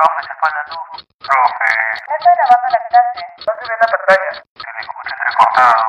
Profe, 0.00 0.22
se 0.22 0.32
fue 0.40 0.48
la 0.48 0.62
luz. 0.70 1.04
Profe. 1.18 1.70
No 2.08 2.14
estoy 2.16 2.34
grabando 2.40 2.68
la 2.70 2.80
clase. 2.88 3.20
No 3.36 3.52
se 3.58 3.64
ve 3.68 3.74
en 3.74 3.80
la 3.82 3.88
pantalla. 3.92 4.32
Se 4.56 4.68
le 4.72 4.80
escucha 4.80 5.12
entrecortado. 5.18 5.84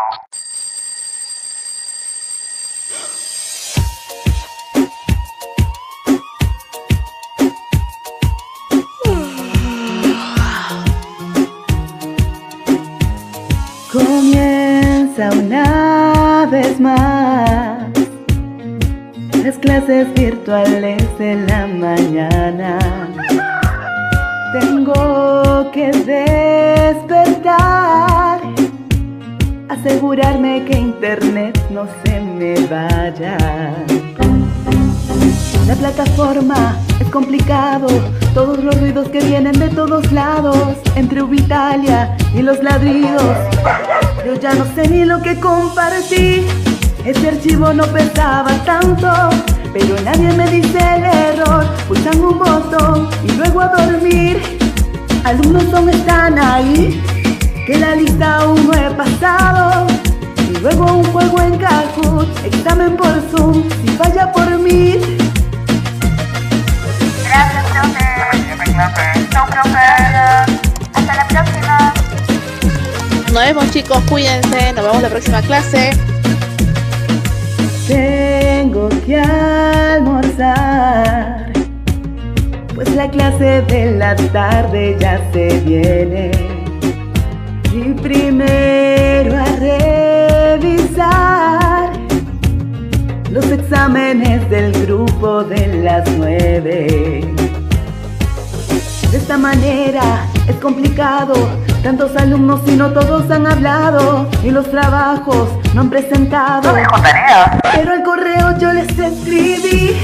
Comienza 13.94 15.24
una 15.40 15.66
vez 16.52 16.80
más 16.82 17.92
las 19.42 19.58
clases 19.60 20.14
virtuales 20.16 21.18
de 21.18 21.36
la 21.48 21.66
mañana. 21.68 22.78
Tengo 24.52 25.72
que 25.72 25.92
despertar, 27.14 27.62
asegurarme 29.70 30.66
que 30.66 30.78
internet 30.78 31.58
no 31.70 31.88
se 32.04 32.20
me 32.20 32.56
vaya. 32.68 33.38
La 35.68 35.76
plataforma 35.76 36.76
es 37.00 37.10
complicado, 37.10 37.88
todos 38.34 38.62
los 38.62 38.78
ruidos 38.82 39.08
que 39.08 39.22
vienen 39.22 39.58
de 39.58 39.70
todos 39.70 40.12
lados, 40.12 40.76
entre 40.96 41.24
Ubitalia 41.24 42.18
y 42.36 42.42
los 42.42 42.62
ladridos. 42.62 43.24
Yo 44.26 44.36
ya 44.36 44.54
no 44.54 44.66
sé 44.76 44.90
ni 44.90 45.06
lo 45.06 45.22
que 45.22 45.40
compartí, 45.40 46.46
este 47.06 47.30
archivo 47.30 47.72
no 47.72 47.86
pesaba 47.88 48.52
tanto, 48.66 49.08
pero 49.74 49.96
nadie 50.02 50.32
me 50.34 50.48
dice 50.50 50.78
el 50.78 51.04
error, 51.04 51.66
pulsan 51.88 52.20
un 52.20 52.40
botón 52.40 53.10
y 53.24 53.32
luego 53.32 53.62
a 53.62 53.68
dormir. 53.68 54.42
Alumnos 55.24 55.74
aún 55.74 55.90
están 55.90 56.38
ahí, 56.38 57.02
que 57.66 57.78
la 57.78 57.96
lista 57.96 58.38
aún 58.38 58.68
no 58.68 58.74
he 58.74 58.92
pasado. 58.92 59.88
Y 60.50 60.58
luego 60.60 60.98
un 60.98 61.04
juego 61.06 61.42
en 61.42 61.58
Kahoot, 61.58 62.46
examen 62.46 62.98
por 62.98 63.22
Zoom, 63.32 63.64
si 63.70 63.88
falla 63.92 64.32
por 64.32 64.50
mí. 64.60 65.00
Gracias, 67.24 67.66
profe. 67.72 69.30
Chao, 69.30 69.46
profe. 69.48 69.78
Hasta 70.94 71.16
la 71.16 71.28
próxima. 71.28 71.94
Nos 73.32 73.42
vemos 73.42 73.72
chicos, 73.72 74.04
cuídense, 74.10 74.74
nos 74.74 74.86
vemos 74.86 75.02
la 75.02 75.10
próxima 75.10 75.42
clase. 75.42 75.92
Tengo 78.72 78.88
que 79.06 79.18
almorzar, 79.18 80.64
pues 82.74 82.96
la 82.96 83.12
clase 83.12 83.64
de 83.64 83.98
la 83.98 84.16
tarde 84.16 84.96
ya 84.98 85.20
se 85.34 85.60
viene. 85.60 86.32
Y 87.74 87.92
primero 88.02 89.36
a 89.36 89.46
revisar 90.88 91.92
los 93.30 93.44
exámenes 93.52 94.50
del 94.50 94.72
grupo 94.86 95.44
de 95.44 95.84
las 95.84 96.10
nueve. 96.18 97.26
De 99.12 99.18
esta 99.18 99.38
manera 99.38 100.31
es 100.52 100.58
complicado, 100.58 101.34
tantos 101.82 102.16
alumnos 102.16 102.62
y 102.68 102.72
no 102.72 102.92
todos 102.92 103.30
han 103.32 103.48
hablado, 103.48 104.30
y 104.44 104.52
los 104.52 104.70
trabajos 104.70 105.50
no 105.74 105.82
han 105.82 105.90
presentado. 105.90 106.74
Pero 107.74 107.94
al 107.94 108.04
correo 108.04 108.58
yo 108.60 108.74
les 108.74 108.90
escribí, 108.98 109.96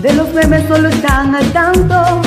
de 0.00 0.12
los 0.14 0.32
memes 0.32 0.66
solo 0.68 0.88
están 0.88 1.34
al 1.34 1.46
tanto. 1.52 2.22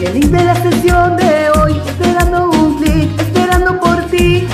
Y 0.00 0.04
el 0.04 0.14
link 0.14 0.26
de 0.26 0.44
la 0.44 0.54
sesión 0.56 1.16
de 1.16 1.50
hoy, 1.56 1.80
esperando 1.86 2.50
un 2.50 2.78
clic, 2.78 3.20
esperando 3.20 3.80
por 3.80 4.02
ti. 4.06 4.46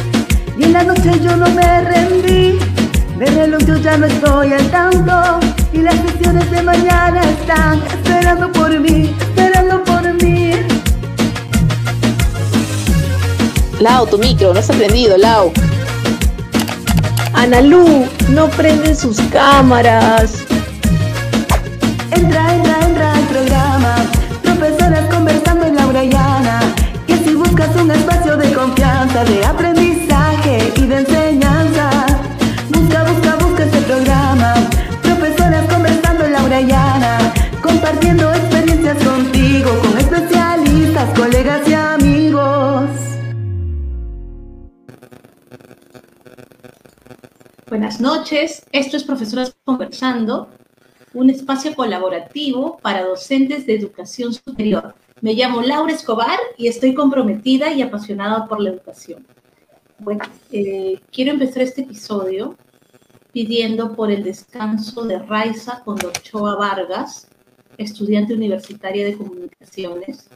Y 0.57 0.65
en 0.65 0.73
la 0.73 0.85
noche 0.85 1.19
yo 1.21 1.37
no 1.37 1.49
me 1.51 1.81
rendí, 1.81 2.59
de 3.19 3.27
reloj 3.27 3.63
yo 3.67 3.77
ya 3.77 3.97
no 3.97 4.07
estoy 4.07 4.53
al 4.53 4.71
tanto. 4.71 5.41
Y 5.73 5.79
las 5.79 5.95
sesiones 5.95 6.51
de 6.51 6.63
mañana 6.63 7.23
están 7.23 7.83
esperando 7.89 8.53
por 8.53 8.79
mí, 8.79 9.17
Lau, 13.83 14.07
tu 14.07 14.17
micro, 14.17 14.55
no 14.55 14.61
has 14.61 14.71
aprendido, 14.71 15.17
Lau. 15.19 15.53
Analú, 17.35 18.07
no 18.29 18.47
prenden 18.51 18.95
sus 18.95 19.21
cámaras. 19.33 20.45
Entra, 22.13 22.55
entra, 22.55 22.79
entra 22.87 23.13
al 23.13 23.25
programa. 23.25 23.97
Profesoras 24.45 25.13
conversando 25.13 25.67
en 25.67 25.75
Laura 25.75 26.05
y 26.05 26.15
Ana. 26.15 26.61
Que 27.09 27.17
si 27.25 27.35
buscas 27.35 27.75
un 27.75 27.91
espacio 27.91 28.37
de 28.37 28.53
confianza, 28.53 29.25
de 29.25 29.45
aprendizaje 29.45 30.73
y 30.77 30.83
de 30.83 30.99
enseñanza, 30.99 31.91
busca, 32.69 33.03
busca, 33.03 33.35
busca 33.45 33.65
este 33.65 33.81
programa. 33.81 34.55
Profesoras 35.03 35.65
conversando 35.69 36.25
en 36.27 36.33
Laura 36.35 36.61
y 36.61 36.71
Ana. 36.71 37.19
Compartiendo 37.61 38.33
Buenas 47.73 48.03
noches, 48.03 48.67
esto 48.71 48.99
es 48.99 49.05
Profesoras 49.05 49.57
Conversando, 49.65 50.51
un 51.15 51.31
espacio 51.31 51.75
colaborativo 51.75 52.77
para 52.83 53.03
docentes 53.03 53.65
de 53.65 53.75
educación 53.75 54.35
superior. 54.35 54.95
Me 55.23 55.33
llamo 55.33 55.63
Laura 55.63 55.91
Escobar 55.91 56.39
y 56.59 56.67
estoy 56.67 56.93
comprometida 56.93 57.73
y 57.73 57.81
apasionada 57.81 58.47
por 58.47 58.61
la 58.61 58.69
educación. 58.69 59.27
Bueno, 59.99 60.23
eh, 60.51 61.01
quiero 61.11 61.33
empezar 61.33 61.63
este 61.63 61.81
episodio 61.81 62.59
pidiendo 63.33 63.97
por 63.97 64.11
el 64.11 64.23
descanso 64.23 65.07
de 65.07 65.21
Raiza 65.21 65.83
Condorchoa 65.83 66.57
Vargas, 66.57 67.27
estudiante 67.79 68.35
universitaria 68.35 69.07
de 69.07 69.17
comunicaciones. 69.17 70.29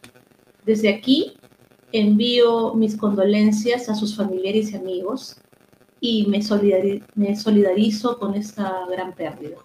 Desde 0.64 0.88
aquí 0.88 1.34
envío 1.92 2.72
mis 2.72 2.96
condolencias 2.96 3.90
a 3.90 3.94
sus 3.94 4.16
familiares 4.16 4.72
y 4.72 4.76
amigos 4.76 5.36
y 6.00 6.26
me, 6.26 6.38
solidari- 6.38 7.02
me 7.14 7.36
solidarizo 7.36 8.18
con 8.18 8.34
esta 8.34 8.84
gran 8.90 9.14
pérdida. 9.14 9.56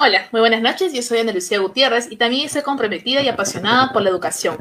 Hola, 0.00 0.26
muy 0.32 0.40
buenas 0.40 0.62
noches, 0.62 0.92
yo 0.94 1.02
soy 1.02 1.18
Ana 1.18 1.32
Lucía 1.32 1.58
Gutiérrez 1.60 2.10
y 2.10 2.16
también 2.16 2.46
estoy 2.46 2.62
comprometida 2.62 3.20
y 3.20 3.28
apasionada 3.28 3.92
por 3.92 4.02
la 4.02 4.08
educación. 4.08 4.56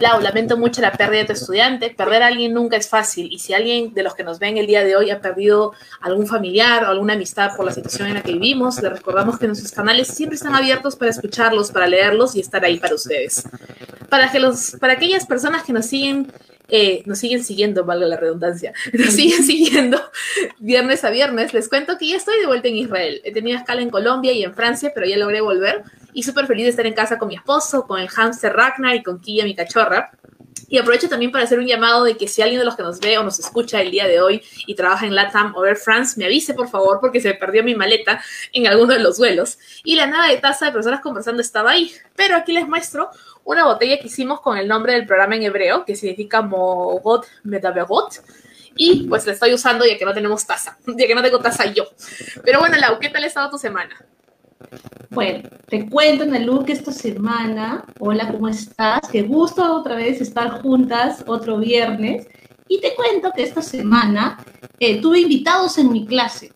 Lau, 0.00 0.20
lamento 0.20 0.56
mucho 0.56 0.80
la 0.80 0.92
pérdida 0.92 1.20
de 1.20 1.24
tu 1.26 1.32
estudiante, 1.32 1.90
perder 1.90 2.22
a 2.22 2.28
alguien 2.28 2.54
nunca 2.54 2.76
es 2.76 2.88
fácil 2.88 3.28
y 3.30 3.40
si 3.40 3.52
alguien 3.52 3.92
de 3.94 4.02
los 4.04 4.14
que 4.14 4.22
nos 4.22 4.38
ven 4.38 4.56
el 4.56 4.66
día 4.66 4.84
de 4.84 4.96
hoy 4.96 5.10
ha 5.10 5.20
perdido 5.20 5.72
algún 6.00 6.26
familiar 6.26 6.84
o 6.84 6.88
alguna 6.88 7.14
amistad 7.14 7.56
por 7.56 7.66
la 7.66 7.72
situación 7.72 8.08
en 8.08 8.14
la 8.14 8.22
que 8.22 8.32
vivimos, 8.32 8.80
les 8.80 8.92
recordamos 8.92 9.38
que 9.38 9.48
nuestros 9.48 9.72
canales 9.72 10.06
siempre 10.08 10.36
están 10.36 10.54
abiertos 10.54 10.94
para 10.94 11.10
escucharlos, 11.10 11.72
para 11.72 11.88
leerlos 11.88 12.36
y 12.36 12.40
estar 12.40 12.64
ahí 12.64 12.78
para 12.78 12.94
ustedes. 12.94 13.42
Para, 14.08 14.30
que 14.30 14.38
los, 14.38 14.76
para 14.80 14.92
aquellas 14.94 15.26
personas 15.26 15.64
que 15.64 15.72
nos 15.72 15.86
siguen 15.86 16.32
eh, 16.68 17.02
nos 17.06 17.18
siguen 17.18 17.44
siguiendo, 17.44 17.84
valga 17.84 18.06
la 18.06 18.16
redundancia, 18.16 18.72
nos 18.92 19.12
siguen 19.12 19.44
siguiendo 19.44 20.00
viernes 20.58 21.04
a 21.04 21.10
viernes, 21.10 21.54
les 21.54 21.68
cuento 21.68 21.96
que 21.98 22.08
ya 22.08 22.16
estoy 22.16 22.40
de 22.40 22.46
vuelta 22.46 22.68
en 22.68 22.76
Israel. 22.76 23.20
He 23.24 23.32
tenido 23.32 23.58
escala 23.58 23.82
en 23.82 23.90
Colombia 23.90 24.32
y 24.32 24.42
en 24.42 24.54
Francia, 24.54 24.92
pero 24.94 25.06
ya 25.06 25.16
logré 25.16 25.40
volver 25.40 25.84
y 26.12 26.22
súper 26.22 26.46
feliz 26.46 26.64
de 26.64 26.70
estar 26.70 26.86
en 26.86 26.94
casa 26.94 27.18
con 27.18 27.28
mi 27.28 27.34
esposo, 27.34 27.86
con 27.86 28.00
el 28.00 28.08
hámster 28.08 28.52
Ragnar 28.52 28.94
y 28.94 29.02
con 29.02 29.20
Kia, 29.20 29.44
mi 29.44 29.54
cachorra. 29.54 30.10
Y 30.68 30.78
aprovecho 30.78 31.08
también 31.08 31.30
para 31.30 31.44
hacer 31.44 31.58
un 31.58 31.66
llamado 31.66 32.04
de 32.04 32.16
que 32.16 32.26
si 32.26 32.42
alguien 32.42 32.58
de 32.58 32.64
los 32.64 32.76
que 32.76 32.82
nos 32.82 32.98
ve 33.00 33.18
o 33.18 33.22
nos 33.22 33.38
escucha 33.38 33.80
el 33.80 33.90
día 33.90 34.06
de 34.06 34.20
hoy 34.20 34.42
y 34.66 34.74
trabaja 34.74 35.06
en 35.06 35.14
LATAM 35.14 35.54
o 35.54 35.64
Air 35.64 35.76
France, 35.76 36.18
me 36.18 36.24
avise 36.24 36.54
por 36.54 36.68
favor 36.68 36.98
porque 37.00 37.20
se 37.20 37.34
perdió 37.34 37.62
mi 37.62 37.74
maleta 37.74 38.22
en 38.52 38.66
alguno 38.66 38.94
de 38.94 39.00
los 39.00 39.18
vuelos. 39.18 39.58
Y 39.84 39.96
la 39.96 40.06
nada 40.06 40.28
de 40.28 40.38
taza 40.38 40.66
de 40.66 40.72
personas 40.72 41.00
conversando 41.00 41.40
estaba 41.40 41.70
ahí. 41.70 41.92
Pero 42.16 42.36
aquí 42.36 42.52
les 42.52 42.66
muestro 42.66 43.10
una 43.44 43.64
botella 43.64 43.98
que 43.98 44.08
hicimos 44.08 44.40
con 44.40 44.58
el 44.58 44.66
nombre 44.66 44.92
del 44.94 45.06
programa 45.06 45.36
en 45.36 45.44
hebreo, 45.44 45.84
que 45.84 45.94
significa 45.94 46.42
Mogot 46.42 47.26
Medabegot. 47.44 48.22
Y 48.74 49.04
pues 49.04 49.24
la 49.26 49.32
estoy 49.32 49.54
usando 49.54 49.86
ya 49.86 49.96
que 49.96 50.04
no 50.04 50.12
tenemos 50.12 50.46
taza, 50.46 50.76
ya 50.86 51.06
que 51.06 51.14
no 51.14 51.22
tengo 51.22 51.38
taza 51.38 51.66
yo. 51.66 51.84
Pero 52.44 52.58
bueno, 52.58 52.76
Lau, 52.76 52.98
¿qué 52.98 53.08
tal 53.08 53.24
ha 53.24 53.26
estado 53.26 53.50
tu 53.50 53.58
semana? 53.58 53.96
Bueno, 55.10 55.48
te 55.68 55.88
cuento, 55.88 56.24
Nalu, 56.26 56.64
que 56.64 56.72
esta 56.72 56.92
semana, 56.92 57.84
hola, 57.98 58.30
¿cómo 58.32 58.48
estás? 58.48 59.00
Qué 59.10 59.22
gusto 59.22 59.76
otra 59.76 59.94
vez 59.96 60.20
estar 60.20 60.60
juntas 60.62 61.24
otro 61.26 61.58
viernes. 61.58 62.26
Y 62.68 62.80
te 62.80 62.94
cuento 62.94 63.30
que 63.34 63.42
esta 63.44 63.62
semana 63.62 64.44
eh, 64.80 65.00
tuve 65.00 65.20
invitados 65.20 65.78
en 65.78 65.92
mi 65.92 66.04
clase. 66.06 66.50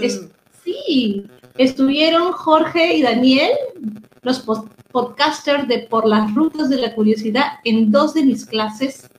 Es- 0.00 0.28
sí, 0.64 1.26
estuvieron 1.58 2.32
Jorge 2.32 2.96
y 2.96 3.02
Daniel, 3.02 3.50
los 4.22 4.44
podcasters 4.92 5.66
de 5.66 5.80
Por 5.80 6.06
las 6.06 6.32
Rutas 6.34 6.68
de 6.70 6.76
la 6.78 6.94
Curiosidad, 6.94 7.44
en 7.64 7.90
dos 7.90 8.14
de 8.14 8.22
mis 8.24 8.46
clases 8.46 9.10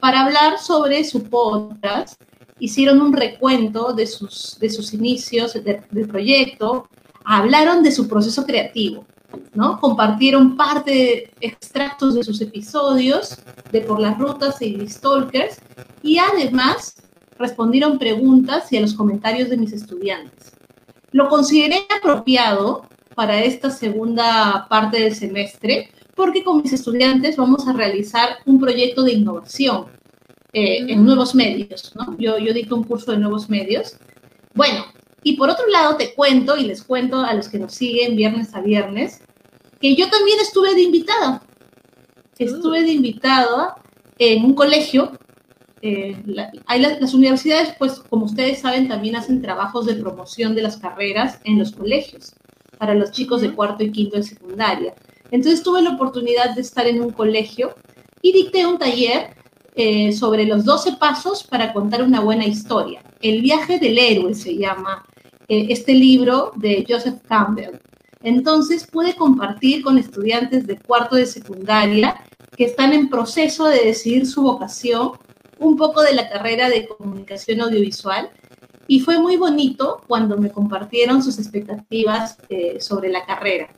para 0.00 0.22
hablar 0.24 0.58
sobre 0.58 1.04
su 1.04 1.24
podcast. 1.24 2.20
Hicieron 2.58 3.00
un 3.02 3.12
recuento 3.12 3.92
de 3.92 4.06
sus, 4.06 4.58
de 4.58 4.70
sus 4.70 4.92
inicios 4.94 5.52
de- 5.52 5.82
del 5.90 6.08
proyecto, 6.08 6.88
hablaron 7.28 7.82
de 7.82 7.92
su 7.92 8.08
proceso 8.08 8.44
creativo. 8.46 9.04
¿no? 9.52 9.78
Compartieron 9.78 10.56
parte 10.56 10.90
de 10.90 11.30
extractos 11.42 12.14
de 12.14 12.24
sus 12.24 12.40
episodios 12.40 13.36
de 13.70 13.82
Por 13.82 14.00
las 14.00 14.18
Rutas 14.18 14.62
y 14.62 14.88
Stalkers 14.88 15.58
y 16.02 16.16
además 16.18 16.94
respondieron 17.38 17.98
preguntas 17.98 18.72
y 18.72 18.78
a 18.78 18.80
los 18.80 18.94
comentarios 18.94 19.50
de 19.50 19.58
mis 19.58 19.72
estudiantes. 19.72 20.52
Lo 21.12 21.28
consideré 21.28 21.80
apropiado 21.94 22.86
para 23.14 23.42
esta 23.44 23.68
segunda 23.70 24.66
parte 24.70 24.98
del 24.98 25.14
semestre 25.14 25.90
porque 26.14 26.42
con 26.42 26.62
mis 26.62 26.72
estudiantes 26.72 27.36
vamos 27.36 27.68
a 27.68 27.74
realizar 27.74 28.38
un 28.46 28.58
proyecto 28.58 29.02
de 29.02 29.12
innovación 29.12 29.86
eh, 30.54 30.86
en 30.88 31.04
nuevos 31.04 31.34
medios, 31.34 31.92
¿no? 31.94 32.16
Yo, 32.16 32.38
yo 32.38 32.54
dicto 32.54 32.74
un 32.74 32.84
curso 32.84 33.12
de 33.12 33.18
nuevos 33.18 33.50
medios. 33.50 33.96
Bueno, 34.54 34.86
y 35.30 35.36
por 35.36 35.50
otro 35.50 35.66
lado 35.68 35.96
te 35.96 36.14
cuento 36.14 36.56
y 36.56 36.64
les 36.64 36.82
cuento 36.82 37.20
a 37.20 37.34
los 37.34 37.48
que 37.48 37.58
nos 37.58 37.74
siguen 37.74 38.16
viernes 38.16 38.54
a 38.54 38.60
viernes 38.60 39.20
que 39.80 39.94
yo 39.94 40.08
también 40.10 40.38
estuve 40.40 40.74
de 40.74 40.82
invitada. 40.82 41.42
Estuve 42.38 42.82
de 42.82 42.92
invitada 42.92 43.76
en 44.18 44.44
un 44.44 44.54
colegio. 44.54 45.12
Eh, 45.82 46.16
la- 46.26 46.50
hay 46.66 46.80
la- 46.80 46.98
las 46.98 47.14
universidades, 47.14 47.74
pues 47.78 48.00
como 48.00 48.24
ustedes 48.26 48.60
saben, 48.60 48.88
también 48.88 49.16
hacen 49.16 49.40
trabajos 49.42 49.86
de 49.86 49.94
promoción 49.94 50.54
de 50.54 50.62
las 50.62 50.76
carreras 50.76 51.38
en 51.44 51.58
los 51.58 51.72
colegios 51.72 52.32
para 52.78 52.94
los 52.94 53.10
chicos 53.12 53.40
de 53.40 53.52
cuarto 53.52 53.84
y 53.84 53.92
quinto 53.92 54.16
de 54.16 54.22
secundaria. 54.24 54.94
Entonces 55.30 55.62
tuve 55.62 55.82
la 55.82 55.90
oportunidad 55.90 56.54
de 56.54 56.60
estar 56.62 56.86
en 56.86 57.00
un 57.02 57.10
colegio 57.10 57.74
y 58.22 58.32
dicté 58.32 58.66
un 58.66 58.78
taller 58.78 59.36
eh, 59.80 60.10
sobre 60.12 60.44
los 60.44 60.64
12 60.64 60.94
pasos 60.94 61.44
para 61.44 61.72
contar 61.72 62.02
una 62.02 62.18
buena 62.20 62.44
historia. 62.44 63.00
El 63.20 63.42
viaje 63.42 63.78
del 63.78 63.96
héroe 63.98 64.34
se 64.34 64.56
llama 64.56 65.04
eh, 65.48 65.66
este 65.70 65.94
libro 65.94 66.52
de 66.56 66.84
Joseph 66.88 67.20
Campbell. 67.26 67.80
Entonces 68.22 68.86
pude 68.86 69.14
compartir 69.14 69.82
con 69.82 69.96
estudiantes 69.96 70.66
de 70.66 70.78
cuarto 70.78 71.16
de 71.16 71.26
secundaria 71.26 72.16
que 72.56 72.64
están 72.64 72.92
en 72.92 73.08
proceso 73.08 73.66
de 73.66 73.84
decidir 73.84 74.26
su 74.26 74.42
vocación, 74.42 75.12
un 75.58 75.76
poco 75.76 76.02
de 76.02 76.14
la 76.14 76.28
carrera 76.28 76.68
de 76.68 76.86
comunicación 76.86 77.60
audiovisual. 77.60 78.30
Y 78.86 79.00
fue 79.00 79.18
muy 79.18 79.36
bonito 79.36 80.02
cuando 80.06 80.36
me 80.36 80.50
compartieron 80.50 81.22
sus 81.22 81.38
expectativas 81.38 82.38
eh, 82.48 82.80
sobre 82.80 83.10
la 83.10 83.24
carrera. 83.24 83.68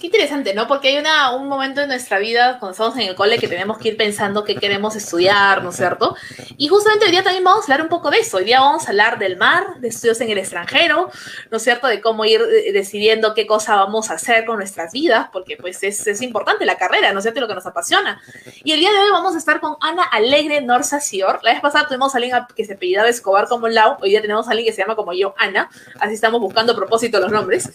Qué 0.00 0.06
interesante, 0.06 0.54
¿no? 0.54 0.66
Porque 0.66 0.88
hay 0.88 0.96
una, 0.96 1.36
un 1.36 1.46
momento 1.46 1.82
en 1.82 1.88
nuestra 1.88 2.18
vida, 2.18 2.56
cuando 2.58 2.70
estamos 2.70 2.96
en 2.96 3.10
el 3.10 3.14
cole, 3.14 3.38
que 3.38 3.46
tenemos 3.46 3.76
que 3.76 3.88
ir 3.88 3.98
pensando 3.98 4.44
qué 4.44 4.54
queremos 4.54 4.96
estudiar, 4.96 5.62
¿no 5.62 5.68
es 5.68 5.76
cierto? 5.76 6.16
Y 6.56 6.68
justamente 6.68 7.04
hoy 7.04 7.10
día 7.10 7.22
también 7.22 7.44
vamos 7.44 7.60
a 7.60 7.64
hablar 7.64 7.82
un 7.82 7.90
poco 7.90 8.10
de 8.10 8.20
eso. 8.20 8.38
Hoy 8.38 8.44
día 8.44 8.60
vamos 8.60 8.86
a 8.86 8.90
hablar 8.92 9.18
del 9.18 9.36
mar, 9.36 9.74
de 9.78 9.88
estudios 9.88 10.18
en 10.22 10.30
el 10.30 10.38
extranjero, 10.38 11.10
¿no 11.50 11.58
es 11.58 11.62
cierto? 11.62 11.86
De 11.86 12.00
cómo 12.00 12.24
ir 12.24 12.40
eh, 12.40 12.72
decidiendo 12.72 13.34
qué 13.34 13.46
cosa 13.46 13.76
vamos 13.76 14.10
a 14.10 14.14
hacer 14.14 14.46
con 14.46 14.56
nuestras 14.56 14.90
vidas, 14.90 15.28
porque 15.34 15.58
pues 15.58 15.82
es, 15.82 16.06
es 16.06 16.22
importante 16.22 16.64
la 16.64 16.78
carrera, 16.78 17.12
¿no 17.12 17.18
es 17.18 17.24
cierto? 17.24 17.42
Lo 17.42 17.48
que 17.48 17.56
nos 17.56 17.66
apasiona. 17.66 18.22
Y 18.64 18.72
el 18.72 18.80
día 18.80 18.92
de 18.92 19.00
hoy 19.00 19.10
vamos 19.12 19.34
a 19.34 19.38
estar 19.38 19.60
con 19.60 19.76
Ana 19.82 20.04
Alegre 20.04 20.62
Norza 20.62 21.00
Sior. 21.00 21.40
La 21.42 21.52
vez 21.52 21.60
pasada 21.60 21.86
tuvimos 21.86 22.14
a 22.14 22.16
alguien 22.16 22.34
que 22.56 22.64
se 22.64 22.72
apellidaba 22.72 23.10
Escobar 23.10 23.48
como 23.48 23.68
Lau, 23.68 23.98
hoy 24.00 24.08
día 24.08 24.22
tenemos 24.22 24.48
a 24.48 24.52
alguien 24.52 24.66
que 24.66 24.72
se 24.72 24.80
llama 24.80 24.96
como 24.96 25.12
yo, 25.12 25.34
Ana. 25.36 25.68
Así 26.00 26.14
estamos 26.14 26.40
buscando 26.40 26.72
a 26.72 26.76
propósito 26.76 27.20
los 27.20 27.30
nombres. 27.30 27.70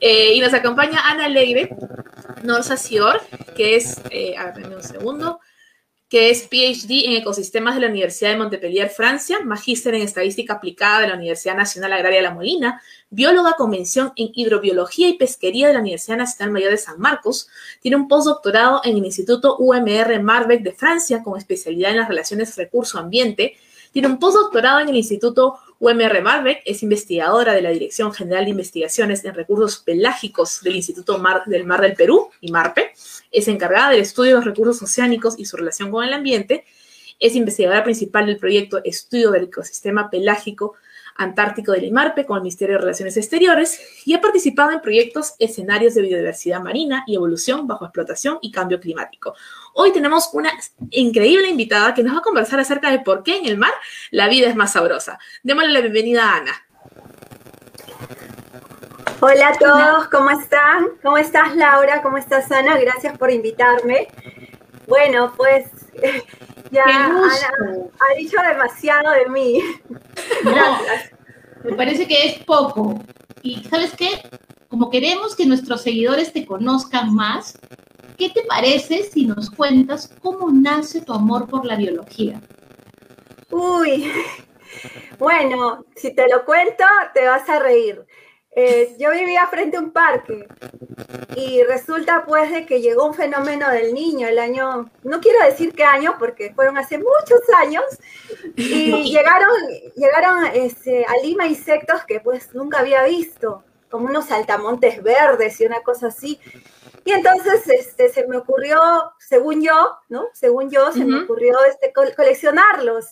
Eh, 0.00 0.34
y 0.34 0.40
nos 0.40 0.52
acompaña 0.52 1.08
Ana 1.08 1.26
Alegre, 1.26 1.67
Norsa 2.42 2.76
Sior, 2.76 3.20
que 3.56 3.76
es, 3.76 4.00
eh, 4.10 4.34
un 4.74 4.82
segundo, 4.82 5.40
que 6.08 6.30
es 6.30 6.44
PhD 6.44 7.04
en 7.04 7.16
ecosistemas 7.16 7.74
de 7.74 7.82
la 7.82 7.88
Universidad 7.88 8.30
de 8.30 8.38
Montpellier, 8.38 8.88
Francia, 8.88 9.40
magíster 9.44 9.94
en 9.94 10.02
estadística 10.02 10.54
aplicada 10.54 11.02
de 11.02 11.08
la 11.08 11.14
Universidad 11.14 11.54
Nacional 11.54 11.92
Agraria 11.92 12.18
de 12.18 12.22
La 12.22 12.34
Molina, 12.34 12.80
bióloga 13.10 13.54
con 13.58 13.70
mención 13.70 14.12
en 14.16 14.30
hidrobiología 14.34 15.08
y 15.08 15.18
pesquería 15.18 15.66
de 15.68 15.74
la 15.74 15.80
Universidad 15.80 16.16
Nacional 16.16 16.52
Mayor 16.52 16.70
de 16.70 16.78
San 16.78 16.98
Marcos, 16.98 17.48
tiene 17.80 17.98
un 17.98 18.08
postdoctorado 18.08 18.80
en 18.84 18.96
el 18.96 19.04
Instituto 19.04 19.56
UMR 19.58 20.22
Marbeck 20.22 20.62
de 20.62 20.72
Francia 20.72 21.22
con 21.22 21.36
especialidad 21.36 21.90
en 21.90 21.98
las 21.98 22.08
relaciones 22.08 22.56
recurso-ambiente, 22.56 23.58
tiene 23.92 24.08
un 24.08 24.18
postdoctorado 24.18 24.80
en 24.80 24.88
el 24.88 24.96
Instituto 24.96 25.58
UMR 25.80 26.22
Marbeck, 26.22 26.62
es 26.64 26.82
investigadora 26.82 27.54
de 27.54 27.62
la 27.62 27.70
Dirección 27.70 28.12
General 28.12 28.44
de 28.44 28.50
Investigaciones 28.50 29.24
en 29.24 29.34
Recursos 29.34 29.78
Pelágicos 29.78 30.60
del 30.62 30.76
Instituto 30.76 31.18
Mar- 31.18 31.44
del 31.46 31.64
Mar 31.64 31.80
del 31.80 31.94
Perú, 31.94 32.30
IMARPE, 32.40 32.92
es 33.30 33.46
encargada 33.48 33.90
del 33.90 34.00
estudio 34.00 34.30
de 34.32 34.36
los 34.36 34.44
recursos 34.44 34.82
oceánicos 34.82 35.38
y 35.38 35.44
su 35.44 35.56
relación 35.56 35.90
con 35.90 36.04
el 36.04 36.12
ambiente, 36.12 36.64
es 37.20 37.34
investigadora 37.34 37.84
principal 37.84 38.26
del 38.26 38.38
proyecto 38.38 38.80
Estudio 38.84 39.30
del 39.30 39.44
Ecosistema 39.44 40.10
Pelágico 40.10 40.74
Antártico 41.18 41.72
del 41.72 41.84
IMARPE 41.84 42.24
con 42.24 42.36
el 42.36 42.42
Ministerio 42.42 42.76
de 42.76 42.80
Relaciones 42.80 43.16
Exteriores 43.16 44.02
y 44.06 44.14
ha 44.14 44.20
participado 44.20 44.70
en 44.70 44.80
proyectos 44.80 45.34
escenarios 45.38 45.94
de 45.94 46.02
biodiversidad 46.02 46.62
marina 46.62 47.04
y 47.06 47.16
evolución 47.16 47.66
bajo 47.66 47.84
explotación 47.84 48.38
y 48.40 48.50
cambio 48.50 48.80
climático. 48.80 49.34
Hoy 49.74 49.92
tenemos 49.92 50.30
una 50.32 50.50
increíble 50.90 51.48
invitada 51.48 51.92
que 51.92 52.02
nos 52.02 52.14
va 52.14 52.20
a 52.20 52.22
conversar 52.22 52.60
acerca 52.60 52.90
de 52.90 53.00
por 53.00 53.22
qué 53.22 53.36
en 53.36 53.46
el 53.46 53.58
mar 53.58 53.72
la 54.10 54.28
vida 54.28 54.48
es 54.48 54.56
más 54.56 54.72
sabrosa. 54.72 55.18
Démosle 55.42 55.72
la 55.72 55.80
bienvenida 55.80 56.24
a 56.24 56.36
Ana. 56.36 56.52
Hola 59.20 59.48
a 59.48 59.58
todos, 59.58 60.08
¿cómo 60.08 60.30
están? 60.30 60.86
¿Cómo 61.02 61.18
estás 61.18 61.56
Laura? 61.56 62.00
¿Cómo 62.02 62.18
estás 62.18 62.50
Ana? 62.52 62.78
Gracias 62.78 63.18
por 63.18 63.32
invitarme. 63.32 64.06
Bueno, 64.86 65.34
pues 65.36 65.64
ya 66.70 66.84
¡Qué 66.84 66.92
Ana 66.92 67.20
gusto! 67.20 67.90
ha 67.98 68.14
dicho 68.16 68.36
demasiado 68.48 69.10
de 69.12 69.28
mí. 69.30 69.62
No, 70.44 70.50
Gracias. 70.52 71.12
me 71.64 71.72
parece 71.74 72.06
que 72.06 72.26
es 72.28 72.38
poco. 72.44 73.02
Y 73.42 73.62
¿sabes 73.64 73.92
qué? 73.96 74.22
Como 74.68 74.90
queremos 74.90 75.34
que 75.34 75.46
nuestros 75.46 75.82
seguidores 75.82 76.32
te 76.32 76.44
conozcan 76.44 77.14
más, 77.14 77.58
¿qué 78.18 78.30
te 78.30 78.42
parece 78.44 79.02
si 79.04 79.26
nos 79.26 79.50
cuentas 79.50 80.10
cómo 80.22 80.50
nace 80.50 81.00
tu 81.00 81.12
amor 81.12 81.48
por 81.48 81.64
la 81.64 81.76
biología? 81.76 82.40
Uy, 83.50 84.10
bueno, 85.18 85.84
si 85.96 86.14
te 86.14 86.28
lo 86.28 86.44
cuento, 86.44 86.84
te 87.14 87.26
vas 87.26 87.48
a 87.48 87.58
reír. 87.60 88.04
Eh, 88.60 88.96
yo 88.98 89.12
vivía 89.12 89.46
frente 89.46 89.76
a 89.76 89.80
un 89.80 89.92
parque 89.92 90.48
y 91.36 91.62
resulta 91.62 92.24
pues 92.26 92.50
de 92.50 92.66
que 92.66 92.80
llegó 92.80 93.06
un 93.06 93.14
fenómeno 93.14 93.70
del 93.70 93.94
niño 93.94 94.26
el 94.26 94.36
año, 94.40 94.90
no 95.04 95.20
quiero 95.20 95.44
decir 95.44 95.72
qué 95.76 95.84
año 95.84 96.16
porque 96.18 96.52
fueron 96.54 96.76
hace 96.76 96.98
muchos 96.98 97.40
años 97.56 97.84
y 98.56 98.90
llegaron, 99.12 99.48
llegaron 99.94 100.44
este, 100.54 101.04
a 101.04 101.12
Lima 101.22 101.46
insectos 101.46 102.02
que 102.04 102.18
pues 102.18 102.52
nunca 102.52 102.80
había 102.80 103.04
visto, 103.04 103.62
como 103.90 104.06
unos 104.06 104.24
saltamontes 104.26 105.04
verdes 105.04 105.60
y 105.60 105.66
una 105.66 105.80
cosa 105.82 106.08
así. 106.08 106.40
Y 107.04 107.12
entonces 107.12 107.66
este, 107.68 108.08
se 108.08 108.26
me 108.26 108.38
ocurrió, 108.38 108.80
según 109.20 109.62
yo, 109.62 109.96
¿no? 110.08 110.26
Según 110.34 110.68
yo, 110.68 110.92
se 110.92 111.04
me 111.04 111.22
ocurrió 111.22 111.56
este, 111.70 111.92
col- 111.92 112.12
coleccionarlos. 112.16 113.06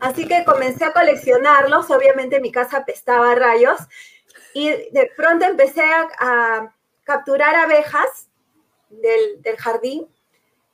Así 0.00 0.28
que 0.28 0.44
comencé 0.44 0.84
a 0.84 0.92
coleccionarlos. 0.92 1.90
Obviamente 1.90 2.38
mi 2.38 2.52
casa 2.52 2.76
apestaba 2.78 3.32
a 3.32 3.34
rayos. 3.34 3.80
Y 4.54 4.68
de 4.68 5.10
pronto 5.16 5.44
empecé 5.44 5.82
a, 5.82 6.72
capturar 7.04 7.56
abejas 7.56 8.28
del, 8.88 9.56
jardín. 9.58 10.06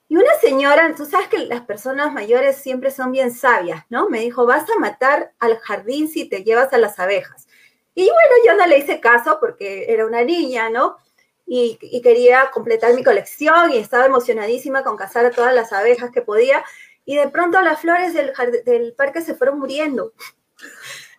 Y 0.09 0.16
una 0.16 0.35
señora, 0.40 0.95
tú 0.95 1.06
sabes 1.06 1.28
que 1.28 1.38
las 1.38 1.62
personas 1.62 2.12
mayores 2.12 2.56
siempre 2.56 2.90
son 2.90 3.11
bien 3.11 3.33
sabias, 3.33 3.85
¿no? 3.88 4.11
Me 4.11 4.21
dijo, 4.21 4.45
vas 4.45 4.68
a 4.68 4.78
matar 4.78 5.33
al 5.38 5.59
jardín 5.59 6.09
si 6.09 6.28
te 6.28 6.45
llevas 6.45 6.73
a 6.75 6.78
las 6.78 6.99
abejas. 6.99 7.49
Y 7.95 8.04
bueno, 8.04 8.35
yo 8.47 8.54
no 8.54 8.66
le 8.66 8.78
hice 8.78 9.00
caso 9.00 9.38
porque 9.40 9.87
era 9.88 10.04
una 10.04 10.23
niña, 10.23 10.68
¿no? 10.68 10.99
Y, 11.47 11.78
quería 12.02 12.50
completar 12.52 12.92
mi 12.92 13.02
colección 13.02 13.73
y 13.73 13.78
estaba 13.78 14.04
emocionadísima 14.04 14.85
con 14.85 14.97
cazar 14.97 15.25
a 15.25 15.30
todas 15.30 15.54
las 15.54 15.73
abejas 15.73 16.11
que 16.11 16.21
podía. 16.21 16.62
Y 17.06 17.16
de 17.16 17.28
pronto 17.28 17.62
las 17.62 17.80
flores 17.80 18.12
del 18.12 18.92
parque 18.95 19.23
se 19.23 19.35
fueron 19.35 19.59
muriendo. 19.59 20.12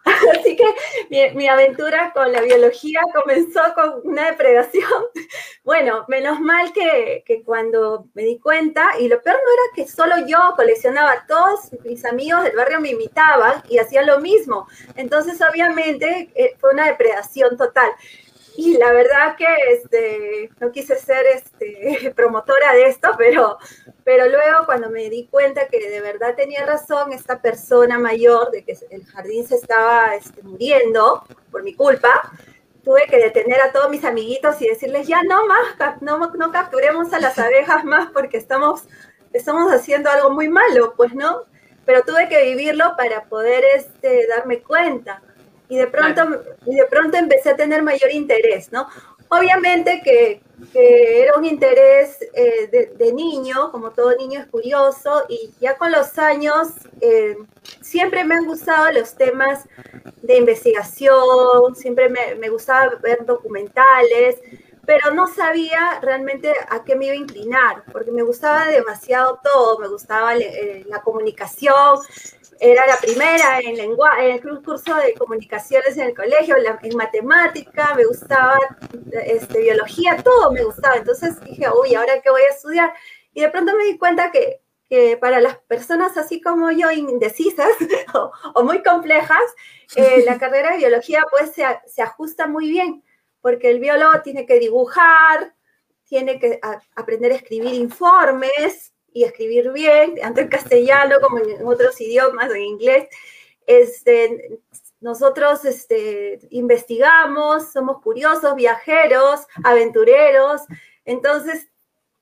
Así 0.39 0.55
que 0.55 0.65
mi, 1.09 1.29
mi 1.35 1.47
aventura 1.47 2.11
con 2.13 2.31
la 2.31 2.41
biología 2.41 3.01
comenzó 3.13 3.61
con 3.75 4.01
una 4.03 4.31
depredación. 4.31 4.87
Bueno, 5.63 6.05
menos 6.07 6.39
mal 6.39 6.71
que, 6.71 7.23
que 7.25 7.43
cuando 7.43 8.05
me 8.13 8.23
di 8.23 8.39
cuenta, 8.39 8.97
y 8.99 9.09
lo 9.09 9.21
peor 9.21 9.35
no 9.35 9.51
era 9.51 9.61
que 9.75 9.85
solo 9.85 10.25
yo 10.25 10.37
coleccionaba, 10.55 11.25
todos 11.27 11.71
mis 11.83 12.05
amigos 12.05 12.43
del 12.43 12.55
barrio 12.55 12.79
me 12.79 12.91
imitaban 12.91 13.61
y 13.67 13.77
hacían 13.77 14.07
lo 14.07 14.21
mismo. 14.21 14.65
Entonces, 14.95 15.41
obviamente, 15.41 16.29
eh, 16.35 16.55
fue 16.57 16.71
una 16.71 16.85
depredación 16.85 17.57
total. 17.57 17.91
Y 18.57 18.75
la 18.75 18.91
verdad 18.91 19.35
que 19.37 19.45
este, 19.71 20.49
no 20.59 20.71
quise 20.71 20.97
ser 20.97 21.23
este, 21.27 22.11
promotora 22.15 22.73
de 22.73 22.87
esto, 22.87 23.11
pero, 23.15 23.59
pero 24.03 24.25
luego 24.27 24.65
cuando 24.65 24.89
me 24.89 25.11
di 25.11 25.27
cuenta 25.27 25.67
que 25.67 25.91
de 25.91 26.01
verdad 26.01 26.33
tenía 26.35 26.65
razón 26.65 27.13
esta 27.13 27.39
persona 27.39 27.99
mayor 27.99 28.49
de 28.49 28.63
que 28.63 28.75
el 28.89 29.05
jardín 29.05 29.47
se 29.47 29.55
estaba 29.55 30.15
este, 30.15 30.41
muriendo 30.41 31.23
por 31.51 31.61
mi 31.61 31.75
culpa, 31.75 32.31
tuve 32.83 33.05
que 33.05 33.17
detener 33.17 33.61
a 33.61 33.71
todos 33.71 33.91
mis 33.91 34.03
amiguitos 34.03 34.59
y 34.59 34.69
decirles, 34.69 35.07
ya 35.07 35.21
no 35.21 35.45
más, 35.45 36.01
no 36.01 36.51
capturemos 36.51 37.13
a 37.13 37.19
las 37.19 37.37
abejas 37.39 37.83
más 37.83 38.09
porque 38.11 38.37
estamos, 38.37 38.87
estamos 39.33 39.71
haciendo 39.71 40.09
algo 40.09 40.31
muy 40.31 40.49
malo, 40.49 40.95
pues 40.97 41.13
no. 41.13 41.43
Pero 41.85 42.01
tuve 42.01 42.27
que 42.27 42.43
vivirlo 42.43 42.95
para 42.97 43.25
poder 43.25 43.63
este, 43.75 44.25
darme 44.27 44.63
cuenta. 44.63 45.21
Y 45.69 45.77
de 45.77 45.87
pronto, 45.87 46.21
y 46.65 46.75
de 46.75 46.85
pronto 46.85 47.17
empecé 47.17 47.49
a 47.49 47.55
tener 47.55 47.83
mayor 47.83 48.11
interés, 48.11 48.71
¿no? 48.71 48.87
obviamente 49.29 50.01
que, 50.03 50.41
que 50.71 51.23
era 51.23 51.37
un 51.37 51.45
interés 51.45 52.17
eh, 52.33 52.67
de, 52.71 52.85
de 52.97 53.13
niño, 53.13 53.71
como 53.71 53.91
todo 53.91 54.15
niño 54.15 54.39
es 54.39 54.47
curioso, 54.47 55.25
y 55.29 55.51
ya 55.59 55.77
con 55.77 55.91
los 55.91 56.17
años 56.17 56.69
eh, 57.01 57.35
siempre 57.81 58.23
me 58.23 58.35
han 58.35 58.45
gustado 58.45 58.91
los 58.91 59.15
temas 59.15 59.67
de 60.21 60.37
investigación, 60.37 61.75
siempre 61.75 62.09
me, 62.09 62.35
me 62.35 62.49
gustaba 62.49 62.95
ver 63.01 63.25
documentales, 63.25 64.37
pero 64.85 65.13
no 65.13 65.27
sabía 65.27 65.99
realmente 66.01 66.53
a 66.69 66.85
qué 66.85 66.95
me 66.95 67.07
iba 67.07 67.13
a 67.13 67.17
inclinar, 67.17 67.83
porque 67.91 68.09
me 68.09 68.23
gustaba 68.23 68.67
demasiado 68.67 69.37
todo, 69.43 69.79
me 69.79 69.89
gustaba 69.89 70.37
eh, 70.37 70.85
la 70.87 71.01
comunicación, 71.01 71.99
era 72.59 72.85
la 72.87 72.97
primera 72.97 73.59
en, 73.59 73.75
lengua, 73.77 74.11
en 74.19 74.31
el 74.33 74.41
curso 74.63 74.95
de 74.95 75.13
comunicaciones 75.13 75.95
en 75.97 76.07
el 76.07 76.15
colegio, 76.15 76.57
la- 76.57 76.79
en 76.81 76.95
matemática, 76.97 77.93
me 77.95 78.05
gustaba 78.05 78.57
este, 79.25 79.59
biología, 79.61 80.17
todo 80.23 80.51
me 80.51 80.63
gustaba. 80.63 80.95
Entonces 80.97 81.39
dije, 81.41 81.65
uy, 81.69 81.95
¿ahora 81.95 82.21
qué 82.21 82.29
voy 82.29 82.41
a 82.41 82.53
estudiar? 82.53 82.93
Y 83.33 83.41
de 83.41 83.49
pronto 83.49 83.75
me 83.75 83.83
di 83.85 83.97
cuenta 83.97 84.31
que, 84.31 84.61
que 84.89 85.17
para 85.17 85.39
las 85.39 85.57
personas 85.59 86.17
así 86.17 86.41
como 86.41 86.71
yo, 86.71 86.89
indecisas 86.91 87.69
o, 88.13 88.31
o 88.55 88.63
muy 88.63 88.81
complejas, 88.83 89.43
eh, 89.95 90.23
la 90.25 90.37
carrera 90.39 90.71
de 90.71 90.77
biología 90.77 91.23
pues 91.29 91.51
se, 91.51 91.63
se 91.85 92.01
ajusta 92.01 92.47
muy 92.47 92.69
bien, 92.69 93.03
porque 93.41 93.69
el 93.69 93.79
biólogo 93.79 94.21
tiene 94.23 94.45
que 94.45 94.59
dibujar, 94.59 95.53
tiene 96.05 96.39
que 96.39 96.59
a- 96.61 96.81
aprender 96.95 97.31
a 97.31 97.35
escribir 97.35 97.73
informes 97.73 98.93
y 99.13 99.23
escribir 99.23 99.71
bien, 99.71 100.15
tanto 100.15 100.41
en 100.41 100.47
castellano 100.47 101.17
como 101.21 101.39
en 101.39 101.65
otros 101.65 101.99
idiomas, 102.01 102.51
en 102.51 102.61
inglés. 102.61 103.07
Este, 103.65 104.59
nosotros 104.99 105.65
este, 105.65 106.39
investigamos, 106.51 107.71
somos 107.71 108.01
curiosos, 108.01 108.55
viajeros, 108.55 109.47
aventureros, 109.63 110.61
entonces 111.05 111.67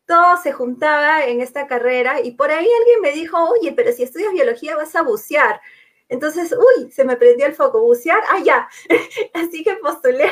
todo 0.06 0.38
se 0.38 0.52
juntaba 0.52 1.26
en 1.26 1.42
esta 1.42 1.68
carrera 1.68 2.22
y 2.22 2.32
por 2.32 2.52
ahí 2.52 2.68
alguien 2.80 3.02
me 3.02 3.12
dijo, 3.12 3.38
oye, 3.50 3.72
pero 3.74 3.92
si 3.92 4.04
estudias 4.04 4.34
biología 4.34 4.76
vas 4.76 4.96
a 4.96 5.02
bucear. 5.02 5.60
Entonces, 6.08 6.54
uy, 6.54 6.92
se 6.92 7.04
me 7.04 7.18
prendió 7.18 7.48
el 7.48 7.56
foco, 7.56 7.82
bucear, 7.82 8.22
ah, 8.30 8.40
ya. 8.44 8.70
Así 9.34 9.64
que 9.64 9.76
postulé 9.78 10.32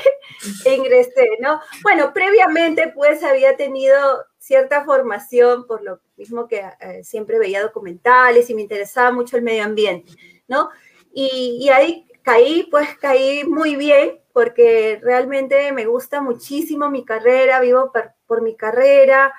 e 0.65 0.75
ingresé, 0.75 1.27
¿no? 1.39 1.59
Bueno, 1.81 2.13
previamente 2.13 2.91
pues 2.93 3.23
había 3.23 3.57
tenido 3.57 4.23
cierta 4.37 4.85
formación, 4.85 5.65
por 5.65 5.81
lo 5.81 5.99
mismo 6.17 6.47
que 6.47 6.63
eh, 6.79 7.03
siempre 7.03 7.39
veía 7.39 7.61
documentales 7.61 8.49
y 8.49 8.55
me 8.55 8.61
interesaba 8.61 9.11
mucho 9.11 9.37
el 9.37 9.43
medio 9.43 9.63
ambiente, 9.63 10.11
¿no? 10.47 10.69
Y, 11.13 11.59
y 11.61 11.69
ahí 11.69 12.07
caí, 12.23 12.67
pues 12.71 12.97
caí 12.97 13.43
muy 13.43 13.75
bien, 13.75 14.19
porque 14.33 14.99
realmente 15.01 15.71
me 15.71 15.85
gusta 15.85 16.21
muchísimo 16.21 16.89
mi 16.89 17.05
carrera, 17.05 17.59
vivo 17.61 17.91
por, 17.91 18.13
por 18.25 18.41
mi 18.41 18.55
carrera, 18.55 19.33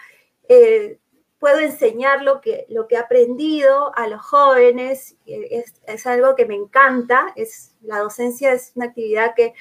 eh, 0.49 1.01
puedo 1.39 1.59
enseñar 1.59 2.23
lo 2.23 2.41
que, 2.41 2.65
lo 2.69 2.87
que 2.87 2.95
he 2.95 2.99
aprendido 2.99 3.95
a 3.97 4.07
los 4.07 4.23
jóvenes, 4.23 5.17
eh, 5.27 5.49
es, 5.51 5.75
es 5.87 6.07
algo 6.07 6.37
que 6.37 6.47
me 6.47 6.55
encanta, 6.55 7.33
es, 7.37 7.75
la 7.83 7.99
docencia 7.99 8.53
es 8.53 8.73
una 8.77 8.87
actividad 8.87 9.35
que 9.35 9.53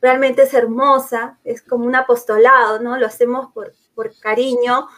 realmente 0.00 0.42
es 0.42 0.54
hermosa, 0.54 1.38
es 1.44 1.62
como 1.62 1.86
un 1.86 1.94
apostolado, 1.94 2.80
¿no? 2.80 2.98
Lo 2.98 3.06
hacemos 3.06 3.52
por, 3.52 3.72
por 3.94 4.18
cariño, 4.18 4.88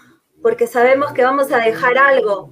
porque 0.43 0.67
sabemos 0.67 1.13
que 1.13 1.23
vamos 1.25 1.53
a 1.53 1.59
dejar 1.59 1.97
algo, 1.99 2.51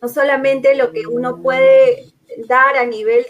no 0.00 0.08
solamente 0.08 0.74
lo 0.74 0.92
que 0.92 1.06
uno 1.06 1.42
puede 1.42 2.06
dar 2.48 2.76
a 2.76 2.86
nivel 2.86 3.26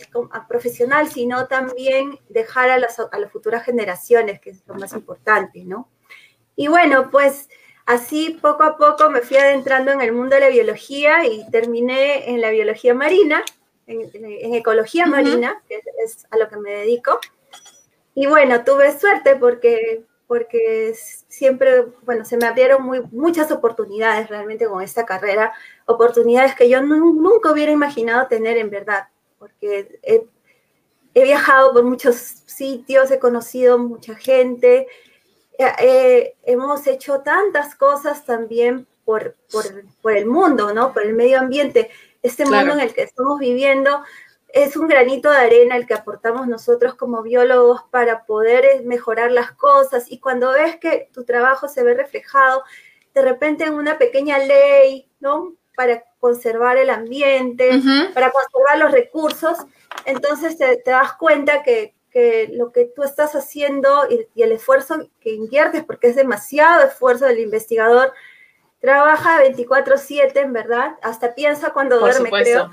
profesional, 0.48 1.08
sino 1.08 1.46
también 1.48 2.18
dejar 2.28 2.70
a 2.70 2.78
las, 2.78 2.98
a 3.00 3.18
las 3.18 3.32
futuras 3.32 3.64
generaciones, 3.64 4.40
que 4.40 4.50
es 4.50 4.62
lo 4.66 4.74
más 4.74 4.92
importante, 4.92 5.64
¿no? 5.64 5.88
Y 6.56 6.68
bueno, 6.68 7.10
pues 7.10 7.48
así 7.86 8.38
poco 8.40 8.62
a 8.62 8.76
poco 8.76 9.10
me 9.10 9.20
fui 9.22 9.36
adentrando 9.38 9.90
en 9.90 10.00
el 10.02 10.12
mundo 10.12 10.34
de 10.36 10.42
la 10.42 10.48
biología 10.48 11.26
y 11.26 11.48
terminé 11.50 12.30
en 12.30 12.40
la 12.40 12.50
biología 12.50 12.94
marina, 12.94 13.42
en, 13.86 14.08
en- 14.12 14.54
ecología 14.54 15.04
Ujú. 15.04 15.12
marina, 15.12 15.62
que 15.68 15.76
es, 15.76 15.82
es 16.04 16.26
a 16.30 16.36
lo 16.36 16.48
que 16.48 16.58
me 16.58 16.70
dedico. 16.70 17.18
Y 18.14 18.26
bueno, 18.26 18.62
tuve 18.64 18.96
suerte 18.98 19.36
porque, 19.36 20.04
porque 20.30 20.94
siempre, 21.26 21.86
bueno, 22.02 22.24
se 22.24 22.36
me 22.36 22.46
abrieron 22.46 22.84
muy, 22.84 23.00
muchas 23.10 23.50
oportunidades 23.50 24.28
realmente 24.28 24.68
con 24.68 24.80
esta 24.80 25.04
carrera, 25.04 25.52
oportunidades 25.86 26.54
que 26.54 26.68
yo 26.68 26.80
nu- 26.82 27.14
nunca 27.20 27.50
hubiera 27.50 27.72
imaginado 27.72 28.28
tener 28.28 28.56
en 28.56 28.70
verdad, 28.70 29.08
porque 29.40 29.98
he, 30.04 30.24
he 31.14 31.22
viajado 31.24 31.72
por 31.72 31.82
muchos 31.82 32.14
sitios, 32.14 33.10
he 33.10 33.18
conocido 33.18 33.76
mucha 33.80 34.14
gente, 34.14 34.86
eh, 35.58 36.36
hemos 36.44 36.86
hecho 36.86 37.22
tantas 37.22 37.74
cosas 37.74 38.24
también 38.24 38.86
por, 39.04 39.34
por, 39.50 39.64
por 40.00 40.16
el 40.16 40.26
mundo, 40.26 40.72
¿no? 40.72 40.92
Por 40.92 41.02
el 41.06 41.14
medio 41.14 41.40
ambiente. 41.40 41.90
Este 42.22 42.44
Claro. 42.44 42.68
mundo 42.68 42.80
en 42.80 42.88
el 42.88 42.94
que 42.94 43.02
estamos 43.02 43.40
viviendo 43.40 44.04
es 44.54 44.76
un 44.76 44.88
granito 44.88 45.30
de 45.30 45.36
arena 45.36 45.76
el 45.76 45.86
que 45.86 45.94
aportamos 45.94 46.46
nosotros 46.48 46.94
como 46.94 47.22
biólogos 47.22 47.82
para 47.90 48.24
poder 48.24 48.64
eh, 48.64 48.82
mejorar 48.84 49.30
las 49.32 49.52
cosas 49.52 50.06
y 50.10 50.18
cuando 50.18 50.52
ves 50.52 50.76
que 50.76 51.08
tu 51.12 51.24
trabajo 51.24 51.68
se 51.68 51.82
ve 51.82 51.94
reflejado 51.94 52.62
de 53.14 53.22
repente 53.22 53.64
en 53.64 53.74
una 53.74 53.98
pequeña 53.98 54.38
ley, 54.38 55.10
¿no? 55.20 55.54
Para 55.76 56.04
conservar 56.20 56.76
el 56.76 56.90
ambiente, 56.90 57.80
para 58.14 58.30
conservar 58.30 58.78
los 58.78 58.92
recursos, 58.92 59.58
entonces 60.04 60.58
te, 60.58 60.76
te 60.76 60.90
das 60.90 61.14
cuenta 61.14 61.62
que, 61.62 61.94
que 62.10 62.48
lo 62.52 62.70
que 62.72 62.84
tú 62.84 63.02
estás 63.02 63.34
haciendo 63.34 64.06
y, 64.08 64.26
y 64.34 64.42
el 64.42 64.52
esfuerzo 64.52 65.08
que 65.20 65.32
inviertes, 65.32 65.84
porque 65.84 66.08
es 66.08 66.16
demasiado 66.16 66.84
esfuerzo 66.84 67.24
del 67.26 67.38
investigador, 67.40 68.12
trabaja 68.80 69.42
24/7, 69.42 70.36
en 70.36 70.52
verdad, 70.52 70.96
hasta 71.02 71.34
piensa 71.34 71.70
cuando 71.72 71.98
Por 71.98 72.10
duerme, 72.10 72.28
supuesto. 72.28 72.50
creo. 72.50 72.70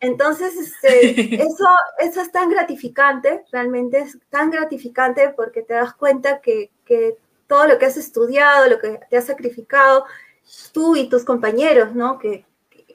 Entonces, 0.00 0.56
este, 0.56 1.34
eso, 1.42 1.66
eso 1.98 2.20
es 2.20 2.30
tan 2.32 2.50
gratificante, 2.50 3.44
realmente 3.50 3.98
es 3.98 4.18
tan 4.30 4.50
gratificante 4.50 5.30
porque 5.36 5.62
te 5.62 5.74
das 5.74 5.94
cuenta 5.94 6.40
que, 6.40 6.70
que 6.84 7.16
todo 7.46 7.66
lo 7.66 7.78
que 7.78 7.86
has 7.86 7.96
estudiado, 7.96 8.68
lo 8.68 8.78
que 8.78 9.00
te 9.10 9.16
has 9.16 9.26
sacrificado, 9.26 10.04
tú 10.72 10.96
y 10.96 11.08
tus 11.08 11.24
compañeros, 11.24 11.94
¿no? 11.94 12.18
Que, 12.18 12.44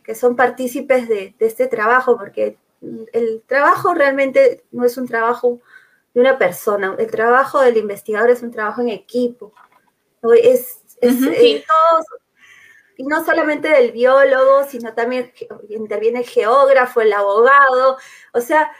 que 0.04 0.16
son 0.16 0.36
partícipes 0.36 1.08
de, 1.08 1.36
de 1.38 1.46
este 1.46 1.68
trabajo, 1.68 2.18
porque 2.18 2.58
el 3.14 3.42
trabajo 3.48 3.94
realmente 3.94 4.64
no 4.72 4.86
es 4.86 4.98
un 4.98 5.08
trabajo 5.08 5.60
de 6.14 6.22
una 6.22 6.38
persona, 6.38 6.96
el 7.00 7.10
trabajo 7.10 7.62
del 7.62 7.78
investigador 7.78 8.30
es 8.30 8.44
un 8.44 8.52
trabajo 8.52 8.82
en 8.82 8.90
equipo. 8.90 9.54
Es, 10.42 10.82
es, 11.02 11.16
Ujú, 11.16 11.30
eh, 11.32 11.38
sí. 11.40 11.64
todos- 11.68 12.06
y 12.98 13.04
no 13.06 13.24
solamente 13.26 13.70
del 13.70 13.92
biólogo, 13.92 14.64
sino 14.66 14.94
también 14.94 15.32
interviene 15.70 16.20
el 16.20 16.28
geógrafo, 16.28 17.02
el 17.02 17.14
abogado, 17.14 17.98
o 18.34 18.42
sea, 18.42 18.72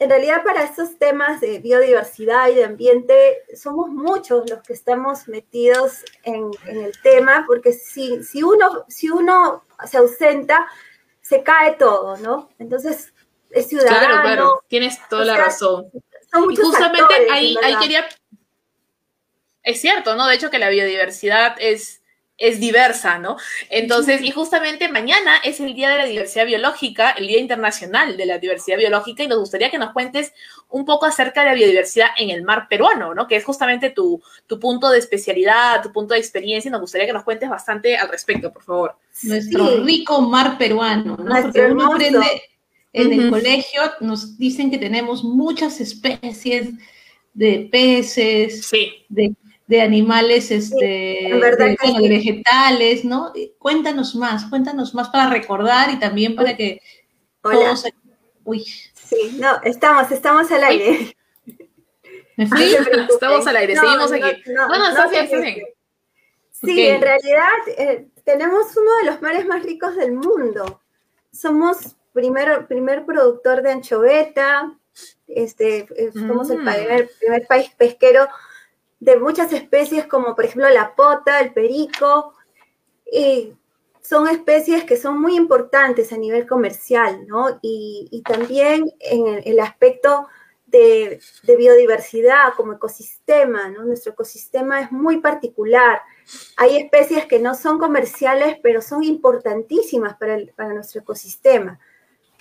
en 0.00 0.10
realidad 0.10 0.44
para 0.44 0.62
estos 0.62 0.96
temas 0.98 1.40
de 1.40 1.58
biodiversidad 1.58 2.48
y 2.48 2.54
de 2.54 2.64
ambiente, 2.64 3.42
somos 3.56 3.90
muchos 3.90 4.48
los 4.48 4.62
que 4.62 4.72
estamos 4.72 5.26
metidos 5.26 6.04
en, 6.22 6.50
en 6.66 6.84
el 6.84 6.92
tema, 7.02 7.44
porque 7.46 7.72
si, 7.72 8.22
si, 8.22 8.42
uno, 8.42 8.84
si 8.88 9.10
uno 9.10 9.64
se 9.84 9.98
ausenta, 9.98 10.68
se 11.20 11.42
cae 11.42 11.72
todo, 11.72 12.16
¿no? 12.18 12.48
Entonces, 12.58 13.12
es 13.50 13.66
ciudadano, 13.66 13.98
Claro, 13.98 14.22
claro, 14.22 14.64
tienes 14.68 14.98
toda 15.08 15.24
la 15.24 15.34
sea, 15.34 15.44
razón. 15.44 15.90
son 16.30 16.52
Y 16.52 16.56
justamente 16.56 17.02
actores, 17.14 17.32
ahí, 17.32 17.56
ahí 17.62 17.76
quería... 17.78 18.08
Es 19.62 19.80
cierto, 19.80 20.14
¿no? 20.14 20.26
De 20.26 20.34
hecho 20.34 20.50
que 20.50 20.58
la 20.58 20.70
biodiversidad 20.70 21.56
es, 21.58 21.97
es 22.38 22.60
diversa, 22.60 23.18
¿no? 23.18 23.36
Entonces, 23.68 24.22
y 24.22 24.30
justamente 24.30 24.88
mañana 24.88 25.38
es 25.42 25.58
el 25.58 25.74
Día 25.74 25.90
de 25.90 25.98
la 25.98 26.04
Diversidad 26.06 26.46
Biológica, 26.46 27.10
el 27.10 27.26
Día 27.26 27.40
Internacional 27.40 28.16
de 28.16 28.26
la 28.26 28.38
Diversidad 28.38 28.78
Biológica, 28.78 29.24
y 29.24 29.28
nos 29.28 29.40
gustaría 29.40 29.70
que 29.70 29.78
nos 29.78 29.92
cuentes 29.92 30.32
un 30.68 30.84
poco 30.84 31.04
acerca 31.06 31.40
de 31.40 31.46
la 31.46 31.54
biodiversidad 31.54 32.08
en 32.16 32.30
el 32.30 32.42
mar 32.42 32.68
peruano, 32.68 33.12
¿no? 33.12 33.26
Que 33.26 33.34
es 33.36 33.44
justamente 33.44 33.90
tu, 33.90 34.22
tu 34.46 34.60
punto 34.60 34.88
de 34.88 34.98
especialidad, 35.00 35.82
tu 35.82 35.92
punto 35.92 36.14
de 36.14 36.20
experiencia, 36.20 36.68
y 36.68 36.72
nos 36.72 36.80
gustaría 36.80 37.08
que 37.08 37.12
nos 37.12 37.24
cuentes 37.24 37.48
bastante 37.48 37.96
al 37.96 38.08
respecto, 38.08 38.52
por 38.52 38.62
favor. 38.62 38.96
Nuestro 39.24 39.68
Sí. 39.68 39.76
rico 39.82 40.20
mar 40.20 40.56
peruano, 40.58 41.16
¿no? 41.16 41.42
Porque 41.42 41.62
uno 41.62 41.92
aprende 41.92 42.42
en 42.92 43.12
el 43.12 43.30
colegio, 43.30 43.82
nos 44.00 44.38
dicen 44.38 44.70
que 44.70 44.78
tenemos 44.78 45.24
muchas 45.24 45.80
especies 45.80 46.68
de 47.34 47.68
peces, 47.70 48.64
Sí. 48.66 49.04
de, 49.08 49.32
de 49.68 49.82
animales, 49.82 50.50
este, 50.50 50.84
de, 50.84 51.36
bueno, 51.38 51.76
sí. 51.80 52.02
de 52.02 52.08
vegetales, 52.08 53.04
¿no? 53.04 53.32
Cuéntanos 53.58 54.14
más, 54.16 54.46
cuéntanos 54.46 54.94
más 54.94 55.10
para 55.10 55.28
recordar 55.30 55.90
y 55.90 56.00
también 56.00 56.34
para 56.34 56.56
que 56.56 56.80
Hola. 57.42 57.58
todos... 57.58 57.84
Uy, 58.44 58.64
Sí, 59.08 59.36
no, 59.38 59.58
estamos, 59.62 60.10
estamos 60.10 60.50
al 60.50 60.64
aire. 60.64 61.16
me 62.36 62.46
fui. 62.46 62.62
Estamos 63.10 63.46
al 63.46 63.56
aire, 63.56 63.74
seguimos 63.74 64.12
aquí. 64.12 64.42
No, 64.50 64.68
No, 64.68 64.92
no, 64.92 65.10
bien, 65.10 65.28
bien. 65.30 65.62
Sí, 66.50 66.86
en 66.86 67.00
realidad 67.00 67.48
eh, 67.78 68.06
tenemos 68.24 68.76
uno 68.76 68.96
de 68.98 69.04
los 69.10 69.22
mares 69.22 69.46
más 69.46 69.62
ricos 69.62 69.96
del 69.96 70.12
mundo. 70.12 70.82
Somos 71.32 71.96
primer, 72.12 72.66
primer 72.66 73.06
productor 73.06 73.62
de 73.62 73.72
anchoveta, 73.72 74.74
este, 75.26 75.86
eh, 75.96 76.10
somos 76.12 76.50
el 76.50 76.58
Mm. 76.58 76.68
primer, 76.74 77.10
primer 77.20 77.46
país 77.46 77.70
pesquero 77.78 78.28
de 79.00 79.16
muchas 79.16 79.52
especies 79.52 80.06
como 80.06 80.34
por 80.34 80.44
ejemplo 80.44 80.68
la 80.70 80.94
pota, 80.94 81.40
el 81.40 81.52
perico, 81.52 82.34
y 83.10 83.54
son 84.08 84.26
especies 84.28 84.84
que 84.84 84.96
son 84.96 85.20
muy 85.20 85.36
importantes 85.36 86.12
a 86.12 86.16
nivel 86.16 86.46
comercial, 86.46 87.26
¿no? 87.26 87.58
Y, 87.60 88.08
y 88.10 88.22
también 88.22 88.90
en 89.00 89.42
el, 89.44 89.60
aspecto 89.60 90.26
de, 90.66 91.20
de, 91.42 91.56
biodiversidad 91.56 92.54
como 92.56 92.72
ecosistema, 92.72 93.68
¿no? 93.68 93.84
Nuestro 93.84 94.12
ecosistema 94.12 94.80
es 94.80 94.92
muy 94.92 95.20
particular. 95.20 96.00
Hay 96.56 96.78
especies 96.78 97.26
que 97.26 97.38
no 97.38 97.54
son 97.54 97.78
comerciales, 97.78 98.56
pero 98.62 98.80
son 98.80 99.04
importantísimas 99.04 100.16
para, 100.16 100.36
el, 100.36 100.52
para 100.56 100.72
nuestro 100.72 101.02
ecosistema. 101.02 101.78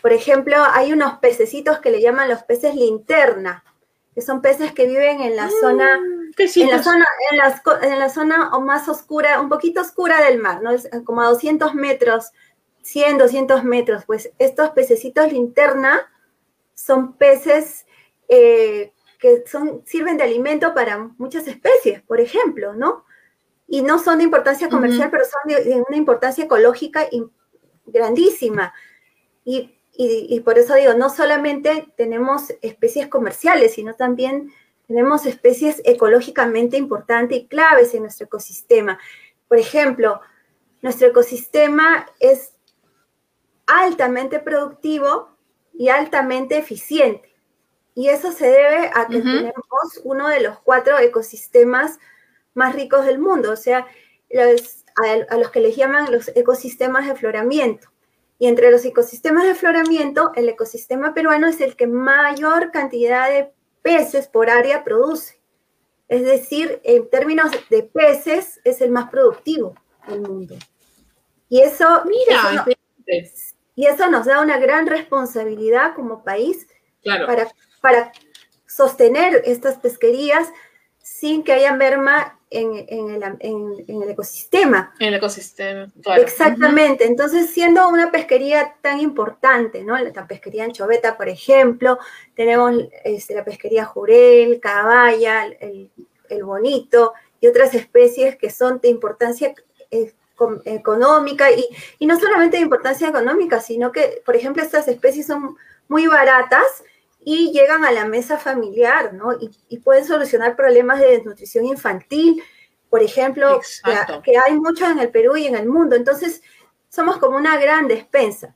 Por 0.01 0.13
ejemplo, 0.13 0.55
hay 0.71 0.93
unos 0.93 1.17
pececitos 1.19 1.79
que 1.79 1.91
le 1.91 2.01
llaman 2.01 2.29
los 2.29 2.43
peces 2.43 2.75
linterna, 2.75 3.65
que 4.17 4.23
son 4.23 4.41
peces 4.41 4.71
que 4.71 4.87
viven 4.87 5.21
en 5.21 5.35
la 5.35 5.47
zona, 5.61 5.87
en 5.93 6.69
la 6.71 6.81
zona, 6.81 7.05
en, 7.29 7.37
las, 7.37 7.61
en 7.83 7.99
la 7.99 8.09
zona 8.09 8.49
más 8.61 8.89
oscura, 8.89 9.39
un 9.39 9.47
poquito 9.47 9.79
oscura 9.79 10.19
del 10.23 10.39
mar, 10.39 10.63
¿no? 10.63 10.71
Es 10.71 10.89
como 11.05 11.21
a 11.21 11.27
200 11.27 11.75
metros, 11.75 12.31
100, 12.81 13.19
200 13.19 13.63
metros. 13.63 14.05
Pues 14.05 14.31
estos 14.39 14.71
pececitos 14.71 15.31
linterna 15.31 16.11
son 16.73 17.13
peces 17.13 17.85
eh, 18.27 18.91
que 19.19 19.43
son, 19.45 19.83
sirven 19.85 20.17
de 20.17 20.23
alimento 20.23 20.73
para 20.73 20.97
muchas 21.19 21.47
especies, 21.47 22.01
por 22.01 22.19
ejemplo, 22.19 22.73
¿no? 22.73 23.05
Y 23.67 23.83
no 23.83 23.99
son 23.99 24.17
de 24.17 24.23
importancia 24.23 24.67
comercial, 24.67 25.01
uh 25.01 25.09
-huh. 25.09 25.11
pero 25.11 25.25
son 25.25 25.41
de, 25.45 25.63
de, 25.63 25.83
una 25.87 25.95
importancia 25.95 26.45
ecológica 26.45 27.07
grandísima. 27.85 28.73
Y 29.45 29.76
y, 29.97 30.27
y, 30.29 30.39
por 30.41 30.59
eso 30.59 30.75
digo, 30.75 30.93
no 30.93 31.09
solamente 31.09 31.87
tenemos 31.97 32.53
especies 32.61 33.07
comerciales, 33.07 33.73
sino 33.73 33.95
también 33.95 34.53
tenemos 34.87 35.25
especies 35.25 35.81
ecológicamente 35.85 36.77
importantes 36.77 37.37
y 37.37 37.47
claves 37.47 37.93
en 37.93 38.03
nuestro 38.03 38.27
ecosistema. 38.27 38.99
Por 39.47 39.57
ejemplo, 39.57 40.21
nuestro 40.81 41.07
ecosistema 41.07 42.05
es 42.19 42.53
altamente 43.65 44.39
productivo 44.39 45.35
y 45.73 45.89
altamente 45.89 46.57
eficiente. 46.57 47.35
Y 47.93 48.09
eso 48.09 48.31
se 48.31 48.45
debe 48.45 48.91
a 48.93 49.07
que 49.07 49.17
uh 49.17 49.21
-huh. 49.21 49.37
tenemos 49.37 50.01
uno 50.03 50.27
de 50.29 50.41
los 50.41 50.59
cuatro 50.59 50.97
ecosistemas 50.99 51.99
más 52.53 52.75
ricos 52.75 53.05
del 53.05 53.19
mundo, 53.19 53.51
o 53.51 53.55
sea, 53.55 53.87
los, 54.29 54.85
a, 54.95 55.33
a 55.33 55.37
los 55.37 55.51
que 55.51 55.59
les 55.59 55.75
llaman 55.75 56.11
los 56.11 56.29
ecosistemas 56.35 57.05
de 57.05 57.11
afloramiento. 57.11 57.89
Y 58.39 58.47
entre 58.47 58.71
los 58.71 58.85
ecosistemas 58.85 59.43
de 59.43 59.51
afloramiento, 59.51 60.31
el 60.35 60.47
ecosistema 60.49 61.13
peruano 61.13 61.47
es 61.47 61.59
el 61.59 61.75
que 61.75 61.87
mayor 61.87 62.71
cantidad 62.71 63.29
de 63.29 63.51
peces 63.81 64.27
por 64.27 64.49
área 64.49 64.83
produce. 64.83 65.39
Es 66.07 66.23
decir, 66.23 66.79
en 66.83 67.09
términos 67.09 67.51
de 67.69 67.83
peces, 67.83 68.59
es 68.63 68.81
el 68.81 68.91
más 68.91 69.09
productivo 69.09 69.75
del 70.07 70.21
mundo. 70.21 70.55
Y 71.49 71.61
eso, 71.61 72.03
Mira, 72.05 72.65
eso, 73.07 73.55
y 73.75 73.85
eso 73.85 74.09
nos 74.09 74.25
da 74.25 74.41
una 74.41 74.57
gran 74.57 74.87
responsabilidad 74.87 75.95
como 75.95 76.23
país 76.23 76.67
claro. 77.01 77.25
para, 77.25 77.47
para 77.81 78.11
sostener 78.65 79.41
estas 79.45 79.77
pesquerías 79.77 80.51
sin 81.01 81.43
que 81.43 81.53
haya 81.53 81.73
merma 81.73 82.36
en, 82.49 82.85
en, 82.87 83.09
el, 83.11 83.23
en, 83.39 83.85
en, 83.87 84.03
el, 84.03 84.09
ecosistema. 84.09 84.93
En 84.99 85.09
el 85.09 85.15
ecosistema, 85.15 85.91
claro. 86.01 86.21
Exactamente. 86.21 87.03
Uh 87.03 87.07
-huh. 87.07 87.11
Entonces, 87.11 87.49
siendo 87.49 87.87
una 87.89 88.11
pesquería 88.11 88.75
tan 88.81 88.99
importante, 88.99 89.83
¿no? 89.83 89.97
La 89.97 90.27
pesquería 90.27 90.63
anchoveta, 90.63 91.17
por 91.17 91.27
ejemplo, 91.27 91.99
tenemos 92.35 92.73
este, 93.03 93.35
la 93.35 93.43
pesquería 93.43 93.85
jurel, 93.85 94.59
caballa, 94.59 95.45
el, 95.45 95.91
el, 96.29 96.43
bonito 96.43 97.13
y 97.41 97.47
otras 97.47 97.73
especies 97.73 98.37
que 98.37 98.49
son 98.49 98.79
de 98.79 98.89
importancia 98.89 99.53
eh, 99.91 100.13
económica 100.65 101.51
y, 101.51 101.65
y 101.99 102.05
no 102.05 102.19
solamente 102.19 102.57
de 102.57 102.63
importancia 102.63 103.09
económica, 103.09 103.59
sino 103.59 103.91
que, 103.91 104.21
por 104.25 104.35
ejemplo, 104.35 104.63
estas 104.63 104.87
especies 104.87 105.25
son 105.27 105.57
muy 105.87 106.07
baratas 106.07 106.83
y 107.29 107.51
llegan 107.51 107.83
a 107.83 107.91
la 107.91 108.05
mesa 108.05 108.37
familiar, 108.37 109.13
¿no? 109.13 109.33
Y, 109.33 109.51
y, 109.67 109.79
pueden 109.79 110.05
solucionar 110.05 110.55
problemas 110.55 111.01
de 111.01 111.07
desnutrición 111.07 111.65
infantil, 111.65 112.41
por 112.89 113.03
ejemplo, 113.03 113.59
que, 113.83 114.21
que, 114.23 114.37
hay 114.37 114.57
mucho 114.57 114.85
en 114.85 114.99
el 114.99 115.09
Perú 115.09 115.35
y 115.35 115.45
en 115.45 115.57
el 115.57 115.67
mundo. 115.67 115.97
Entonces, 115.97 116.41
somos 116.87 117.17
como 117.17 117.35
una 117.35 117.57
gran 117.57 117.89
despensa. 117.89 118.55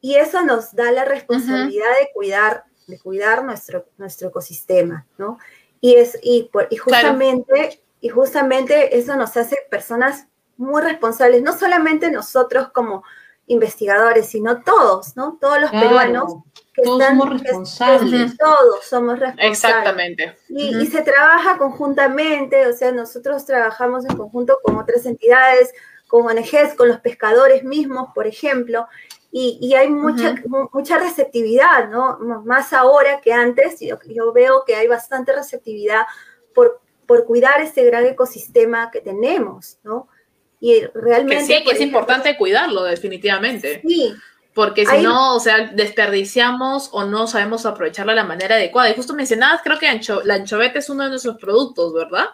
Y 0.00 0.14
eso 0.14 0.42
nos 0.42 0.74
da 0.74 0.90
la 0.90 1.04
responsabilidad 1.04 1.90
uh 1.90 1.94
-huh. 1.94 2.06
de 2.06 2.12
cuidar, 2.14 2.64
de 2.86 2.98
cuidar 2.98 3.44
nuestro, 3.44 3.84
nuestro 3.98 4.28
ecosistema, 4.28 5.06
¿no? 5.18 5.38
Y, 5.82 5.96
es, 5.96 6.18
y, 6.22 6.50
y, 6.70 6.76
justamente, 6.78 7.52
claro. 7.52 7.72
y 8.00 8.08
justamente 8.08 8.96
eso 8.96 9.16
nos 9.16 9.36
hace 9.36 9.58
personas 9.70 10.28
muy 10.56 10.80
responsables, 10.80 11.42
no 11.42 11.52
solamente 11.52 12.10
nosotros 12.10 12.70
como 12.72 13.04
investigadores, 13.52 14.26
sino 14.26 14.62
todos, 14.62 15.16
¿no? 15.16 15.38
Todos 15.40 15.60
los 15.60 15.70
claro. 15.70 15.86
peruanos 15.86 16.34
que 16.74 16.82
todos 16.82 17.00
están, 17.00 17.18
somos 17.18 17.40
responsables. 17.42 18.30
Que, 18.32 18.38
todos 18.38 18.84
somos 18.84 19.18
responsables. 19.18 19.52
Exactamente. 19.52 20.36
Y, 20.48 20.74
uh 20.74 20.78
-huh. 20.78 20.82
y, 20.82 20.86
se 20.86 21.02
trabaja 21.02 21.58
conjuntamente, 21.58 22.66
o 22.66 22.72
sea, 22.72 22.92
nosotros 22.92 23.44
trabajamos 23.44 24.04
en 24.04 24.16
conjunto 24.16 24.58
con 24.62 24.76
otras 24.76 25.04
entidades, 25.06 25.72
con 26.08 26.26
ONGs, 26.26 26.74
con 26.76 26.88
los 26.88 27.00
pescadores 27.00 27.64
mismos, 27.64 28.08
por 28.14 28.26
ejemplo, 28.26 28.86
y, 29.30 29.58
y 29.62 29.74
hay 29.74 29.88
mucha, 29.88 30.30
uh 30.30 30.34
-huh. 30.34 30.68
mucha 30.72 30.98
receptividad, 30.98 31.88
¿no? 31.88 32.18
Más 32.44 32.72
ahora 32.72 33.20
que 33.20 33.32
antes, 33.32 33.80
yo, 33.80 33.98
yo 34.06 34.32
veo 34.32 34.64
que 34.66 34.74
hay 34.76 34.88
bastante 34.88 35.32
receptividad 35.32 36.06
por, 36.54 36.80
por 37.06 37.24
cuidar 37.24 37.60
este 37.60 37.84
gran 37.84 38.04
ecosistema 38.06 38.90
que 38.90 39.00
tenemos, 39.00 39.78
¿no? 39.82 40.08
Y 40.62 40.84
realmente... 40.94 41.38
Que 41.38 41.58
sí, 41.58 41.64
que 41.64 41.70
es 41.70 41.76
ejemplo, 41.76 41.98
importante 41.98 42.36
cuidarlo, 42.36 42.84
definitivamente. 42.84 43.82
Sí, 43.84 44.14
porque 44.54 44.86
si 44.86 44.92
Hay... 44.92 45.02
no, 45.02 45.34
o 45.34 45.40
sea, 45.40 45.72
desperdiciamos 45.74 46.90
o 46.92 47.04
no 47.04 47.26
sabemos 47.26 47.66
aprovecharlo 47.66 48.12
de 48.12 48.16
la 48.16 48.24
manera 48.24 48.54
adecuada. 48.54 48.88
Y 48.88 48.94
justo 48.94 49.12
mencionabas, 49.12 49.60
creo 49.64 49.80
que 49.80 49.88
ancho, 49.88 50.22
la 50.22 50.34
anchoveta 50.34 50.78
es 50.78 50.88
uno 50.88 51.02
de 51.02 51.10
nuestros 51.10 51.36
productos, 51.38 51.92
¿verdad? 51.92 52.26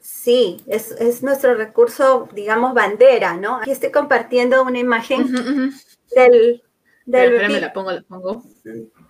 Sí, 0.00 0.62
es, 0.66 0.92
es, 0.92 1.22
nuestro 1.22 1.56
recurso, 1.56 2.30
digamos, 2.32 2.72
bandera, 2.72 3.34
¿no? 3.34 3.56
Aquí 3.56 3.70
estoy 3.70 3.90
compartiendo 3.90 4.62
una 4.62 4.78
imagen 4.78 5.24
uh 5.24 5.26
-huh, 5.26 5.40
uh 5.40 5.56
-huh. 5.58 5.84
del... 6.16 6.62
del 7.04 7.34
Espérame, 7.34 7.60
la 7.60 7.72
pongo, 7.74 7.92
la 7.92 8.00
pongo. 8.00 8.44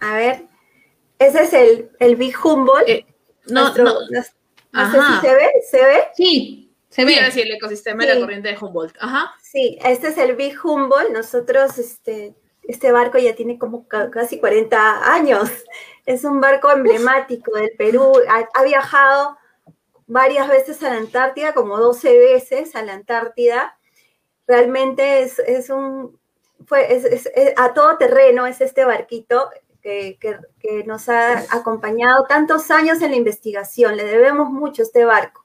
A 0.01 0.17
ver, 0.17 0.47
ese 1.21 1.45
es 1.45 1.53
el, 1.53 1.91
el 2.01 2.17
Big 2.17 2.35
Humboldt. 2.45 2.89
Eh, 2.89 3.07
no, 3.47 3.61
nuestro, 3.63 3.85
no. 3.85 4.01
No, 4.73 4.91
sé 4.91 4.99
si 4.99 5.27
se 5.29 5.35
ve, 5.35 5.51
¿se 5.71 5.77
ve? 5.79 6.05
Sí, 6.17 6.68
se 6.89 7.05
ve. 7.05 7.15
Sí, 7.15 7.21
decir, 7.21 7.43
el 7.47 7.53
ecosistema 7.53 8.03
sí. 8.03 8.09
de 8.09 8.15
la 8.15 8.21
corriente 8.21 8.49
de 8.49 8.59
Humboldt. 8.59 8.97
Ajá. 9.01 9.35
Sí, 9.43 9.79
este 9.85 10.09
es 10.09 10.19
el 10.19 10.37
Big 10.37 10.57
Humboldt. 10.63 11.11
Nosotros, 11.11 11.79
este, 11.79 12.35
este 12.63 12.93
barco 12.93 13.19
ya 13.19 13.35
tiene 13.35 13.59
como 13.59 13.87
casi 13.89 14.39
40 14.39 15.13
años. 15.13 15.51
Es 16.07 16.25
un 16.25 16.41
barco 16.41 16.71
emblemático 16.71 17.53
del 17.55 17.73
Perú. 17.77 18.15
Ha, 18.31 18.49
ha 18.55 18.65
viajado 18.65 19.37
varias 20.07 20.49
veces 20.49 20.83
a 20.83 20.89
la 20.89 20.97
Antártida, 20.97 21.53
como 21.53 21.77
12 21.77 22.19
veces 22.19 22.75
a 22.75 22.83
la 22.83 22.95
Antártida. 22.95 23.79
Realmente 24.47 25.23
es, 25.23 25.39
es 25.39 25.69
un, 25.71 26.19
fue, 26.67 26.93
es, 26.95 27.05
es, 27.05 27.31
es, 27.35 27.53
a 27.57 27.75
todo 27.75 27.99
terreno 27.99 28.47
es 28.47 28.61
este 28.61 28.85
barquito 28.85 29.51
que, 29.83 30.19
que, 30.21 30.39
que, 30.59 30.85
nos 30.85 31.09
ha 31.09 31.39
acompañado 31.55 32.25
tantos 32.27 32.71
años 32.71 33.01
en 33.03 33.11
la 33.11 33.17
investigación. 33.17 33.97
Le 33.97 34.05
debemos 34.05 34.51
mucho 34.51 34.83
a 34.83 34.87
este 34.87 35.05
barco. 35.05 35.45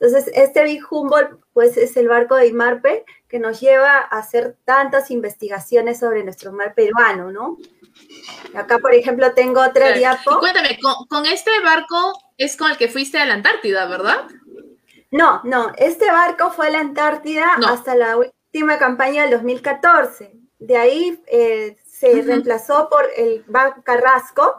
Entonces, 0.00 0.32
este 0.34 0.64
Big 0.64 0.82
Humboldt, 0.90 1.38
pues 1.52 1.76
es 1.76 1.94
el 1.98 2.08
barco 2.08 2.34
de 2.34 2.46
IMARPE 2.46 3.04
que 3.28 3.38
nos 3.38 3.60
lleva 3.60 3.98
a 3.98 4.18
hacer 4.18 4.56
tantas 4.64 5.10
investigaciones 5.10 5.98
sobre 5.98 6.24
nuestro 6.24 6.52
mar 6.52 6.74
peruano, 6.74 7.30
¿no? 7.30 7.58
Acá, 8.54 8.78
por 8.78 8.94
ejemplo, 8.94 9.34
tengo 9.34 9.60
otra 9.60 9.92
claro. 9.92 9.98
diapo. 9.98 10.36
Y 10.36 10.38
cuéntame, 10.38 10.78
con, 10.80 10.94
con, 11.06 11.26
este 11.26 11.50
barco 11.62 12.12
es 12.38 12.56
con 12.56 12.70
el 12.70 12.78
que 12.78 12.88
fuiste 12.88 13.18
a 13.18 13.26
la 13.26 13.34
Antártida, 13.34 13.86
¿verdad? 13.86 14.26
No, 15.10 15.42
no, 15.44 15.72
este 15.76 16.06
barco 16.10 16.50
fue 16.50 16.68
a 16.68 16.70
la 16.70 16.80
Antártida 16.80 17.56
no. 17.58 17.68
hasta 17.68 17.94
la 17.94 18.16
última 18.16 18.78
campaña 18.78 19.22
del 19.22 19.32
2014. 19.32 20.32
De 20.58 20.76
ahí 20.78 21.22
eh, 21.26 21.76
se 21.86 22.14
uh 22.14 22.18
-huh. 22.18 22.24
reemplazó 22.24 22.88
por 22.88 23.06
el 23.16 23.44
barco 23.46 23.82
Carrasco, 23.82 24.56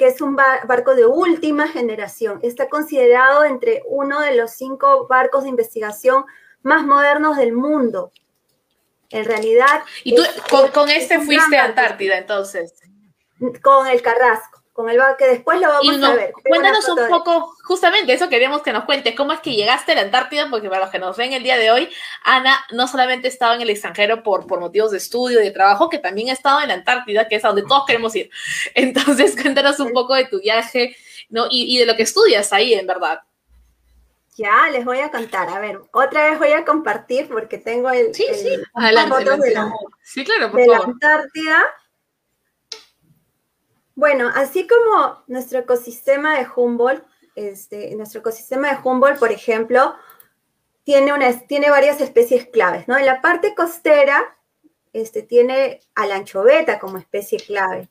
que 0.00 0.06
es 0.06 0.22
un 0.22 0.34
barco 0.34 0.94
de 0.94 1.04
última 1.04 1.68
generación. 1.68 2.40
Está 2.42 2.70
considerado 2.70 3.44
entre 3.44 3.82
uno 3.86 4.20
de 4.20 4.34
los 4.34 4.52
cinco 4.52 5.06
barcos 5.06 5.42
de 5.42 5.50
investigación 5.50 6.24
más 6.62 6.86
modernos 6.86 7.36
del 7.36 7.52
mundo. 7.52 8.10
En 9.10 9.26
realidad. 9.26 9.82
¿Y 10.02 10.14
tú 10.14 10.22
es, 10.22 10.30
con, 10.50 10.70
con, 10.70 10.88
este 10.88 11.20
fuiste 11.20 11.58
a 11.58 11.66
Antártida 11.66 12.16
entonces? 12.16 12.72
Con 13.62 13.88
el 13.88 14.00
Carrasco 14.00 14.59
con 14.72 14.88
el 14.88 15.00
que 15.18 15.26
después 15.26 15.60
lo 15.60 15.68
vamos 15.68 15.98
no, 15.98 16.06
a 16.06 16.14
ver. 16.14 16.32
Cuéntanos 16.48 16.88
un 16.88 17.08
poco, 17.08 17.54
justamente 17.64 18.12
eso 18.12 18.28
queríamos 18.28 18.62
que 18.62 18.72
nos 18.72 18.84
cuentes, 18.84 19.14
cómo 19.14 19.32
es 19.32 19.40
que 19.40 19.52
llegaste 19.52 19.92
a 19.92 19.96
la 19.96 20.00
Antártida, 20.02 20.48
porque 20.48 20.68
para 20.68 20.82
los 20.82 20.90
que 20.90 20.98
nos 20.98 21.16
ven 21.16 21.32
el 21.32 21.42
día 21.42 21.58
de 21.58 21.70
hoy, 21.70 21.90
Ana 22.24 22.64
no 22.70 22.86
solamente 22.86 23.28
estaba 23.28 23.54
en 23.54 23.62
el 23.62 23.70
extranjero 23.70 24.22
por, 24.22 24.46
por 24.46 24.60
motivos 24.60 24.90
de 24.92 24.98
estudio 24.98 25.40
y 25.40 25.44
de 25.44 25.50
trabajo, 25.50 25.88
que 25.88 25.98
también 25.98 26.30
ha 26.30 26.32
estado 26.32 26.60
en 26.60 26.68
la 26.68 26.74
Antártida, 26.74 27.28
que 27.28 27.36
es 27.36 27.44
a 27.44 27.48
donde 27.48 27.62
todos 27.62 27.84
queremos 27.86 28.14
ir. 28.16 28.30
Entonces, 28.74 29.34
cuéntanos 29.40 29.80
un 29.80 29.92
poco 29.92 30.14
de 30.14 30.26
tu 30.26 30.40
viaje 30.40 30.96
¿no? 31.28 31.46
y, 31.50 31.76
y 31.76 31.78
de 31.78 31.86
lo 31.86 31.96
que 31.96 32.04
estudias 32.04 32.52
ahí, 32.52 32.74
en 32.74 32.86
verdad. 32.86 33.20
Ya, 34.36 34.70
les 34.70 34.84
voy 34.86 35.00
a 35.00 35.10
contar. 35.10 35.50
A 35.50 35.58
ver, 35.58 35.80
otra 35.92 36.30
vez 36.30 36.38
voy 36.38 36.52
a 36.52 36.64
compartir 36.64 37.28
porque 37.28 37.58
tengo 37.58 37.90
el, 37.90 38.14
Sí, 38.14 38.24
el- 38.26 38.34
sí, 38.34 38.48
Adelante, 38.72 39.16
fotos 39.16 39.40
de 39.40 39.52
la, 39.52 39.70
Sí, 40.02 40.24
claro, 40.24 40.50
por 40.50 40.60
de 40.60 40.66
la. 40.66 40.78
Antártida. 40.78 41.62
Bueno, 44.00 44.30
así 44.34 44.66
como 44.66 45.22
nuestro 45.26 45.58
ecosistema 45.58 46.38
de 46.38 46.46
Humboldt, 46.56 47.04
este, 47.34 47.94
nuestro 47.96 48.20
ecosistema 48.20 48.70
de 48.70 48.78
Humboldt, 48.82 49.18
por 49.18 49.30
ejemplo, 49.30 49.94
tiene, 50.84 51.12
una, 51.12 51.38
tiene 51.40 51.68
varias 51.68 52.00
especies 52.00 52.46
claves, 52.46 52.88
¿no? 52.88 52.96
En 52.96 53.04
la 53.04 53.20
parte 53.20 53.54
costera 53.54 54.38
este, 54.94 55.22
tiene 55.22 55.80
a 55.94 56.06
la 56.06 56.14
anchoveta 56.14 56.78
como 56.78 56.96
especie 56.96 57.40
clave. 57.40 57.90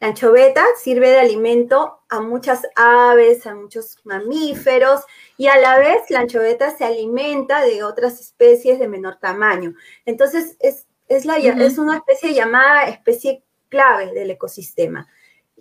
La 0.00 0.08
anchoveta 0.08 0.64
sirve 0.82 1.10
de 1.10 1.18
alimento 1.18 2.00
a 2.08 2.20
muchas 2.20 2.62
aves, 2.74 3.46
a 3.46 3.54
muchos 3.54 3.98
mamíferos, 4.04 5.02
y 5.36 5.48
a 5.48 5.58
la 5.58 5.76
vez 5.76 6.00
la 6.08 6.20
anchoveta 6.20 6.74
se 6.74 6.86
alimenta 6.86 7.60
de 7.60 7.84
otras 7.84 8.18
especies 8.22 8.78
de 8.78 8.88
menor 8.88 9.18
tamaño. 9.18 9.74
Entonces, 10.06 10.56
es, 10.60 10.86
es, 11.08 11.26
la, 11.26 11.36
Ujú. 11.36 11.60
es 11.60 11.76
una 11.76 11.98
especie 11.98 12.32
llamada 12.32 12.84
especie 12.84 13.44
clave 13.68 14.14
del 14.14 14.30
ecosistema. 14.30 15.06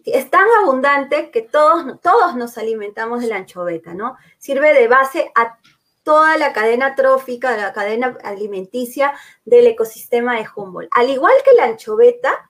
Es 0.06 0.30
tan 0.30 0.46
abundante 0.62 1.30
que 1.32 1.42
todos, 1.42 2.00
todos 2.02 2.36
nos 2.36 2.58
alimentamos 2.58 3.22
de 3.22 3.28
la 3.28 3.38
anchoveta, 3.38 3.94
¿no? 3.94 4.18
Sirve 4.38 4.74
de 4.74 4.88
base 4.88 5.32
a 5.36 5.58
toda 6.04 6.38
la 6.38 6.54
cadena 6.54 6.96
trófica, 6.96 7.56
la 7.56 7.72
cadena 7.74 8.18
alimenticia 8.24 9.14
del 9.46 9.68
ecosistema 9.68 10.36
de 10.38 10.48
Humboldt. 10.56 10.90
Al 10.96 11.10
igual 11.10 11.34
que 11.46 11.54
la 11.54 11.66
anchoveta, 11.66 12.50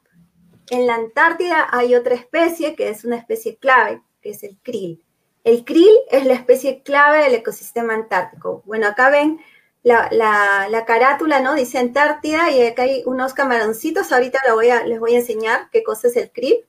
en 0.70 0.88
la 0.88 0.96
Antártida 0.96 1.68
hay 1.70 1.96
otra 1.96 2.16
especie 2.16 2.76
que 2.76 2.88
es 2.90 3.04
una 3.04 3.18
especie 3.18 3.58
clave, 3.58 4.02
que 4.22 4.30
es 4.30 4.44
el 4.44 4.58
krill. 4.62 5.04
El 5.44 5.66
krill 5.66 5.92
es 6.10 6.26
la 6.26 6.34
especie 6.34 6.82
clave 6.84 7.24
del 7.24 7.34
ecosistema 7.34 7.94
antártico. 7.94 8.62
Bueno, 8.66 8.88
acá 8.88 9.10
ven 9.10 9.42
la, 9.84 10.08
la- 10.12 10.68
la 10.70 10.86
carátula, 10.86 11.42
¿no? 11.42 11.56
Dice 11.56 11.80
Antártida 11.80 12.52
y 12.52 12.62
acá 12.66 12.84
hay 12.84 13.04
unos 13.06 13.34
camaroncitos. 13.34 14.12
Ahorita 14.14 14.40
les 14.86 15.00
voy 15.00 15.16
a 15.16 15.18
enseñar 15.20 15.70
qué 15.72 15.84
cosa 15.84 16.08
es 16.08 16.16
el 16.16 16.32
krill. 16.32 16.66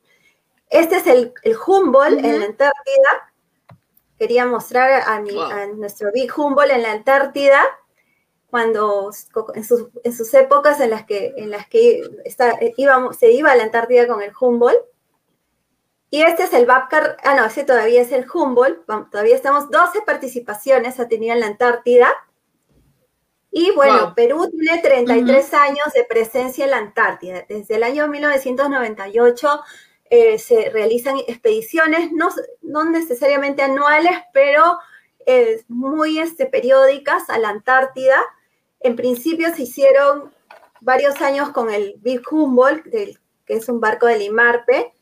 Este 0.73 0.97
es 0.97 1.07
el, 1.07 1.35
el 1.43 1.57
Humboldt 1.67 2.25
en 2.25 2.41
la 2.41 2.47
Antártida. 2.47 3.33
Quería 4.19 4.47
mostrar 4.47 5.03
a, 5.07 5.21
mi- 5.21 5.33
Wow. 5.35 5.43
a 5.43 5.67
nuestro 5.67 6.11
Big 6.13 6.31
Humboldt 6.37 6.71
en 6.73 6.83
la 6.83 6.93
Antártida 6.93 7.61
cuando 8.51 9.11
en 9.55 9.65
sus, 9.65 9.89
en 10.05 10.13
sus 10.13 10.33
épocas 10.35 10.81
en 10.81 10.91
las 10.91 11.05
que, 11.05 11.33
en 11.37 11.51
las 11.51 11.67
que 11.69 12.03
está- 12.25 12.59
íbamos, 12.77 13.17
se 13.17 13.31
iba 13.33 13.51
a 13.51 13.57
la 13.57 13.65
Antártida 13.65 14.07
con 14.07 14.23
el 14.23 14.33
Humboldt. 14.39 14.81
Y 16.11 16.23
este 16.23 16.43
es 16.45 16.53
el 16.53 16.67
Babcar, 16.67 17.17
ah, 17.25 17.35
no, 17.35 17.47
ese 17.47 17.65
todavía 17.65 18.03
es 18.03 18.13
el 18.13 18.27
Humboldt, 18.31 18.85
todavía 19.11 19.35
estamos, 19.35 19.71
12 19.71 20.03
participaciones 20.03 21.01
ha 21.01 21.09
tenido 21.09 21.33
en 21.35 21.41
la 21.41 21.47
Antártida. 21.47 22.13
Y 23.51 23.71
bueno, 23.73 24.07
Wow. 24.07 24.15
Perú 24.15 24.51
tiene 24.51 24.81
33 24.83 25.53
años 25.55 25.93
de 25.95 26.05
presencia 26.05 26.65
en 26.65 26.71
la 26.73 26.79
Antártida. 26.79 27.45
Desde 27.49 27.77
el 27.77 27.83
año 27.83 28.09
1998 28.09 29.61
eh, 30.15 30.39
se 30.39 30.69
realizan 30.69 31.17
expediciones, 31.27 32.13
no, 32.13 32.29
no 32.61 32.85
necesariamente 32.85 33.63
anuales, 33.63 34.13
pero 34.35 34.79
eh, 35.25 35.65
muy 35.69 36.19
este, 36.19 36.45
periódicas 36.45 37.31
a 37.31 37.39
la 37.39 37.49
Antártida. 37.49 38.23
En 38.81 38.95
principio 38.95 39.55
se 39.55 39.63
hicieron 39.63 40.31
varios 40.83 41.23
años 41.23 41.49
con 41.49 41.71
el 41.71 41.95
Big 42.03 42.21
Humboldt, 42.31 42.85
que 42.91 43.17
es 43.47 43.69
un 43.71 43.81
barco 43.81 44.05
del 44.05 44.21
IMARPE, 44.21 44.93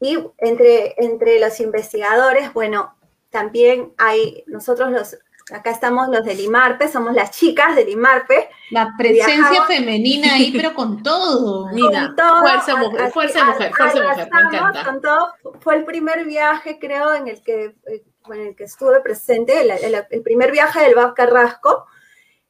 y 0.00 0.18
entre, 0.38 0.96
entre 0.96 1.38
los 1.38 1.60
investigadores, 1.60 2.52
bueno, 2.52 2.96
también 3.30 3.92
hay, 3.98 4.42
nosotros 4.48 4.90
los, 4.90 5.16
acá 5.50 5.70
estamos 5.70 6.08
los 6.08 6.24
del 6.24 6.40
IMARPE, 6.40 6.88
somos 6.88 7.14
las 7.14 7.30
chicas 7.32 7.74
del 7.74 7.88
IMARPE, 7.88 8.48
La 8.70 8.92
presencia 8.98 9.36
Viajamos. 9.36 9.66
femenina 9.66 10.34
ahí, 10.34 10.52
pero 10.54 10.74
con 10.74 11.02
todo. 11.02 11.68
Mira, 11.72 12.06
con 12.06 12.16
todo, 12.16 12.40
fuerza 12.40 12.76
mujer, 12.76 13.10
fuerza 13.12 13.44
mujer, 13.44 13.72
fuerza 13.74 14.02
mujer, 14.02 14.28
me 14.32 14.40
encanta. 14.58 14.84
con 14.84 15.00
todo. 15.00 15.34
Fue 15.60 15.76
el 15.76 15.84
primer 15.84 16.24
viaje, 16.24 16.78
creo, 16.78 17.14
en 17.14 17.28
el 17.28 17.42
que, 17.42 17.74
eh, 17.86 18.04
en 18.26 18.40
el 18.40 18.54
que 18.56 18.64
estuve 18.64 19.00
presente, 19.00 19.60
el, 19.62 19.70
el- 19.70 20.06
el 20.08 20.22
primer 20.22 20.52
viaje 20.52 20.80
del 20.80 20.94
BAB 20.94 21.14
Carrasco. 21.14 21.86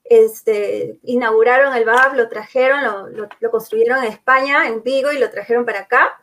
Este, 0.05 0.99
inauguraron 1.05 1.75
el 1.75 1.85
BAB, 1.85 2.17
lo 2.17 2.29
trajeron, 2.29 2.83
lo, 2.83 3.09
lo- 3.09 3.29
lo 3.39 3.51
construyeron 3.51 3.99
en 4.05 4.11
España, 4.13 4.67
en 4.67 4.83
Vigo, 4.83 5.13
y 5.13 5.19
lo 5.19 5.31
trajeron 5.31 5.65
para 5.65 5.81
acá. 5.81 6.21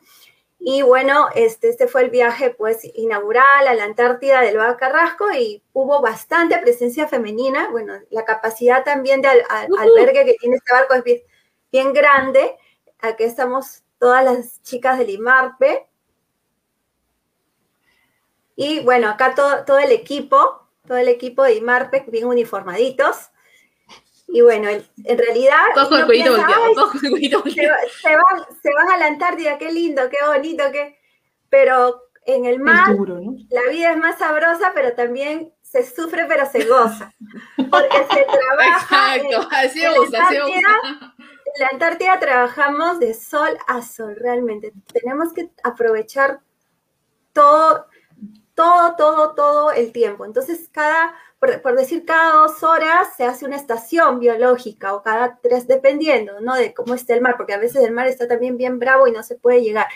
Y 0.62 0.82
bueno, 0.82 1.28
este, 1.36 1.70
este 1.70 1.88
fue 1.88 2.02
el 2.04 2.10
viaje 2.10 2.50
pues 2.52 2.82
inaugural 2.96 3.68
a 3.68 3.74
la 3.74 3.86
Antártida 3.86 4.42
del 4.42 4.58
BAB 4.58 4.78
Carrasco 4.78 5.32
y 5.32 5.64
hubo 5.74 6.02
bastante 6.02 6.58
presencia 6.60 7.08
femenina. 7.08 7.70
Bueno, 7.72 7.94
la 8.10 8.26
capacidad 8.26 8.84
también 8.84 9.22
de 9.22 9.30
al- 9.30 9.46
albergue 9.80 10.26
que 10.26 10.34
tiene 10.36 10.58
este 10.58 10.74
barco 10.74 10.96
es 10.96 11.04
bien, 11.04 11.22
bien 11.72 11.94
grande. 11.94 12.58
Aquí 13.00 13.24
estamos 13.24 13.84
todas 14.00 14.24
las 14.26 14.62
chicas 14.64 14.98
del 14.98 15.10
IMARPE. 15.12 15.88
Y 18.56 18.82
bueno, 18.84 19.10
acá 19.10 19.34
todo, 19.36 19.64
todo 19.66 19.80
el 19.80 19.92
equipo, 19.92 20.68
todo 20.86 20.98
el 20.98 21.08
equipo 21.08 21.44
de 21.44 21.56
IMARPE 21.56 22.06
bien 22.10 22.26
uniformaditos. 22.28 23.32
Y 24.32 24.42
bueno, 24.42 24.70
en 24.70 25.18
realidad... 25.18 25.58
Con 25.74 25.98
el 26.00 26.06
cuellito 26.06 26.32
volteado, 26.32 26.64
"Ay, 26.66 26.74
todos 26.76 26.92
con 26.92 27.06
el 27.06 27.12
cuellito 27.12 27.38
se, 27.40 27.44
volteado. 27.44 27.74
va- 27.74 27.90
se 28.02 28.10
van, 28.16 28.58
se 28.62 28.74
van 28.74 28.92
a 28.92 28.98
la 28.98 29.06
Antártida, 29.08 29.58
qué 29.58 29.72
lindo, 29.72 30.10
qué 30.10 30.18
bonito, 30.26 30.64
qué... 30.72 30.98
Pero 31.50 32.04
en 32.26 32.46
el 32.46 32.60
mar 32.60 32.92
Es 32.92 32.98
duro, 32.98 33.20
¿no? 33.20 33.34
la 33.50 33.64
vida 33.72 33.92
es 33.92 33.98
más 33.98 34.20
sabrosa, 34.20 34.72
pero 34.76 34.94
también 34.94 35.52
se 35.64 35.84
sufre, 35.84 36.26
pero 36.28 36.46
se 36.46 36.64
goza. 36.66 37.12
Porque 37.72 37.98
se 38.14 38.26
trabaja... 38.26 39.16
Exacto, 39.18 39.48
así 39.52 39.84
en 39.84 40.16
así 40.16 40.36
en 40.36 40.62
la 41.60 41.68
Antártida 41.72 42.20
trabajamos 42.20 43.00
de 43.00 43.16
sol 43.16 43.58
a 43.68 43.82
sol, 43.82 44.16
realmente. 44.16 44.72
Tenemos 44.94 45.34
que 45.34 45.50
aprovechar 45.64 46.42
todo, 47.34 47.88
todo, 48.60 48.96
todo, 48.98 49.36
todo 49.36 49.72
el 49.72 49.94
tiempo. 49.94 50.26
Entonces, 50.26 50.68
cada, 50.74 51.16
por, 51.40 51.62
por 51.62 51.78
decir, 51.78 52.04
cada 52.04 52.34
dos 52.34 52.62
horas 52.62 53.08
se 53.16 53.24
hace 53.24 53.46
una 53.46 53.56
estación 53.56 54.20
biológica 54.20 54.94
o 54.94 55.02
cada 55.02 55.40
tres, 55.42 55.66
dependiendo, 55.66 56.42
¿no? 56.42 56.56
De 56.56 56.74
cómo 56.74 56.94
esté 56.94 57.14
el 57.14 57.22
mar, 57.22 57.36
porque 57.38 57.54
a 57.54 57.58
veces 57.58 57.82
el 57.86 57.94
mar 57.94 58.08
está 58.08 58.28
también 58.28 58.58
bien 58.58 58.78
bravo 58.78 59.08
y 59.08 59.14
no 59.14 59.24
se 59.24 59.36
puede 59.36 59.62
llegar. 59.62 59.88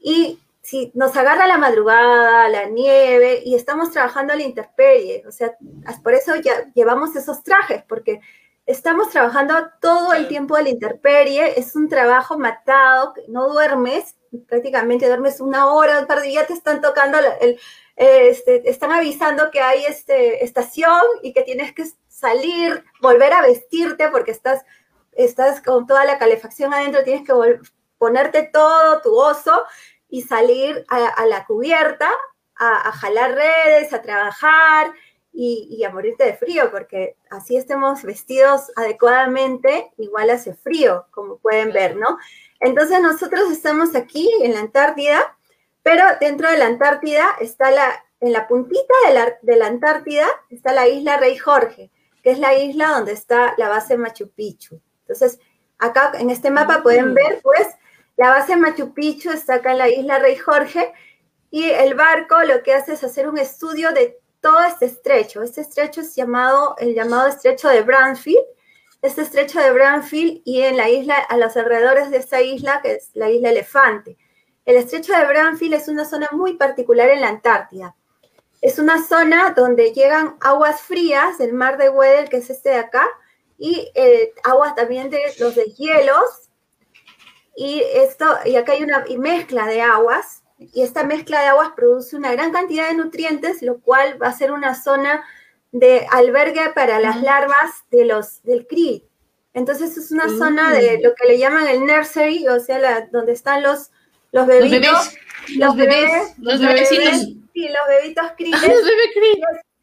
Y 0.00 0.40
si 0.62 0.90
nos 0.94 1.16
agarra 1.16 1.46
la 1.46 1.58
madrugada, 1.58 2.48
la 2.48 2.64
nieve, 2.64 3.40
y 3.44 3.54
estamos 3.54 3.92
trabajando 3.92 4.32
a 4.32 4.36
la 4.36 4.42
intemperie, 4.42 5.22
o 5.28 5.30
sea, 5.30 5.56
por 6.02 6.12
eso 6.12 6.34
ya 6.34 6.72
llevamos 6.74 7.14
esos 7.14 7.44
trajes, 7.44 7.84
porque 7.84 8.20
estamos 8.66 9.10
trabajando 9.10 9.54
todo 9.80 10.12
el 10.12 10.26
tiempo 10.26 10.56
a 10.56 10.62
la 10.62 10.70
intemperie, 10.70 11.58
es 11.58 11.76
un 11.76 11.88
trabajo 11.88 12.36
matado, 12.36 13.14
no 13.28 13.48
duermes, 13.48 14.16
prácticamente 14.48 15.06
duermes 15.06 15.40
una 15.40 15.72
hora, 15.72 16.00
un 16.00 16.06
par 16.06 16.20
de 16.20 16.28
días, 16.28 16.48
te 16.48 16.52
están 16.52 16.80
tocando, 16.80 17.18
el, 17.40 17.58
este, 17.94 18.68
están 18.68 18.90
avisando 18.90 19.50
que 19.52 19.60
hay 19.60 19.84
este, 19.84 20.44
estación 20.44 21.00
y 21.22 21.32
que 21.32 21.42
tienes 21.42 21.72
que 21.72 21.84
salir, 22.08 22.84
volver 23.00 23.32
a 23.32 23.42
vestirte 23.42 24.08
porque 24.10 24.32
estás, 24.32 24.64
estás 25.12 25.62
con 25.62 25.86
toda 25.86 26.04
la 26.04 26.18
calefacción 26.18 26.74
adentro, 26.74 27.04
tienes 27.04 27.26
que 27.26 27.60
ponerte 27.98 28.50
todo 28.52 29.00
tu 29.00 29.14
oso 29.14 29.64
y 30.08 30.22
salir 30.22 30.84
a, 30.88 31.06
a 31.06 31.26
la 31.26 31.46
cubierta 31.46 32.10
a, 32.56 32.88
a 32.88 32.92
jalar 32.92 33.34
redes, 33.34 33.92
a 33.92 34.02
trabajar 34.02 34.92
y, 35.38 35.68
y 35.70 35.84
a 35.84 35.90
morirte 35.90 36.24
de 36.24 36.34
frío, 36.34 36.70
porque 36.70 37.16
así 37.30 37.58
estemos 37.58 38.02
vestidos 38.02 38.72
adecuadamente, 38.74 39.92
igual 39.98 40.30
hace 40.30 40.54
frío, 40.54 41.06
como 41.10 41.36
pueden 41.36 41.72
ver, 41.72 41.94
¿no? 41.94 42.16
Entonces 42.58 43.02
nosotros 43.02 43.50
estamos 43.50 43.94
aquí 43.94 44.30
en 44.42 44.54
la 44.54 44.60
Antártida, 44.60 45.36
pero 45.82 46.04
dentro 46.20 46.50
de 46.50 46.56
la 46.56 46.66
Antártida 46.66 47.36
está 47.38 47.70
la, 47.70 48.02
en 48.20 48.32
la 48.32 48.48
puntita 48.48 48.94
de 49.06 49.14
la, 49.14 49.36
de 49.42 49.56
la 49.56 49.66
Antártida 49.66 50.26
está 50.48 50.72
la 50.72 50.88
isla 50.88 51.18
Rey 51.18 51.36
Jorge, 51.36 51.90
que 52.22 52.30
es 52.30 52.38
la 52.38 52.54
isla 52.54 52.88
donde 52.88 53.12
está 53.12 53.54
la 53.58 53.68
base 53.68 53.98
Machu 53.98 54.30
Picchu. 54.30 54.80
Entonces, 55.02 55.38
acá 55.78 56.12
en 56.18 56.30
este 56.30 56.50
mapa 56.50 56.82
pueden 56.82 57.12
ver, 57.12 57.40
pues, 57.42 57.68
la 58.16 58.30
base 58.30 58.56
Machu 58.56 58.94
Picchu 58.94 59.30
está 59.30 59.56
acá 59.56 59.72
en 59.72 59.78
la 59.78 59.90
isla 59.90 60.18
Rey 60.18 60.36
Jorge 60.36 60.94
y 61.50 61.68
el 61.68 61.94
barco 61.94 62.42
lo 62.42 62.62
que 62.62 62.72
hace 62.72 62.94
es 62.94 63.04
hacer 63.04 63.28
un 63.28 63.36
estudio 63.36 63.92
de 63.92 64.18
todo 64.46 64.62
este 64.62 64.86
estrecho. 64.86 65.42
Este 65.42 65.62
estrecho 65.62 66.02
es 66.02 66.14
llamado, 66.14 66.76
el 66.78 66.94
llamado 66.94 67.26
estrecho 67.26 67.68
de 67.68 67.82
Bransfield. 67.82 68.44
Este 69.02 69.22
estrecho 69.22 69.58
de 69.58 69.72
Bransfield 69.72 70.42
y 70.44 70.62
en 70.62 70.76
la 70.76 70.88
isla, 70.88 71.16
a 71.16 71.36
los 71.36 71.56
alrededores 71.56 72.12
de 72.12 72.18
esta 72.18 72.40
isla, 72.40 72.80
que 72.80 72.92
es 72.92 73.10
la 73.14 73.28
isla 73.28 73.50
Elefante. 73.50 74.16
El 74.64 74.76
estrecho 74.76 75.12
de 75.14 75.26
Bransfield 75.26 75.74
es 75.74 75.88
una 75.88 76.04
zona 76.04 76.28
muy 76.30 76.54
particular 76.54 77.08
en 77.08 77.22
la 77.22 77.28
Antártida. 77.30 77.96
Es 78.62 78.78
una 78.78 79.02
zona 79.02 79.50
donde 79.50 79.92
llegan 79.92 80.36
aguas 80.40 80.80
frías 80.80 81.38
del 81.38 81.52
mar 81.52 81.76
de 81.76 81.88
Weddell, 81.88 82.28
que 82.28 82.36
es 82.36 82.48
este 82.48 82.68
de 82.68 82.76
acá, 82.76 83.04
y 83.58 83.90
eh, 83.96 84.32
aguas 84.44 84.76
también 84.76 85.10
de 85.10 85.22
los 85.40 85.56
deshielos. 85.56 86.50
Y 87.56 87.82
esto, 87.94 88.24
y 88.44 88.54
acá 88.54 88.74
hay 88.74 88.84
una 88.84 89.04
mezcla 89.18 89.66
de 89.66 89.82
aguas, 89.82 90.44
y 90.58 90.82
esta 90.82 91.04
mezcla 91.04 91.40
de 91.42 91.48
aguas 91.48 91.70
produce 91.76 92.16
una 92.16 92.32
gran 92.32 92.50
cantidad 92.52 92.88
de 92.88 92.94
nutrientes, 92.94 93.62
lo 93.62 93.78
cual 93.80 94.20
va 94.22 94.28
a 94.28 94.32
ser 94.36 94.52
una 94.52 94.74
zona 94.74 95.24
de 95.72 96.06
albergue 96.10 96.70
para 96.74 96.98
las 97.00 97.20
larvas 97.22 97.70
de 97.90 98.04
los, 98.06 98.42
del 98.42 98.66
krill. 98.66 99.04
Entonces 99.52 99.96
es 99.96 100.10
una 100.12 100.26
Mm. 100.26 100.38
zona 100.38 100.72
de 100.72 101.00
lo 101.02 101.14
que 101.14 101.26
le 101.26 101.38
llaman 101.38 101.66
el 101.68 101.84
nursery, 101.84 102.46
o 102.48 102.60
sea, 102.60 102.78
la- 102.78 103.02
donde 103.12 103.32
están 103.32 103.62
los, 103.62 103.90
los 104.32 104.46
Los 104.46 104.46
bebitos. 104.46 104.80
bebés, 104.80 105.56
los 105.58 105.76
bebés, 105.76 106.38
los 106.38 106.60
los 106.60 106.60
bebecitos. 106.60 107.04
bebés. 107.04 107.20
Sí, 107.52 107.68
los 107.68 107.88
bebitos 107.88 108.24
Los 108.24 108.62
bebé 108.62 109.12
krill. 109.14 109.42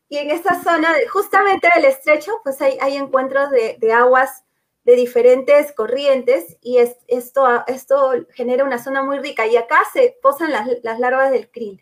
Y 0.09 0.17
en 0.17 0.29
esta 0.29 0.61
zona, 0.63 0.93
de- 0.93 1.07
justamente 1.07 1.67
del 1.75 1.85
estrecho, 1.85 2.31
pues 2.43 2.61
hay, 2.61 2.77
hay 2.81 2.97
encuentros 2.97 3.49
de, 3.49 3.77
de 3.79 3.93
aguas 3.93 4.43
de 4.83 4.95
diferentes 4.95 5.71
corrientes 5.71 6.57
y 6.61 6.77
es- 6.77 6.97
esto, 7.07 7.47
esto 7.67 8.11
genera 8.33 8.63
una 8.65 8.83
zona 8.83 9.03
muy 9.03 9.19
rica. 9.19 9.47
Y 9.47 9.55
acá 9.57 9.79
se 9.93 10.17
posan 10.21 10.51
las, 10.51 10.67
las 10.83 10.99
larvas 10.99 11.31
del 11.31 11.49
krill. 11.49 11.81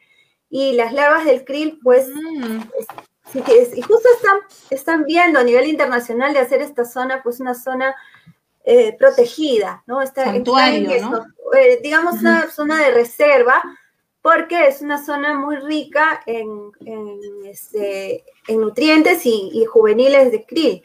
Y 0.50 0.74
las 0.74 0.94
larvas 0.94 1.26
del 1.26 1.44
krill, 1.46 1.80
pues, 1.84 2.08
Mm. 2.10 2.60
es- 3.48 3.76
y 3.78 3.82
justo 3.82 4.10
están, 4.16 4.38
están 4.70 5.06
viendo 5.06 5.40
a 5.40 5.44
nivel 5.44 5.68
internacional 5.68 6.34
de 6.34 6.40
hacer 6.40 6.62
esta 6.62 6.86
zona, 6.86 7.22
pues, 7.24 7.40
una 7.40 7.54
zona 7.56 7.96
eh, 8.64 8.96
protegida, 9.00 9.82
¿no? 9.88 10.04
Está, 10.04 10.26
Santuario, 10.26 10.92
está 10.92 11.06
en 11.06 11.12
¿no? 11.12 11.26
eh, 11.58 11.80
digamos, 11.82 12.20
una 12.20 12.48
zona 12.52 12.78
de 12.84 12.92
reserva, 12.92 13.60
porque 14.22 14.68
es 14.68 14.84
una 14.84 15.04
zona 15.04 15.34
muy 15.34 15.56
rica 15.56 16.22
en, 16.28 16.72
en, 16.86 17.20
este, 17.46 18.24
en 18.48 18.62
nutrientes 18.62 19.26
y, 19.26 19.50
y 19.52 19.66
juveniles 19.66 20.32
de 20.32 20.46
krill. 20.46 20.84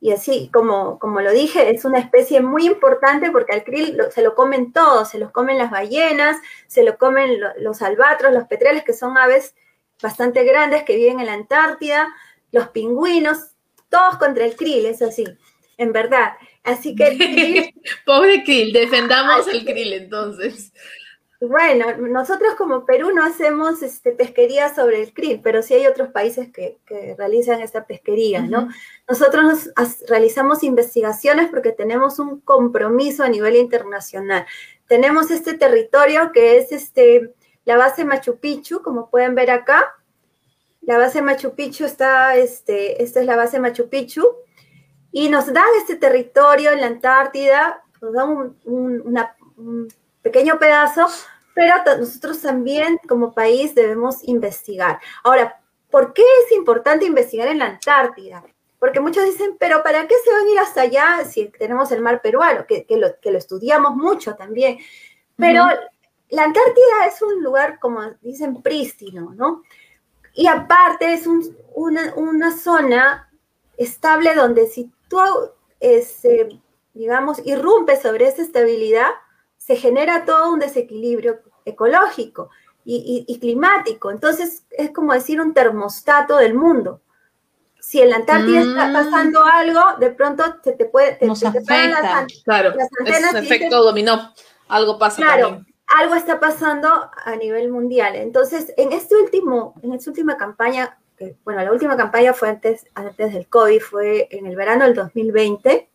Y 0.00 0.12
así, 0.12 0.50
como, 0.52 0.98
como 0.98 1.20
lo 1.22 1.32
dije, 1.32 1.70
es 1.74 1.84
una 1.86 1.98
especie 1.98 2.40
muy 2.42 2.66
importante 2.66 3.30
porque 3.30 3.54
al 3.54 3.64
krill 3.64 3.96
lo- 3.96 4.10
se 4.10 4.22
lo 4.22 4.34
comen 4.34 4.72
todos, 4.72 5.08
se 5.10 5.18
los 5.18 5.30
comen 5.32 5.56
las 5.58 5.70
ballenas, 5.70 6.36
se 6.66 6.82
lo 6.82 6.98
comen 6.98 7.40
lo- 7.40 7.54
los 7.58 7.80
albatros, 7.82 8.32
los 8.34 8.44
petreles, 8.46 8.84
que 8.84 8.92
son 8.92 9.16
aves 9.16 9.54
bastante 10.02 10.44
grandes 10.44 10.82
que 10.84 10.96
viven 10.96 11.20
en 11.20 11.26
la 11.26 11.32
Antártida, 11.32 12.14
los 12.52 12.68
pingüinos, 12.68 13.52
todos 13.88 14.18
contra 14.18 14.44
el 14.44 14.54
krill, 14.54 14.84
es 14.86 15.00
así, 15.00 15.24
en 15.78 15.92
verdad. 15.92 16.34
Así 16.62 16.94
que 16.94 17.08
el 17.08 17.18
krill 17.18 17.74
Pobre 18.04 18.44
krill, 18.44 18.72
defendamos 18.74 19.48
el 19.48 19.64
krill 19.64 19.92
entonces. 19.94 20.72
Bueno, 21.40 21.96
nosotros 21.98 22.54
como 22.54 22.86
Perú 22.86 23.10
no 23.14 23.22
hacemos 23.22 23.82
este, 23.82 24.12
pesquería 24.12 24.74
sobre 24.74 25.02
el 25.02 25.12
krill, 25.12 25.40
pero 25.42 25.62
sí 25.62 25.74
hay 25.74 25.86
otros 25.86 26.08
países 26.08 26.50
que, 26.50 26.78
que 26.86 27.14
realizan 27.18 27.60
esta 27.60 27.84
pesquería, 27.86 28.40
¿no? 28.40 28.68
Nosotros 29.06 29.70
realizamos 30.08 30.62
investigaciones 30.62 31.48
porque 31.50 31.72
tenemos 31.72 32.18
un 32.18 32.40
compromiso 32.40 33.22
a 33.22 33.28
nivel 33.28 33.56
internacional. 33.56 34.46
Tenemos 34.88 35.30
este 35.30 35.54
territorio 35.54 36.32
que 36.32 36.56
es 36.56 36.72
este, 36.72 37.34
la 37.66 37.76
base 37.76 38.04
Machu 38.06 38.38
Picchu, 38.38 38.80
como 38.82 39.10
pueden 39.10 39.34
ver 39.34 39.50
acá. 39.50 39.94
La 40.80 40.96
base 40.96 41.20
Machu 41.20 41.54
Picchu 41.54 41.84
está, 41.84 42.36
este, 42.36 43.02
esta 43.02 43.20
es 43.20 43.26
la 43.26 43.36
base 43.36 43.60
Machu 43.60 43.88
Picchu, 43.90 44.24
y 45.12 45.28
nos 45.28 45.52
dan 45.52 45.64
este 45.78 45.96
territorio 45.96 46.70
en 46.70 46.80
la 46.80 46.86
Antártida, 46.86 47.82
nos 48.00 48.12
dan 48.14 48.28
un, 48.30 48.56
un- 48.64 49.02
una- 49.04 49.36
un 49.56 49.88
pequeño 50.26 50.58
pedazo, 50.58 51.06
pero 51.54 51.74
nosotros 51.98 52.42
también 52.42 52.98
como 53.08 53.32
país 53.32 53.74
debemos 53.76 54.16
investigar. 54.26 54.98
Ahora, 55.22 55.60
¿por 55.88 56.12
qué 56.12 56.22
es 56.44 56.52
importante 56.56 57.04
investigar 57.06 57.46
en 57.48 57.60
la 57.60 57.66
Antártida? 57.66 58.42
Porque 58.80 58.98
muchos 58.98 59.24
dicen, 59.24 59.56
pero 59.58 59.84
¿para 59.84 60.06
qué 60.08 60.14
se 60.24 60.32
van 60.32 60.46
a 60.46 60.50
ir 60.50 60.58
hasta 60.58 60.80
allá 60.82 61.24
si 61.24 61.46
tenemos 61.46 61.92
el 61.92 62.02
mar 62.02 62.20
peruano? 62.22 62.66
Que, 62.66 62.84
que 62.84 62.96
lo, 62.96 63.18
que 63.20 63.30
lo 63.30 63.38
estudiamos 63.38 63.94
mucho 63.94 64.34
también. 64.34 64.78
Pero 65.36 65.64
la 66.30 66.42
Antártida 66.42 67.06
es 67.08 67.22
un 67.22 67.40
lugar, 67.44 67.78
como 67.78 68.02
dicen, 68.20 68.62
prístino, 68.62 69.32
¿no? 69.36 69.62
Y 70.34 70.48
aparte 70.48 71.14
es 71.14 71.26
un- 71.28 71.56
una, 71.74 72.14
una 72.16 72.50
zona 72.56 73.30
estable 73.78 74.34
donde 74.34 74.66
si 74.66 74.90
tú, 75.08 75.18
este, 75.78 76.60
digamos, 76.94 77.40
irrumpes 77.46 78.02
sobre 78.02 78.26
esa 78.26 78.42
estabilidad, 78.42 79.10
se 79.66 79.76
genera 79.76 80.24
todo 80.24 80.52
un 80.52 80.60
desequilibrio 80.60 81.40
ecológico 81.64 82.50
y, 82.84 83.24
y- 83.28 83.32
y 83.32 83.38
climático. 83.40 84.10
Entonces 84.12 84.64
es 84.70 84.90
como 84.92 85.12
decir 85.12 85.40
un 85.40 85.52
termostato 85.54 86.36
del 86.36 86.54
mundo. 86.54 87.00
Si 87.80 88.00
en 88.00 88.10
la 88.10 88.16
Antártida 88.16 88.60
está 88.60 88.88
Mm. 88.88 88.92
pasando 88.92 89.44
algo, 89.44 89.80
de 89.98 90.10
pronto 90.10 90.44
se 90.62 90.72
te 90.72 90.84
puede... 90.86 91.14
te- 91.16 91.26
Nos 91.26 91.40
se 91.40 91.50
te 91.50 91.60
las 91.60 91.68
afecta. 91.70 92.26
Claro, 92.44 92.70
Las 92.76 92.88
es 92.92 93.00
antenas 93.00 93.34
efecto 93.44 93.82
dominó. 93.82 94.32
Algo 94.68 94.98
pasa 94.98 95.16
Claro, 95.22 95.48
también. 95.48 95.74
algo 95.98 96.14
está 96.14 96.38
pasando 96.40 96.88
a 97.24 97.36
nivel 97.36 97.68
mundial. 97.70 98.14
Entonces, 98.16 98.72
en 98.76 98.92
este 98.92 99.16
último, 99.16 99.74
en 99.82 99.94
esta 99.94 100.10
última 100.10 100.36
campaña, 100.36 100.98
que, 101.16 101.36
bueno, 101.44 101.62
la 101.64 101.72
última 101.72 101.96
campaña 101.96 102.32
fue 102.34 102.48
antes, 102.50 102.86
antes 102.94 103.32
del 103.32 103.46
COVID, 103.48 103.80
fue 103.80 104.28
en 104.30 104.46
el 104.46 104.54
verano 104.56 104.84
del 104.84 104.94
2020, 104.94 105.88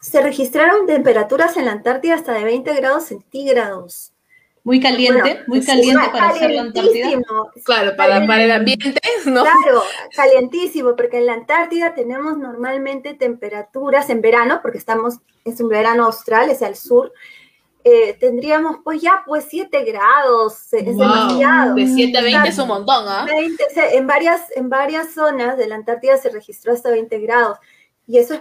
se 0.00 0.22
registraron 0.22 0.86
temperaturas 0.86 1.56
en 1.56 1.66
la 1.66 1.72
Antártida 1.72 2.14
hasta 2.14 2.32
de 2.32 2.44
20 2.44 2.74
grados 2.74 3.04
centígrados. 3.04 4.12
Muy 4.62 4.78
caliente, 4.78 5.20
Bueno, 5.22 5.40
muy 5.46 5.64
caliente 5.64 6.04
para 6.12 6.32
ser 6.34 6.50
la 6.50 6.60
Antártida. 6.62 7.08
Claro, 7.64 7.96
para, 7.96 8.26
para 8.26 8.44
el 8.44 8.50
ambiente, 8.50 9.00
¿no? 9.24 9.42
Claro, 9.42 9.82
calientísimo, 10.14 10.96
porque 10.96 11.18
en 11.18 11.26
la 11.26 11.32
Antártida 11.34 11.94
tenemos 11.94 12.36
normalmente 12.36 13.14
temperaturas 13.14 14.10
en 14.10 14.20
verano, 14.20 14.60
porque 14.62 14.78
estamos, 14.78 15.18
es 15.44 15.60
un 15.60 15.68
verano 15.68 16.04
austral, 16.04 16.50
es 16.50 16.60
al 16.62 16.76
sur, 16.76 17.12
eh, 17.84 18.14
tendríamos 18.20 18.76
pues 18.84 19.00
ya 19.00 19.22
pues 19.26 19.46
7 19.48 19.82
grados, 19.84 20.70
es 20.74 20.84
Wow, 20.84 20.96
demasiado. 20.98 21.74
De 21.76 21.86
7 21.86 22.18
a 22.18 22.20
20 22.20 22.30
Claro. 22.36 22.50
es 22.50 22.58
un 22.58 22.68
montón, 22.68 23.04
¿ah? 23.08 23.24
20, 23.26 23.64
se- 23.72 23.96
en, 23.96 24.06
varias, 24.06 24.42
en 24.54 24.68
varias 24.68 25.14
zonas 25.14 25.56
de 25.56 25.66
la 25.68 25.76
Antártida 25.76 26.18
se 26.18 26.28
registró 26.28 26.74
hasta 26.74 26.90
20 26.90 27.18
grados, 27.20 27.56
y 28.06 28.18
eso 28.18 28.34
es 28.34 28.40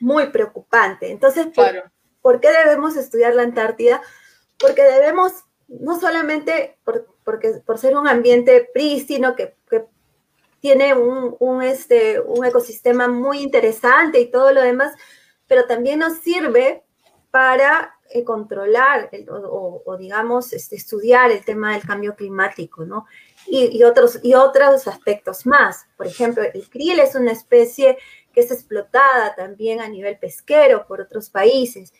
muy 0.00 0.26
preocupante. 0.28 1.10
Entonces, 1.10 1.46
¿por, 1.46 1.54
Claro. 1.70 1.90
¿por 2.22 2.40
qué 2.40 2.50
debemos 2.50 2.96
estudiar 2.96 3.34
la 3.34 3.42
Antártida? 3.42 4.02
Porque 4.58 4.82
debemos, 4.82 5.32
no 5.68 5.98
solamente 5.98 6.78
por, 6.84 7.06
porque, 7.24 7.60
por 7.64 7.78
ser 7.78 7.96
un 7.96 8.08
ambiente 8.08 8.68
prístino 8.72 9.34
que, 9.36 9.56
que 9.68 9.84
tiene 10.60 10.94
un, 10.94 11.36
un, 11.38 11.62
este, 11.62 12.20
un 12.20 12.44
ecosistema 12.44 13.08
muy 13.08 13.38
interesante 13.40 14.18
y 14.20 14.30
todo 14.30 14.52
lo 14.52 14.62
demás, 14.62 14.94
pero 15.46 15.66
también 15.66 16.00
nos 16.00 16.18
sirve 16.18 16.82
para 17.30 17.92
eh, 18.10 18.24
controlar 18.24 19.08
el- 19.12 19.28
o, 19.28 19.36
o- 19.36 19.82
o, 19.84 19.96
digamos, 19.96 20.52
este, 20.52 20.76
estudiar 20.76 21.30
el 21.30 21.44
tema 21.44 21.72
del 21.72 21.82
cambio 21.82 22.14
climático, 22.14 22.84
¿no? 22.84 23.06
Y, 23.48 23.76
y 23.76 23.82
otros, 23.84 24.20
y 24.22 24.34
otros 24.34 24.86
aspectos 24.88 25.44
más. 25.46 25.86
Por 25.96 26.06
ejemplo, 26.06 26.42
el 26.42 26.68
krill 26.70 27.00
es 27.00 27.14
una 27.16 27.32
especie 27.32 27.98
que 28.36 28.42
es 28.42 28.50
explotada 28.50 29.34
también 29.34 29.80
a 29.80 29.88
nivel 29.88 30.18
pesquero 30.18 30.86
por 30.86 31.00
otros 31.00 31.30
países. 31.30 31.94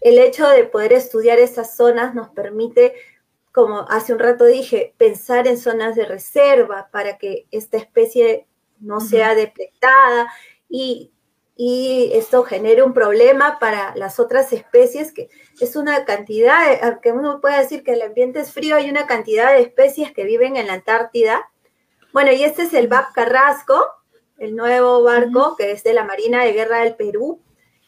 El 0.00 0.18
hecho 0.18 0.48
de 0.48 0.64
poder 0.64 0.92
estudiar 0.92 1.38
esas 1.38 1.76
zonas 1.76 2.16
nos 2.16 2.30
permite, 2.30 2.94
como 3.52 3.82
hace 3.88 4.12
un 4.12 4.18
rato 4.18 4.44
dije, 4.44 4.92
pensar 4.98 5.46
en 5.46 5.56
zonas 5.56 5.94
de 5.94 6.04
reserva 6.04 6.88
para 6.90 7.16
que 7.16 7.46
esta 7.52 7.76
especie 7.76 8.48
no 8.80 9.00
sea 9.00 9.36
depletada 9.36 10.32
y, 10.68 11.12
y 11.54 12.10
esto 12.12 12.42
genere 12.42 12.82
un 12.82 12.92
problema 12.92 13.60
para 13.60 13.94
las 13.94 14.18
otras 14.18 14.52
especies, 14.52 15.12
que 15.12 15.28
es 15.60 15.76
una 15.76 16.04
cantidad, 16.04 16.70
de- 16.70 16.80
aunque 16.82 17.12
uno 17.12 17.40
puede 17.40 17.58
decir 17.58 17.84
que 17.84 17.92
el 17.92 18.02
ambiente 18.02 18.40
es 18.40 18.52
frío, 18.52 18.74
hay 18.74 18.90
una 18.90 19.06
cantidad 19.06 19.52
de 19.52 19.60
especies 19.60 20.10
que 20.12 20.24
viven 20.24 20.56
en 20.56 20.66
la 20.66 20.72
Antártida. 20.72 21.48
Bueno, 22.12 22.32
y 22.32 22.42
este 22.42 22.62
es 22.62 22.74
el 22.74 22.88
BAP 22.88 23.12
Carrasco, 23.12 23.84
el 24.38 24.56
nuevo 24.56 25.02
barco 25.02 25.56
que 25.56 25.72
es 25.72 25.84
de 25.84 25.92
la 25.92 26.04
Marina 26.04 26.44
de 26.44 26.52
Guerra 26.52 26.80
del 26.80 26.94
Perú. 26.94 27.40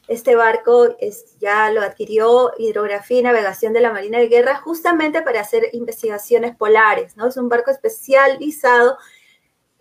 Este 0.08 0.34
barco 0.34 0.96
es, 0.98 1.38
ya 1.38 1.70
lo 1.70 1.82
adquirió 1.82 2.52
Hidrografía 2.58 3.20
y 3.20 3.22
Navegación 3.22 3.72
de 3.72 3.80
la 3.80 3.92
Marina 3.92 4.18
de 4.18 4.28
Guerra 4.28 4.56
justamente 4.56 5.22
para 5.22 5.40
hacer 5.40 5.68
investigaciones 5.72 6.56
polares, 6.56 7.16
¿no? 7.16 7.28
Es 7.28 7.36
un 7.36 7.48
barco 7.48 7.70
especializado 7.70 8.98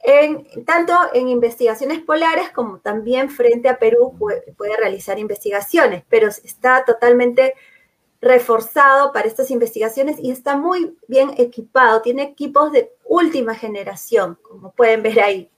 en, 0.03 0.65
tanto 0.65 0.93
en 1.13 1.27
investigaciones 1.27 1.99
polares 2.01 2.51
como 2.51 2.79
también 2.79 3.29
frente 3.29 3.69
a 3.69 3.79
Perú 3.79 4.15
puede, 4.17 4.53
puede 4.53 4.77
realizar 4.77 5.17
investigaciones, 5.17 6.03
pero 6.09 6.27
está 6.27 6.85
totalmente 6.85 7.55
reforzado 8.21 9.11
para 9.13 9.27
estas 9.27 9.49
investigaciones 9.49 10.17
y 10.19 10.31
está 10.31 10.57
muy 10.57 10.95
bien 11.07 11.31
equipado, 11.37 12.01
tiene 12.01 12.23
equipos 12.23 12.71
de 12.71 12.91
última 13.05 13.55
generación, 13.55 14.37
como 14.41 14.71
pueden 14.71 15.03
ver 15.03 15.21
ahí, 15.21 15.49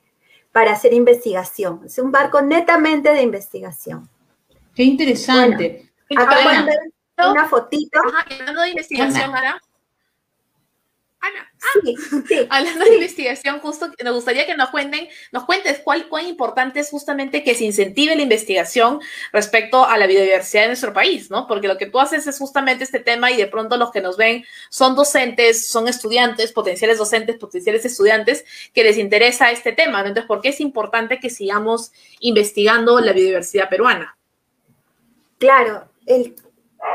para 0.52 0.72
hacer 0.72 0.94
investigación. 0.94 1.82
Es 1.86 1.98
un 2.00 2.12
barco 2.12 2.42
netamente 2.42 3.12
de 3.12 3.22
investigación. 3.22 4.10
Qué 4.76 4.84
interesante. 4.84 5.92
Acá 6.16 6.32
Ana, 6.32 6.44
pueden 6.44 6.66
ver 6.66 6.80
una 7.30 7.48
fotito. 7.48 8.00
Ajá, 8.00 8.26
hablando 8.40 8.62
de 8.62 8.70
investigación, 8.70 9.36
Ana, 9.36 9.62
Sí, 11.84 11.96
sí. 12.28 12.36
hablando 12.50 12.86
de 12.86 12.96
investigación, 12.96 13.60
justo 13.60 13.88
nos 14.04 14.16
gustaría 14.16 14.46
que 14.46 14.56
nos 14.56 14.70
cuenten, 14.70 15.08
nos 15.32 15.46
cuentes 15.46 15.80
cuál, 15.84 16.08
cuán 16.10 16.26
importante 16.28 16.80
es 16.80 16.90
justamente 16.90 17.44
que 17.44 17.54
se 17.56 17.64
incentive 17.66 18.16
la 18.16 18.24
investigación 18.24 19.00
respecto 19.32 19.86
a 19.86 19.98
la 19.98 20.08
biodiversidad 20.08 20.64
de 20.64 20.68
nuestro 20.70 20.94
país, 20.94 21.30
¿no? 21.30 21.48
Porque 21.48 21.68
lo 21.68 21.78
que 21.78 21.86
tú 21.86 22.00
haces 22.00 22.26
es 22.26 22.38
justamente 22.40 22.84
este 22.84 23.00
tema 23.00 23.32
y 23.32 23.38
de 23.38 23.48
pronto 23.48 23.78
los 23.78 23.92
que 23.92 24.02
nos 24.02 24.18
ven 24.18 24.44
son 24.70 24.96
docentes, 24.96 25.68
son 25.68 25.88
estudiantes, 25.88 26.52
potenciales 26.52 26.98
docentes, 26.98 27.38
potenciales 27.38 27.86
estudiantes 27.86 28.44
que 28.74 28.84
les 28.84 28.98
interesa 28.98 29.52
este 29.52 29.72
tema, 29.72 30.02
¿no? 30.02 30.08
Entonces, 30.10 30.28
¿por 30.28 30.42
qué 30.42 30.50
es 30.50 30.60
importante 30.60 31.20
que 31.20 31.30
sigamos 31.30 31.92
investigando 32.20 33.00
la 33.00 33.14
biodiversidad 33.14 33.70
peruana? 33.70 34.18
Claro, 35.38 35.88
el- 36.06 36.36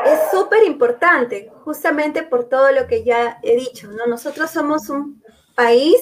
es 0.05 0.31
súper 0.31 0.65
importante, 0.65 1.51
justamente 1.65 2.23
por 2.23 2.45
todo 2.45 2.71
lo 2.73 2.87
que 2.87 3.05
ya 3.05 3.39
he 3.43 3.57
dicho, 3.57 3.89
¿no? 3.89 4.07
Nosotros 4.07 4.51
somos 4.51 4.89
un 4.89 5.23
país 5.55 5.97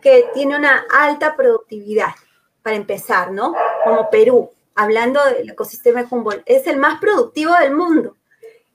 que 0.00 0.30
tiene 0.34 0.56
una 0.56 0.86
alta 0.90 1.36
productividad, 1.36 2.14
para 2.62 2.76
empezar, 2.76 3.32
¿no? 3.32 3.54
Como 3.84 4.10
Perú, 4.10 4.50
hablando 4.74 5.24
del 5.24 5.50
ecosistema 5.50 6.02
de 6.02 6.08
Humboldt, 6.10 6.42
es 6.46 6.66
el 6.66 6.76
más 6.76 7.00
productivo 7.00 7.54
del 7.54 7.74
mundo. 7.74 8.16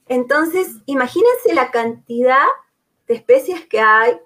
Entonces, 0.07 0.69
imagínense 0.85 1.53
la 1.53 1.71
cantidad 1.71 2.45
de 3.07 3.15
especies 3.15 3.65
que 3.67 3.79
hay, 3.79 4.19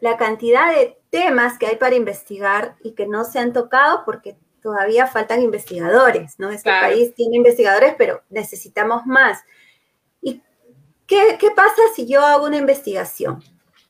la 0.00 0.16
cantidad 0.16 0.74
de 0.74 0.98
temas 1.10 1.58
que 1.58 1.66
hay 1.66 1.76
para 1.76 1.94
investigar 1.94 2.76
y 2.82 2.92
que 2.92 3.06
no 3.06 3.24
se 3.24 3.38
han 3.38 3.52
tocado 3.52 4.04
porque 4.04 4.36
todavía 4.62 5.06
faltan 5.06 5.42
investigadores, 5.42 6.38
¿no? 6.38 6.50
Este 6.50 6.64
Claro. 6.70 6.88
país 6.88 7.14
tiene 7.14 7.36
investigadores, 7.36 7.94
pero 7.96 8.22
necesitamos 8.30 9.06
más. 9.06 9.40
¿Y 10.20 10.42
qué, 11.06 11.36
qué 11.38 11.50
pasa 11.50 11.80
si 11.94 12.06
yo 12.06 12.20
hago 12.24 12.46
una 12.46 12.56
investigación? 12.56 13.42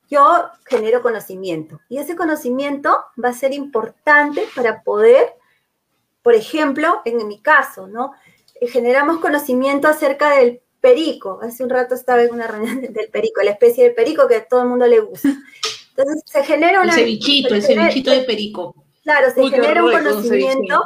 Yo 0.08 0.48
genero 0.66 1.02
conocimiento 1.02 1.80
y 1.88 1.98
ese 1.98 2.14
conocimiento 2.14 2.96
va 3.22 3.30
a 3.30 3.32
ser 3.32 3.52
importante 3.52 4.44
para 4.54 4.82
poder, 4.84 5.34
por 6.22 6.34
ejemplo, 6.34 7.02
en 7.04 7.26
mi 7.26 7.40
caso, 7.40 7.88
¿no? 7.88 8.12
Generamos 8.60 9.18
conocimiento 9.18 9.88
acerca 9.88 10.36
del 10.36 10.60
perico. 10.80 11.40
Hace 11.42 11.64
un 11.64 11.70
rato 11.70 11.94
estaba 11.96 12.22
en 12.22 12.32
una 12.32 12.46
reunión 12.46 12.80
del 12.92 13.08
perico, 13.10 13.42
la 13.42 13.50
especie 13.50 13.82
de 13.84 13.90
perico 13.90 14.28
que 14.28 14.36
a 14.36 14.46
todo 14.46 14.62
el 14.62 14.68
mundo 14.68 14.86
le 14.86 15.00
gusta. 15.00 15.28
Entonces 15.90 16.22
se 16.26 16.44
genera 16.44 16.78
El 16.82 16.84
una... 16.84 16.92
cevichito, 16.92 17.54
el 17.54 17.62
se 17.62 17.68
genera- 17.68 17.88
cevichito 17.90 18.10
de 18.12 18.20
perico. 18.22 18.74
Claro, 19.06 19.30
se 19.30 19.40
Uy, 19.40 19.50
genera 19.50 19.84
un 19.84 19.92
conocimiento 19.92 20.82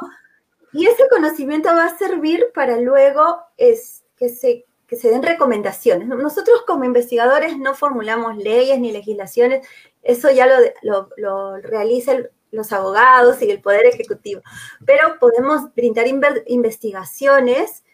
y 0.75 0.87
ese 0.87 1.09
conocimiento 1.09 1.71
va 1.71 1.87
a 1.87 1.97
servir 1.97 2.49
para 2.55 2.77
luego 2.77 3.39
es, 3.57 4.05
que, 4.19 4.29
se, 4.29 4.67
que 4.87 4.97
se 4.97 5.09
den 5.09 5.23
recomendaciones. 5.23 6.07
Nosotros 6.07 6.65
como 6.67 6.85
investigadores 6.85 7.57
no 7.57 7.75
formulamos 7.75 8.37
leyes 8.37 8.79
ni 8.79 8.93
legislaciones, 8.93 9.67
eso 10.03 10.31
ya 10.31 10.47
lo, 10.47 10.57
lo, 10.83 11.09
lo 11.17 11.57
realizan 11.63 12.29
los 12.51 12.75
abogados 12.75 13.41
y 13.41 13.51
el 13.51 13.63
Poder 13.63 13.87
Ejecutivo, 13.87 14.43
pero 14.85 15.19
podemos 15.19 15.75
brindar 15.75 16.05
investigaciones, 16.47 17.85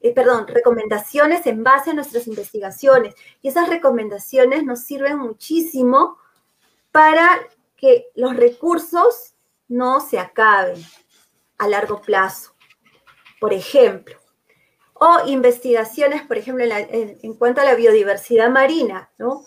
eh, 0.00 0.14
perdón, 0.14 0.48
recomendaciones 0.48 1.46
en 1.46 1.62
base 1.62 1.90
a 1.90 1.94
nuestras 1.94 2.26
investigaciones 2.28 3.14
y 3.42 3.48
esas 3.48 3.68
recomendaciones 3.68 4.64
nos 4.64 4.80
sirven 4.80 5.18
muchísimo 5.18 6.16
para 6.92 7.28
que 7.76 8.06
los 8.14 8.34
recursos 8.34 9.34
no 9.68 10.00
se 10.00 10.18
acaben 10.18 10.82
a 11.58 11.68
largo 11.68 12.00
plazo, 12.00 12.54
por 13.40 13.52
ejemplo. 13.52 14.16
O 14.94 15.26
investigaciones, 15.26 16.22
por 16.22 16.38
ejemplo, 16.38 16.64
en, 16.64 17.34
cuanto 17.34 17.60
a 17.60 17.64
la 17.64 17.74
biodiversidad 17.74 18.48
marina, 18.48 19.10
¿no? 19.18 19.44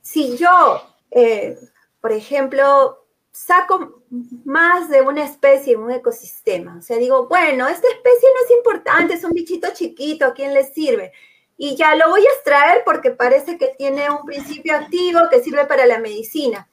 Si 0.00 0.36
yo, 0.36 0.82
eh, 1.10 1.58
por 2.00 2.12
ejemplo, 2.12 3.06
saco 3.32 4.02
más 4.44 4.88
de 4.88 5.00
una 5.00 5.24
especie 5.24 5.72
en 5.72 5.80
un 5.80 5.90
ecosistema, 5.90 6.76
o 6.78 6.82
sea, 6.82 6.98
digo, 6.98 7.26
bueno, 7.26 7.66
esta 7.66 7.88
especie 7.88 8.28
no 8.34 8.44
es 8.44 8.50
importante, 8.56 9.14
es 9.14 9.24
un 9.24 9.32
bichito 9.32 9.68
chiquito, 9.72 10.26
¿a 10.26 10.34
quién 10.34 10.54
le 10.54 10.64
sirve? 10.64 11.12
Y 11.56 11.76
ya 11.76 11.96
lo 11.96 12.10
voy 12.10 12.20
a 12.20 12.32
extraer 12.34 12.82
porque 12.84 13.10
parece 13.10 13.58
que 13.58 13.74
tiene 13.78 14.10
un 14.10 14.24
principio 14.24 14.76
activo 14.76 15.20
que 15.30 15.42
sirve 15.42 15.64
para 15.66 15.86
la 15.86 15.98
medicina. 15.98 16.68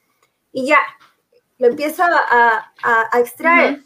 Y 0.52 0.66
ya, 0.66 0.78
lo 1.60 1.68
empiezo 1.68 2.02
a, 2.02 2.72
a- 2.82 3.08
a 3.12 3.20
extraer. 3.20 3.82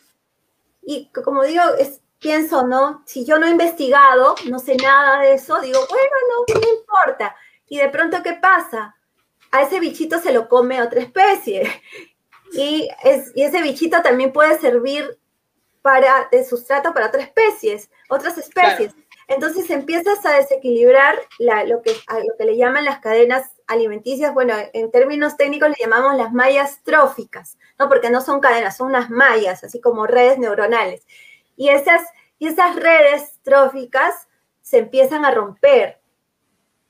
Y 0.83 1.11
como 1.11 1.43
digo, 1.45 1.63
es, 1.79 2.01
pienso, 2.19 2.67
¿no? 2.67 3.03
Si 3.07 3.25
yo 3.27 3.39
no 3.39 3.47
he 3.47 3.51
investigado, 3.51 4.35
no 4.51 4.59
sé 4.59 4.77
nada 4.77 5.21
de 5.21 5.35
eso, 5.35 5.61
digo, 5.61 5.79
bueno, 5.89 6.11
no, 6.31 6.55
no 6.61 6.79
importa. 6.79 7.37
Y 7.69 7.79
de 7.79 7.89
pronto, 7.91 8.23
¿qué 8.23 8.35
pasa? 8.35 8.97
A 9.51 9.63
ese 9.63 9.79
bichito 9.81 10.19
se 10.21 10.33
lo 10.33 10.49
come 10.49 10.81
otra 10.83 11.01
especie. 11.01 11.71
Y, 12.57 12.89
es, 13.03 13.33
y 13.35 13.43
ese 13.43 13.61
bichito 13.63 14.01
también 14.03 14.33
puede 14.33 14.57
servir 14.61 15.19
para, 15.83 16.29
de 16.31 16.45
sustrato 16.45 16.95
para 16.95 17.07
otras 17.07 17.25
especies, 17.25 17.91
otras 18.09 18.39
especies. 18.39 18.93
Entonces 19.27 19.69
empiezas 19.71 20.25
a 20.25 20.35
desequilibrar 20.35 21.19
la- 21.41 21.65
lo, 21.65 21.83
que, 21.83 21.97
a 22.07 22.21
lo 22.21 22.37
que 22.39 22.45
le 22.45 22.57
llaman 22.57 22.85
las 22.85 23.01
cadenas 23.01 23.51
alimenticias. 23.67 24.35
Bueno, 24.35 24.55
en 24.73 24.91
términos 24.91 25.37
técnicos 25.37 25.69
le 25.71 25.77
llamamos 25.81 26.17
las 26.17 26.33
mallas 26.33 26.81
tróficas, 26.83 27.59
¿no? 27.79 27.89
Porque 27.89 28.11
no 28.11 28.21
son 28.21 28.41
cadenas, 28.41 28.77
son 28.77 28.89
unas 28.89 29.11
mallas, 29.11 29.65
así 29.65 29.81
como 29.81 30.07
redes 30.07 30.39
neuronales. 30.39 31.07
Y 31.57 31.69
esas, 31.69 32.03
esas 32.41 32.77
redes 32.77 33.39
tróficas 33.43 34.29
se 34.63 34.79
empiezan 34.79 35.25
a 35.25 35.31
romper. 35.31 36.01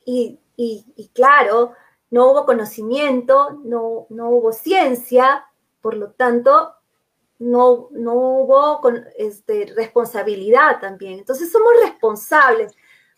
Y, 0.05 0.39
y- 0.57 0.85
y 0.97 1.09
claro, 1.09 1.73
no 2.11 2.31
hubo 2.31 2.45
conocimiento, 2.47 3.61
no, 3.65 4.07
no 4.11 4.29
hubo 4.31 4.53
ciencia, 4.53 5.47
por 5.81 5.95
lo 5.97 6.11
tanto, 6.13 6.75
no, 7.39 7.89
no 7.91 8.15
hubo 8.15 8.81
con- 8.81 9.05
este, 9.19 9.73
responsabilidad 9.77 10.81
también. 10.81 11.19
Entonces 11.19 11.51
somos 11.51 11.73
responsables 11.83 12.73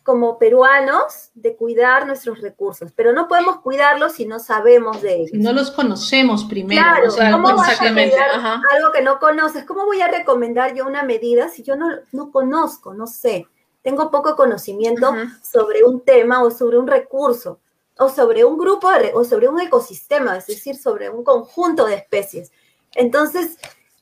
como 0.06 0.38
peruanos 0.38 1.30
de 1.34 1.56
cuidar 1.56 2.06
nuestros 2.06 2.40
recursos, 2.40 2.92
pero 2.94 3.12
no 3.12 3.26
podemos 3.26 3.60
cuidarlos 3.60 4.12
si 4.12 4.24
no 4.24 4.38
sabemos 4.38 5.02
de 5.02 5.16
ellos. 5.16 5.30
Si 5.32 5.38
no 5.38 5.52
los 5.52 5.72
conocemos 5.72 6.44
primero. 6.44 6.80
Claro, 6.80 7.08
o 7.08 7.10
sea, 7.10 7.32
¿cómo 7.32 7.50
no 7.50 7.56
vas 7.56 7.68
a 7.68 7.72
exactamente, 7.72 8.14
cuidar 8.14 8.60
algo 8.72 8.92
que 8.94 9.02
no 9.02 9.18
conoces? 9.18 9.64
¿Cómo 9.64 9.84
voy 9.84 10.00
a 10.00 10.06
recomendar 10.06 10.74
yo 10.74 10.86
una 10.86 11.02
medida 11.02 11.48
si 11.48 11.64
yo 11.64 11.74
no, 11.74 11.88
no 12.12 12.30
conozco, 12.30 12.94
no 12.94 13.08
sé? 13.08 13.48
Tengo 13.82 14.12
poco 14.12 14.36
conocimiento 14.36 15.12
sobre 15.42 15.82
un 15.82 16.00
tema 16.02 16.44
o 16.44 16.52
sobre 16.52 16.78
un 16.78 16.86
recurso 16.86 17.58
o 17.98 18.08
sobre 18.08 18.44
un 18.44 18.56
grupo 18.56 18.88
de 18.92 19.10
o 19.12 19.24
sobre 19.24 19.48
un 19.48 19.60
ecosistema, 19.60 20.36
es 20.36 20.46
decir, 20.46 20.76
sobre 20.76 21.10
un 21.10 21.24
conjunto 21.24 21.84
de 21.84 21.96
especies. 21.96 22.52
Entonces, 22.94 23.58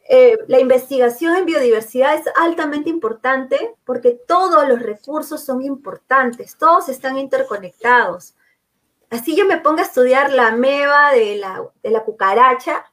eh, 0.08 0.36
la 0.48 0.60
investigación 0.60 1.34
en 1.36 1.46
biodiversidad 1.46 2.14
es 2.14 2.24
altamente 2.36 2.90
importante 2.90 3.74
porque 3.84 4.12
todos 4.26 4.68
los 4.68 4.80
recursos 4.82 5.42
son 5.44 5.62
importantes, 5.62 6.56
todos 6.58 6.88
están 6.88 7.16
interconectados. 7.18 8.34
Así 9.10 9.34
yo 9.36 9.46
me 9.46 9.58
ponga 9.58 9.82
a 9.82 9.86
estudiar 9.86 10.32
la 10.32 10.50
meba 10.52 11.12
de 11.12 11.36
la, 11.36 11.62
de 11.82 11.90
la 11.90 12.02
cucaracha, 12.04 12.84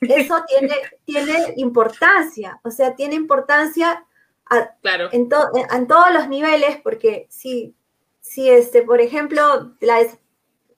eso 0.00 0.36
tiene, 0.48 0.74
tiene 1.04 1.54
importancia, 1.56 2.60
o 2.62 2.70
sea, 2.70 2.94
tiene 2.94 3.14
importancia 3.14 4.04
a- 4.50 4.74
Claro. 4.82 5.08
en, 5.12 5.28
to- 5.28 5.50
en 5.54 5.86
todos 5.86 6.12
los 6.12 6.28
niveles, 6.28 6.76
porque 6.82 7.26
si, 7.30 7.74
si 8.20 8.50
este, 8.50 8.82
por 8.82 9.00
ejemplo, 9.00 9.72
la 9.80 9.98
des- 10.00 10.18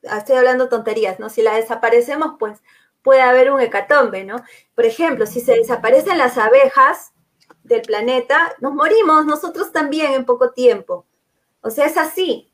estoy 0.02 0.36
hablando 0.36 0.68
tonterías, 0.68 1.18
¿no? 1.18 1.28
Si 1.30 1.42
la 1.42 1.54
desaparecemos, 1.56 2.34
pues 2.38 2.62
puede 3.06 3.20
haber 3.22 3.52
un 3.52 3.60
hecatombe, 3.60 4.24
¿no? 4.24 4.36
Por 4.74 4.84
ejemplo, 4.84 5.26
si 5.26 5.40
se 5.40 5.54
desaparecen 5.54 6.18
las 6.18 6.36
abejas 6.36 7.12
del 7.62 7.82
planeta, 7.82 8.52
nos 8.60 8.74
morimos 8.74 9.24
nosotros 9.24 9.70
también 9.70 10.12
en 10.12 10.24
poco 10.24 10.50
tiempo. 10.50 11.06
O 11.60 11.70
sea, 11.70 11.86
es 11.86 11.96
así. 11.96 12.50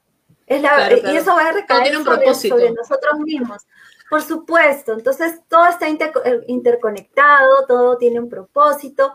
Es 0.46 0.60
la, 0.60 0.74
Claro, 0.76 0.96
Y 0.96 1.00
claro. 1.00 1.18
eso 1.18 1.34
va 1.34 1.48
a 1.48 1.52
recaer 1.52 1.96
un 1.96 2.04
sobre, 2.04 2.34
sobre 2.34 2.70
nosotros 2.72 3.18
mismos. 3.20 3.66
Por 4.10 4.20
supuesto. 4.20 4.92
Entonces, 4.92 5.40
todo 5.48 5.64
está 5.66 5.88
interco- 5.88 6.20
eh, 6.22 6.44
interconectado, 6.48 7.64
todo 7.66 7.96
tiene 7.96 8.20
un 8.20 8.28
propósito 8.28 9.14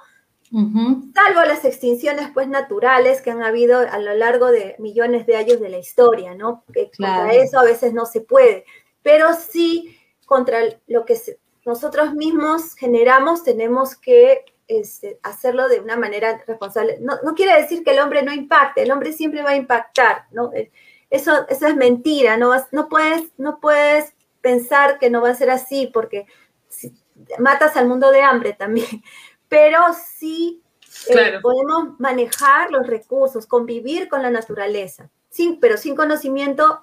Ujú. 0.51 1.11
salvo 1.13 1.41
las 1.43 1.65
extinciones 1.65 2.29
pues 2.33 2.47
naturales 2.47 3.21
que 3.21 3.29
han 3.29 3.43
habido 3.43 3.79
a 3.79 3.99
lo 3.99 4.13
largo 4.15 4.47
de 4.47 4.75
millones 4.79 5.27
de 5.27 5.35
años 5.35 5.59
de 5.59 5.69
la 5.69 5.77
historia, 5.77 6.33
¿no? 6.33 6.63
Que 6.73 6.89
Claro. 6.89 7.23
Contra 7.25 7.43
eso 7.43 7.59
a 7.59 7.63
veces 7.63 7.93
no 7.93 8.05
se 8.07 8.21
puede, 8.21 8.65
pero 9.03 9.33
sí 9.35 9.96
contra 10.27 10.59
lo 10.87 11.05
que 11.05 11.19
nosotros 11.65 12.13
mismos 12.13 12.75
generamos 12.75 13.43
tenemos 13.43 13.95
que 13.95 14.45
este, 14.67 15.19
hacerlo 15.23 15.67
de 15.69 15.79
una 15.79 15.97
manera 15.97 16.43
responsable. 16.45 16.99
No, 17.01 17.15
no 17.23 17.33
quiere 17.33 17.59
decir 17.61 17.83
que 17.83 17.91
el 17.91 17.99
hombre 17.99 18.21
no 18.21 18.33
impacte, 18.33 18.83
el 18.83 18.91
hombre 18.91 19.13
siempre 19.13 19.41
va 19.41 19.51
a 19.51 19.55
impactar, 19.55 20.25
¿no? 20.31 20.53
Eh, 20.53 20.71
Eso, 21.09 21.47
eso 21.49 21.67
es 21.67 21.75
mentira, 21.77 22.37
no, 22.37 22.49
vas- 22.49 22.67
no, 22.73 22.89
puedes, 22.89 23.31
no 23.37 23.59
puedes 23.61 24.13
pensar 24.41 24.99
que 24.99 25.09
no 25.09 25.21
va 25.21 25.29
a 25.31 25.35
ser 25.35 25.49
así 25.49 25.87
porque 25.93 26.27
si- 26.67 26.93
matas 27.39 27.77
al 27.77 27.87
mundo 27.87 28.11
de 28.11 28.21
hambre 28.21 28.53
también, 28.53 29.01
pero 29.49 29.79
sí 30.19 30.61
eh, 31.09 31.13
podemos 31.41 31.99
manejar 31.99 32.71
los 32.71 32.87
recursos, 32.87 33.45
convivir 33.47 34.09
con 34.09 34.21
la 34.21 34.29
naturaleza, 34.31 35.09
sin, 35.29 35.59
pero 35.61 35.77
sin 35.77 35.95
conocimiento 35.95 36.81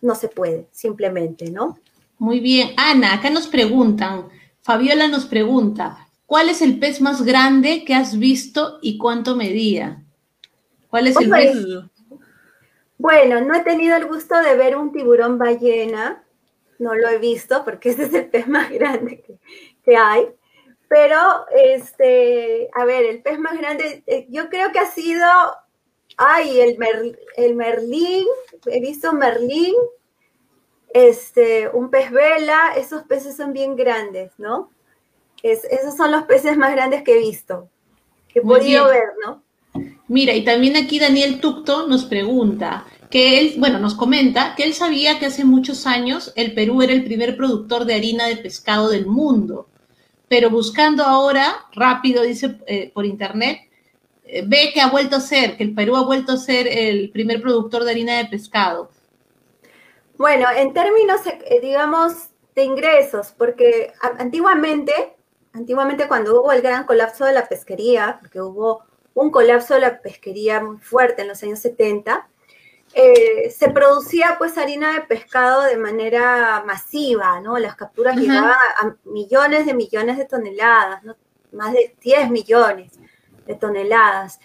no 0.00 0.14
se 0.14 0.28
puede, 0.28 0.68
simplemente, 0.72 1.50
¿no? 1.50 1.78
Muy 2.18 2.40
bien. 2.40 2.70
Ana, 2.76 3.14
acá 3.14 3.30
nos 3.30 3.46
preguntan, 3.46 4.28
Fabiola 4.62 5.08
nos 5.08 5.26
pregunta, 5.26 6.08
¿cuál 6.26 6.48
es 6.48 6.62
el 6.62 6.78
pez 6.78 7.00
más 7.00 7.22
grande 7.22 7.84
que 7.84 7.94
has 7.94 8.18
visto 8.18 8.78
y 8.82 8.98
cuánto 8.98 9.36
medía? 9.36 10.02
¿Cuál 10.88 11.06
es 11.08 11.16
el 11.20 11.30
pez? 11.30 11.54
Bueno, 12.98 13.40
no 13.42 13.54
he 13.54 13.60
tenido 13.60 13.96
el 13.96 14.06
gusto 14.06 14.40
de 14.40 14.56
ver 14.56 14.76
un 14.76 14.92
tiburón 14.92 15.38
ballena, 15.38 16.24
no 16.78 16.94
lo 16.94 17.08
he 17.08 17.18
visto 17.18 17.64
porque 17.64 17.90
ese 17.90 18.04
es 18.04 18.14
el 18.14 18.26
pez 18.28 18.48
más 18.48 18.70
grande 18.70 19.20
que, 19.22 19.38
que 19.84 19.96
hay. 19.96 20.26
Pero, 20.88 21.18
este, 21.54 22.70
a 22.74 22.84
ver, 22.84 23.04
el 23.06 23.22
pez 23.22 23.38
más 23.40 23.58
grande, 23.58 24.04
eh, 24.06 24.26
yo 24.30 24.48
creo 24.48 24.70
que 24.72 24.78
ha 24.78 24.86
sido, 24.90 25.26
ay, 26.16 26.60
el, 26.60 26.78
mer- 26.78 27.18
el 27.36 27.56
merlín, 27.56 28.24
he 28.66 28.80
visto 28.80 29.12
merlín, 29.12 29.74
este, 30.92 31.68
un 31.68 31.90
pez 31.90 32.10
vela, 32.10 32.74
esos 32.76 33.02
peces 33.04 33.36
son 33.36 33.52
bien 33.52 33.76
grandes, 33.76 34.32
¿no? 34.38 34.70
Es- 35.42 35.64
esos 35.64 35.96
son 35.96 36.10
los 36.12 36.24
peces 36.24 36.56
más 36.56 36.72
grandes 36.72 37.02
que 37.02 37.14
he 37.16 37.18
visto, 37.18 37.68
que 38.28 38.40
he 38.40 38.42
Muy 38.42 38.58
podido 38.60 38.88
bien. 38.88 39.02
ver, 39.02 39.08
¿no? 39.24 39.42
Mira, 40.08 40.34
y 40.34 40.44
también 40.44 40.76
aquí 40.76 40.98
Daniel 40.98 41.40
Tucto 41.40 41.86
nos 41.86 42.04
pregunta 42.04 42.86
que 43.10 43.38
él, 43.38 43.54
bueno, 43.58 43.78
nos 43.78 43.94
comenta 43.94 44.54
que 44.56 44.64
él 44.64 44.74
sabía 44.74 45.18
que 45.18 45.26
hace 45.26 45.44
muchos 45.44 45.86
años 45.86 46.32
el 46.36 46.54
Perú 46.54 46.82
era 46.82 46.92
el 46.92 47.04
primer 47.04 47.36
productor 47.36 47.84
de 47.84 47.94
harina 47.94 48.26
de 48.26 48.36
pescado 48.36 48.88
del 48.88 49.06
mundo, 49.06 49.68
pero 50.28 50.50
buscando 50.50 51.04
ahora, 51.04 51.66
rápido, 51.72 52.22
dice 52.22 52.56
eh, 52.66 52.90
por 52.94 53.04
internet, 53.06 53.60
eh, 54.24 54.42
ve 54.46 54.70
que 54.74 54.80
ha 54.80 54.88
vuelto 54.88 55.16
a 55.16 55.20
ser, 55.20 55.56
que 55.56 55.64
el 55.64 55.74
Perú 55.74 55.96
ha 55.96 56.04
vuelto 56.04 56.32
a 56.32 56.36
ser 56.36 56.66
el 56.68 57.10
primer 57.10 57.40
productor 57.42 57.84
de 57.84 57.90
harina 57.92 58.18
de 58.18 58.26
pescado. 58.26 58.90
Bueno, 60.18 60.46
en 60.54 60.72
términos, 60.72 61.20
eh, 61.26 61.60
digamos, 61.60 62.30
de 62.54 62.64
ingresos, 62.64 63.34
porque 63.36 63.92
antiguamente, 64.00 65.16
antiguamente 65.52 66.08
cuando 66.08 66.40
hubo 66.40 66.52
el 66.52 66.62
gran 66.62 66.84
colapso 66.84 67.24
de 67.26 67.32
la 67.32 67.46
pesquería, 67.46 68.18
porque 68.20 68.40
hubo 68.40 68.84
un 69.14 69.30
colapso 69.30 69.74
de 69.74 69.80
la 69.80 70.00
pesquería 70.00 70.60
muy 70.60 70.78
fuerte 70.78 71.22
en 71.22 71.28
los 71.28 71.42
años 71.42 71.58
70, 71.58 72.28
eh, 72.94 73.50
se 73.50 73.70
producía 73.70 74.36
pues 74.38 74.56
harina 74.56 74.94
de 74.94 75.02
pescado 75.02 75.62
de 75.62 75.76
manera 75.76 76.62
masiva, 76.64 77.40
¿no? 77.40 77.58
Las 77.58 77.76
capturas 77.76 78.14
Ujú. 78.16 78.24
llegaban 78.24 78.52
a, 78.52 78.96
millones 79.04 79.66
de 79.66 79.74
millones 79.74 80.16
de 80.16 80.24
toneladas, 80.24 81.02
¿no? 81.02 81.16
Más 81.52 81.72
de 81.72 81.94
10 82.00 82.30
millones 82.30 82.98
de 83.46 83.54
toneladas. 83.54 84.40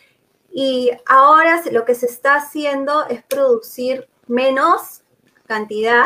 Y 0.51 0.91
ahora 1.05 1.61
lo 1.71 1.85
que 1.85 1.95
se 1.95 2.07
está 2.07 2.35
haciendo 2.35 3.07
es 3.07 3.23
producir 3.23 4.09
menos 4.27 5.00
cantidad. 5.55 6.05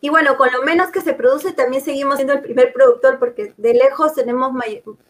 Y 0.00 0.08
bueno, 0.08 0.36
con 0.36 0.50
lo 0.52 0.62
menos 0.62 0.90
que 0.90 1.00
se 1.00 1.14
produce 1.14 1.52
también 1.52 1.82
seguimos 1.82 2.16
siendo 2.16 2.34
el 2.34 2.40
primer 2.40 2.72
productor 2.72 3.18
porque 3.18 3.54
de 3.56 3.74
lejos 3.74 4.14
tenemos 4.14 4.52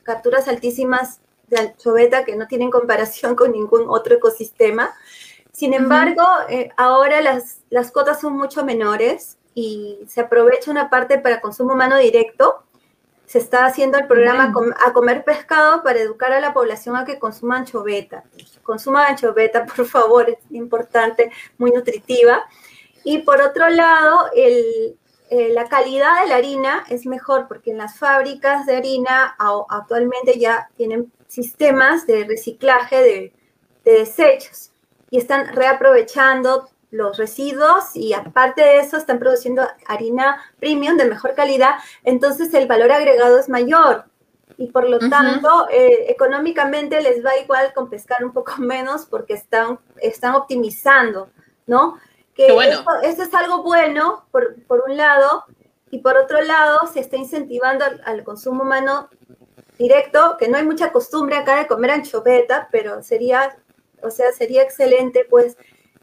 capturas 0.03 0.49
altísimas 0.49 1.21
de 1.49 1.59
anchoveta 1.61 2.25
que 2.25 2.35
no 2.37 2.47
tienen 2.47 2.71
comparación 2.71 3.35
con 3.35 3.53
ningún 3.53 3.85
otro 3.89 4.15
ecosistema. 4.17 4.95
Sin 5.53 5.75
embargo, 5.75 6.25
eh, 6.49 6.71
ahora 6.77 7.21
las, 7.21 7.61
las 7.69 7.91
cotas 7.91 8.21
son 8.21 8.39
mucho 8.39 8.65
menores 8.65 9.37
y 9.55 9.99
se 10.09 10.23
aprovecha 10.23 10.71
una 10.71 10.89
parte 10.89 11.19
para 11.19 11.41
consumo 11.43 11.75
humano 11.75 11.97
directo. 11.99 12.63
Se 13.27 13.39
está 13.39 13.65
haciendo 13.67 13.99
el 13.99 14.07
programa 14.07 14.51
Bueno. 14.53 14.73
Com- 14.75 14.87
a 14.87 14.93
comer 14.93 15.25
pescado 15.25 15.83
para 15.83 16.01
educar 16.01 16.33
a 16.33 16.41
la 16.41 16.53
población 16.53 16.97
a 16.97 17.05
que 17.05 17.19
consuma 17.19 17.57
anchoveta. 17.59 18.25
Consuman 18.63 19.07
anchoveta, 19.13 19.65
por 19.77 19.87
favor, 19.87 20.29
es 20.29 20.39
importante, 20.51 21.31
muy 21.59 21.71
nutritiva. 21.71 22.45
Y 23.05 23.19
por 23.19 23.41
otro 23.41 23.69
lado, 23.69 24.31
el- 24.35 24.97
eh, 25.31 25.51
la 25.55 25.67
calidad 25.69 26.23
de 26.23 26.29
la 26.29 26.37
harina 26.37 26.85
es 26.91 27.07
mejor 27.07 27.49
porque 27.49 27.71
en 27.71 27.79
las 27.79 27.99
fábricas 27.99 28.67
de 28.67 28.77
harina 28.77 29.35
actualmente 29.69 30.39
ya 30.39 30.69
tienen 30.77 31.11
sistemas 31.27 32.07
de 32.07 32.25
reciclaje 32.25 32.97
de, 33.03 33.33
de 33.85 33.93
desechos 33.93 34.73
y 35.11 35.17
están 35.19 35.55
reaprovechando 35.55 36.69
los 36.91 37.17
residuos 37.17 37.97
y 37.97 38.13
aparte 38.13 38.61
de 38.61 38.81
eso 38.81 38.99
están 38.99 39.19
produciendo 39.19 39.67
harina 39.87 40.37
premium 40.61 40.99
de 40.99 41.07
mejor 41.07 41.35
calidad, 41.35 41.77
entonces 42.05 42.53
el 42.53 42.67
valor 42.69 42.93
agregado 42.93 43.39
es 43.39 43.49
mayor 43.49 44.05
y 44.59 44.67
por 44.67 44.87
lo 44.87 44.99
Ujú. 44.99 45.09
tanto 45.09 45.67
eh, 45.71 46.11
económicamente 46.11 47.01
les 47.01 47.25
va 47.25 47.39
igual 47.39 47.73
con 47.75 47.89
pescar 47.89 48.23
un 48.23 48.33
poco 48.35 48.53
menos 48.59 49.07
porque 49.07 49.33
están, 49.33 49.79
están 49.97 50.35
optimizando, 50.35 51.31
¿no? 51.67 51.97
Que 52.35 52.53
bueno. 52.53 52.81
eso, 52.81 53.01
eso 53.03 53.23
es 53.23 53.35
algo 53.35 53.63
bueno 53.63 54.25
por, 54.31 54.63
por 54.65 54.85
un 54.89 54.97
lado 54.97 55.45
y 55.91 55.99
por 55.99 56.17
otro 56.17 56.41
lado 56.41 56.81
se 56.93 57.01
está 57.01 57.17
incentivando 57.17 57.85
al, 57.85 58.01
al 58.05 58.25
consumo 58.25 58.63
humano 58.63 59.11
directo, 59.79 60.37
que 60.39 60.49
no 60.49 60.57
hay 60.57 60.65
mucha 60.65 60.93
costumbre 60.93 61.37
acá 61.37 61.57
de 61.57 61.67
comer 61.67 61.91
anchoveta, 61.91 62.69
pero 62.71 63.03
sería, 63.03 63.57
o 64.03 64.11
sea, 64.11 64.33
sería 64.33 64.63
excelente 64.63 65.27
pues 65.29 65.57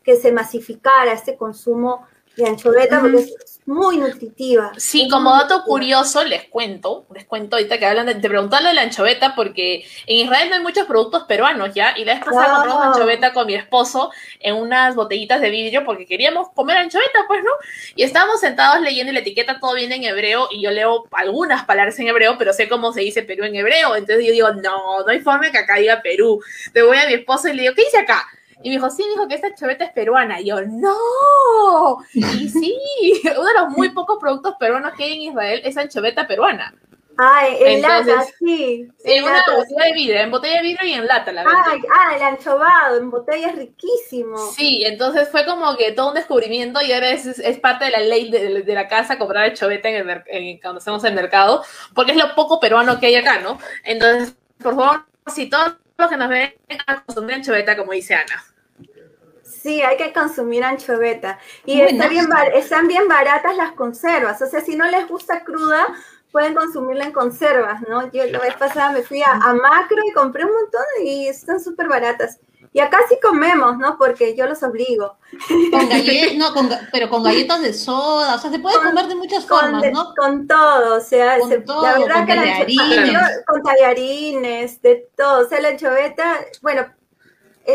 que 0.03 0.15
se 0.15 0.31
masificara 0.31 1.13
este 1.13 1.35
consumo 1.35 2.05
de 2.43 2.49
anchoveta 2.49 2.99
porque 3.01 3.17
es 3.17 3.61
muy 3.65 3.97
nutritiva. 3.97 4.71
Sí, 4.77 5.07
como 5.09 5.31
dato 5.31 5.59
nutritiva. 5.59 5.65
curioso, 5.65 6.23
les 6.23 6.45
cuento, 6.49 7.05
les 7.13 7.25
cuento 7.25 7.55
ahorita 7.55 7.77
que 7.77 7.85
hablan 7.85 8.07
de, 8.07 8.15
te 8.15 8.27
preguntaron 8.27 8.63
lo 8.63 8.69
de 8.69 8.75
la 8.75 8.81
anchoveta, 8.81 9.35
porque 9.35 9.85
en 10.07 10.17
Israel 10.25 10.49
no 10.49 10.55
hay 10.55 10.61
muchos 10.63 10.87
productos 10.87 11.23
peruanos, 11.25 11.73
¿ya? 11.75 11.93
Y 11.95 12.03
la 12.05 12.15
vez 12.15 12.23
pasada 12.23 12.47
Ah. 12.47 12.55
compramos 12.55 12.87
anchoveta 12.87 13.31
con 13.33 13.45
mi 13.45 13.53
esposo 13.53 14.11
en 14.39 14.55
unas 14.55 14.95
botellitas 14.95 15.39
de 15.41 15.49
vidrio 15.51 15.85
porque 15.85 16.07
queríamos 16.07 16.49
comer 16.55 16.77
anchoveta, 16.77 17.19
pues, 17.27 17.43
¿no? 17.43 17.51
Y 17.95 18.03
estábamos 18.03 18.39
sentados 18.39 18.81
leyendo 18.81 19.11
y 19.11 19.13
la 19.13 19.21
etiqueta 19.21 19.59
todo 19.59 19.75
viene 19.75 19.95
en 19.97 20.03
hebreo 20.05 20.47
y 20.51 20.61
yo 20.63 20.71
leo 20.71 21.05
algunas 21.11 21.65
palabras 21.65 21.99
en 21.99 22.07
hebreo, 22.07 22.37
pero 22.39 22.53
sé 22.53 22.67
cómo 22.67 22.91
se 22.91 23.01
dice 23.01 23.21
Perú 23.21 23.43
en 23.43 23.55
hebreo. 23.55 23.95
Entonces 23.95 24.25
yo 24.25 24.31
digo, 24.31 24.51
no, 24.53 25.01
no 25.01 25.07
hay 25.09 25.19
forma 25.19 25.51
que 25.51 25.59
acá 25.59 25.75
diga 25.75 26.01
Perú. 26.01 26.41
Te 26.73 26.81
voy 26.81 26.97
a 26.97 27.05
mi 27.05 27.13
esposo 27.13 27.47
y 27.49 27.53
le 27.53 27.61
digo, 27.63 27.75
¿qué 27.75 27.83
dice 27.83 27.99
acá? 27.99 28.25
Y 28.61 28.69
me 28.69 28.75
dijo, 28.75 28.89
sí, 28.89 29.03
dijo 29.09 29.27
que 29.27 29.35
esta 29.35 29.47
anchoveta 29.47 29.85
es 29.85 29.91
peruana. 29.91 30.41
Y 30.41 30.45
yo, 30.47 30.61
no. 30.61 31.97
Y 32.13 32.49
sí, 32.49 32.75
uno 33.23 33.45
de 33.45 33.53
los 33.59 33.69
muy 33.69 33.89
pocos 33.89 34.17
productos 34.19 34.55
peruanos 34.59 34.93
que 34.97 35.03
hay 35.05 35.13
en 35.13 35.21
Israel 35.31 35.61
es 35.63 35.77
anchoveta 35.77 36.27
peruana. 36.27 36.73
Ay, 37.21 37.57
en 37.59 37.81
lata, 37.81 38.23
sí. 38.39 38.87
En 39.03 39.23
una 39.25 39.33
lata, 39.39 39.55
botella 39.57 39.85
de 39.87 39.93
vidrio, 39.93 40.19
en 40.21 40.31
botella 40.31 40.55
de 40.55 40.61
vidrio 40.61 40.87
y 40.87 40.93
en 40.93 41.05
lata 41.05 41.33
la 41.33 41.43
venden. 41.43 41.63
Ay, 41.65 41.81
ah, 41.93 42.15
el 42.15 42.21
anchovado 42.23 42.97
en 42.97 43.11
botella 43.11 43.47
es 43.49 43.55
riquísimo. 43.57 44.37
Sí, 44.37 44.83
entonces 44.85 45.27
fue 45.29 45.45
como 45.45 45.75
que 45.75 45.91
todo 45.91 46.09
un 46.09 46.15
descubrimiento 46.15 46.81
y 46.81 46.93
ahora 46.93 47.09
es, 47.09 47.25
es 47.25 47.59
parte 47.59 47.85
de 47.85 47.91
la 47.91 47.99
ley 47.99 48.31
de, 48.31 48.63
de 48.63 48.73
la 48.73 48.87
casa 48.87 49.17
comprar 49.17 49.45
anchoveta 49.49 49.89
en 49.89 50.09
el 50.09 50.23
en- 50.27 50.59
cuando 50.61 50.77
hacemos 50.79 51.03
el 51.03 51.13
mercado, 51.13 51.61
porque 51.93 52.13
es 52.13 52.17
lo 52.17 52.33
poco 52.35 52.57
peruano 52.61 52.99
que 53.01 53.07
hay 53.07 53.15
acá, 53.15 53.39
¿no? 53.39 53.59
Entonces, 53.83 54.35
por 54.63 54.75
favor, 54.77 55.05
si 55.27 55.49
todos 55.49 55.75
los 55.97 56.09
que 56.09 56.15
nos 56.15 56.29
ven 56.29 56.53
a 56.87 57.03
consumir 57.03 57.35
anchoveta, 57.35 57.75
como 57.75 57.91
dice 57.91 58.15
Ana. 58.15 58.45
Sí, 59.61 59.81
hay 59.81 59.97
que 59.97 60.13
consumir 60.13 60.63
anchoveta. 60.63 61.37
Y 61.65 61.77
Buenazo. 61.77 61.93
está 61.95 62.07
bien 62.07 62.27
están 62.53 62.87
bien 62.87 63.07
baratas 63.07 63.55
las 63.57 63.73
conservas. 63.73 64.41
O 64.41 64.45
sea, 64.47 64.61
si 64.61 64.75
no 64.75 64.85
les 64.89 65.07
gusta 65.07 65.43
cruda, 65.43 65.85
pueden 66.31 66.53
consumirla 66.53 67.05
en 67.05 67.11
conservas, 67.11 67.81
¿no? 67.89 68.11
Yo 68.11 68.23
la 68.25 68.39
vez 68.39 68.53
pasada 68.55 68.91
me 68.91 69.01
fui 69.01 69.21
a, 69.21 69.31
a 69.33 69.53
Macro 69.53 69.97
y 70.07 70.13
compré 70.13 70.45
un 70.45 70.51
montón 70.53 70.81
y 71.03 71.27
están 71.27 71.59
súper 71.59 71.87
baratas. 71.87 72.39
Y 72.71 72.81
acá 72.81 72.99
sí 73.09 73.17
comemos, 73.19 73.77
¿no? 73.79 73.97
Porque 73.97 74.35
yo 74.35 74.45
los 74.45 74.61
obligo. 74.61 75.17
Con 75.71 75.89
galletas, 75.89 76.35
no, 76.37 76.53
con 76.53 76.69
pero 76.91 77.09
con 77.09 77.23
galletas 77.23 77.61
de 77.63 77.73
soda, 77.73 78.35
o 78.35 78.37
sea, 78.37 78.51
se 78.51 78.59
puede 78.59 78.75
Con- 78.77 78.85
comer 78.89 79.07
de 79.07 79.15
muchas 79.15 79.45
Con, 79.45 79.59
formas, 79.59 79.81
de- 79.81 79.91
¿no? 79.91 80.13
con 80.15 80.47
todo, 80.47 80.97
o 80.97 81.01
sea, 81.01 81.39
Con 81.39 81.49
se- 81.49 81.61
todo, 81.61 81.81
la 81.81 81.97
verdad 81.97 82.15
con 82.17 82.25
que 82.27 82.35
tallarines. 82.35 83.11
yo- 83.11 83.19
con 83.47 83.63
tallarines, 83.63 84.81
de 84.83 85.07
todo, 85.17 85.45
o 85.45 85.49
sea, 85.49 85.61
la 85.61 85.69
anchoveta, 85.69 86.35
bueno, 86.61 86.85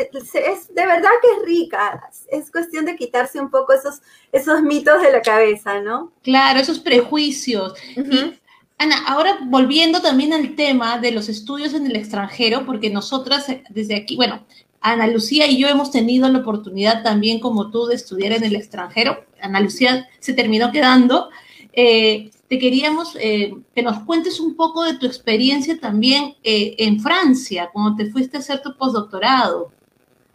es, 0.01 0.34
es- 0.34 0.74
de 0.74 0.86
verdad 0.86 1.09
que 1.22 1.28
es 1.40 1.47
rica, 1.47 2.11
es 2.30 2.51
cuestión 2.51 2.84
de 2.84 2.97
quitarse 2.97 3.40
un 3.40 3.51
poco 3.51 3.72
esos, 3.72 4.01
esos 4.32 4.62
mitos 4.62 5.03
de 5.03 5.12
la 5.12 5.22
cabeza, 5.22 5.80
¿no? 5.80 6.12
Claro, 6.22 6.61
esos 6.61 6.78
prejuicios. 6.80 7.74
Y, 7.97 8.34
Ana, 8.78 8.97
ahora 9.07 9.38
volviendo 9.45 10.01
también 10.03 10.32
al 10.32 10.57
tema 10.57 10.99
de 10.99 11.12
los 11.12 11.28
estudios 11.28 11.74
en 11.74 11.86
el 11.86 11.97
extranjero, 11.97 12.66
porque 12.66 12.90
nosotras 12.90 13.49
eh, 13.49 13.62
desde 13.70 13.95
aquí, 13.97 14.16
bueno, 14.16 14.45
Ana 14.80 15.07
Lucía 15.07 15.47
y 15.47 15.59
yo 15.59 15.68
hemos 15.68 15.90
tenido 15.90 16.28
la 16.28 16.40
oportunidad 16.40 17.03
también, 17.03 17.40
como 17.40 17.70
tú, 17.70 17.86
de 17.86 17.95
estudiar 17.95 18.32
en 18.32 18.45
el 18.45 18.55
extranjero. 18.57 19.24
Ana 19.40 19.61
Lucía 19.61 20.09
se 20.20 20.34
terminó 20.34 20.70
quedando. 20.72 21.30
Eh, 21.72 22.30
te 22.49 22.59
queríamos 22.59 23.16
eh, 23.18 23.55
que 23.74 23.82
nos 23.82 24.01
cuentes 24.01 24.38
un 24.40 24.55
poco 24.55 24.84
de 24.84 24.99
tu 24.99 25.07
experiencia 25.07 25.78
también 25.80 26.34
eh, 26.45 26.74
en 26.78 27.01
Francia, 27.01 27.70
cuando 27.72 27.97
te 27.97 28.11
fuiste 28.11 28.36
a 28.36 28.40
hacer 28.40 28.61
tu 28.61 28.76
postdoctorado. 28.76 29.72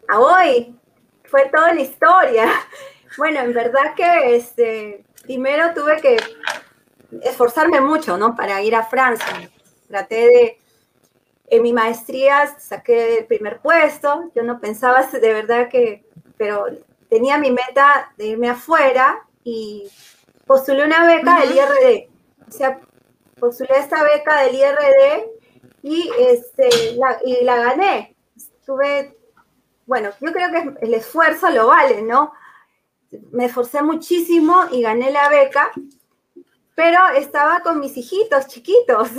A 0.09 0.19
hoy 0.19 0.75
fue 1.25 1.49
toda 1.49 1.73
la 1.73 1.81
historia. 1.81 2.51
Bueno, 3.17 3.39
en 3.39 3.53
verdad 3.53 3.95
que 3.97 4.35
este, 4.35 5.03
primero 5.23 5.73
tuve 5.73 5.99
que 5.99 6.17
esforzarme 7.23 7.81
mucho, 7.81 8.17
¿no? 8.17 8.35
Para 8.35 8.61
ir 8.61 8.75
a 8.75 8.85
Francia. 8.85 9.49
Traté 9.87 10.15
de, 10.15 10.59
en 11.47 11.63
mi 11.63 11.73
maestría 11.73 12.55
saqué 12.59 13.17
el 13.17 13.25
primer 13.25 13.59
puesto, 13.59 14.31
yo 14.35 14.43
no 14.43 14.59
pensaba 14.59 15.03
de 15.11 15.33
verdad 15.33 15.69
que, 15.69 16.05
pero 16.37 16.65
tenía 17.09 17.37
mi 17.37 17.51
meta 17.51 18.13
de 18.15 18.27
irme 18.27 18.49
afuera 18.49 19.25
y 19.43 19.89
postulé 20.45 20.85
una 20.85 21.05
beca 21.05 21.39
del 21.39 21.55
IRD. 21.55 22.09
O 22.47 22.51
sea, 22.51 22.79
postulé 23.39 23.77
esta 23.77 24.03
beca 24.03 24.43
del 24.43 24.55
IRD 24.55 25.25
y, 25.81 26.11
este, 26.19 26.93
la, 26.95 27.19
y 27.25 27.43
la 27.43 27.57
gané. 27.57 28.15
Estuve, 28.35 29.17
bueno, 29.89 30.11
yo 30.21 30.31
creo 30.31 30.51
que 30.51 30.85
el 30.85 30.93
esfuerzo 30.93 31.49
lo 31.49 31.65
vale, 31.67 32.03
¿no? 32.03 32.31
Me 33.31 33.45
esforcé 33.45 33.81
muchísimo 33.81 34.65
y 34.71 34.83
gané 34.83 35.09
la 35.11 35.29
beca, 35.29 35.71
pero 36.75 36.99
estaba 37.15 37.61
con 37.61 37.79
mis 37.79 37.97
hijitos 37.97 38.45
chiquitos. 38.47 39.09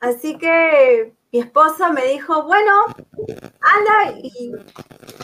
Así 0.00 0.36
que 0.36 1.12
mi 1.32 1.38
esposo 1.40 1.92
me 1.92 2.04
dijo, 2.06 2.42
bueno, 2.44 2.72
anda 3.60 4.18
y 4.22 4.50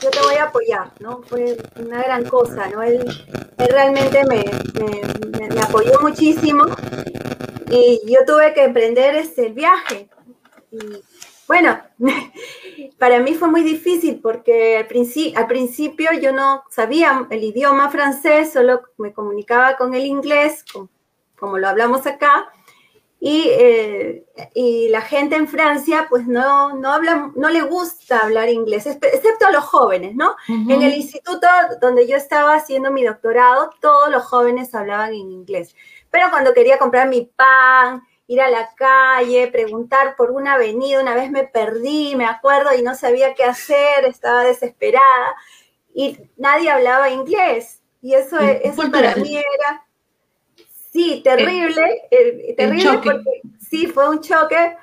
yo 0.00 0.10
te 0.10 0.20
voy 0.22 0.36
a 0.36 0.44
apoyar, 0.44 0.92
¿no? 1.00 1.22
Fue 1.24 1.56
una 1.76 2.02
gran 2.02 2.24
cosa, 2.28 2.68
¿no? 2.68 2.82
Él, 2.82 3.04
realmente 3.58 4.24
me, 4.26 4.44
me- 4.78 5.60
apoyó 5.60 6.00
muchísimo 6.00 6.64
y 7.70 8.00
yo 8.06 8.20
tuve 8.26 8.54
que 8.54 8.64
emprender 8.64 9.14
este, 9.16 9.46
el 9.46 9.52
viaje. 9.52 10.08
Bueno, 11.52 11.78
para 12.98 13.20
mí 13.20 13.34
fue 13.34 13.48
muy 13.48 13.62
difícil 13.62 14.20
porque 14.22 14.78
al, 14.78 14.88
princi- 14.88 15.36
al 15.36 15.46
principio 15.46 16.08
yo 16.18 16.32
no 16.32 16.64
sabía 16.70 17.26
el 17.28 17.44
idioma 17.44 17.90
francés, 17.90 18.52
solo 18.52 18.80
me 18.96 19.12
comunicaba 19.12 19.76
con 19.76 19.92
el 19.92 20.06
inglés, 20.06 20.64
com- 20.72 20.88
como 21.38 21.58
lo 21.58 21.68
hablamos 21.68 22.06
acá. 22.06 22.50
Y, 23.20 23.50
eh, 23.50 24.24
y 24.54 24.88
la 24.88 25.02
gente 25.02 25.36
en 25.36 25.46
Francia, 25.46 26.06
pues 26.08 26.26
no, 26.26 26.74
no, 26.74 26.92
habla, 26.92 27.30
no 27.36 27.50
le 27.50 27.60
gusta 27.62 28.18
hablar 28.18 28.48
inglés, 28.48 28.84
excepto 28.86 29.46
a 29.46 29.52
los 29.52 29.62
jóvenes, 29.64 30.16
¿no? 30.16 30.34
En 30.48 30.82
el 30.82 30.92
instituto 30.94 31.46
donde 31.80 32.08
yo 32.08 32.16
estaba 32.16 32.54
haciendo 32.54 32.90
mi 32.90 33.04
doctorado, 33.04 33.70
todos 33.80 34.10
los 34.10 34.24
jóvenes 34.24 34.74
hablaban 34.74 35.10
en 35.10 35.30
inglés. 35.30 35.76
Pero 36.10 36.30
cuando 36.30 36.52
quería 36.52 36.78
comprar 36.78 37.08
mi 37.08 37.30
pan, 37.36 38.02
ir 38.32 38.40
a 38.40 38.50
la 38.50 38.74
calle, 38.76 39.48
preguntar 39.48 40.16
por 40.16 40.30
una 40.30 40.54
avenida, 40.54 41.00
una 41.00 41.14
vez 41.14 41.30
me 41.30 41.44
perdí, 41.44 42.16
me 42.16 42.26
acuerdo, 42.26 42.70
y 42.78 42.82
no 42.82 42.94
sabía 42.94 43.34
qué 43.34 43.44
hacer, 43.44 44.04
estaba 44.06 44.44
desesperada, 44.44 45.34
y 45.94 46.18
nadie 46.36 46.70
hablaba 46.70 47.10
inglés. 47.10 47.82
Y 48.02 48.14
eso, 48.14 48.38
Mm, 48.40 48.56
eso 48.62 48.90
para 48.90 49.16
mí 49.16 49.36
era, 49.36 49.86
sí, 50.92 51.22
terrible, 51.24 51.82
eh, 52.10 52.54
terrible 52.56 52.84
choque. 52.92 53.08
porque 53.08 53.42
sí, 53.60 53.86
fue 53.86 54.08
un 54.08 54.20
choque. 54.20 54.76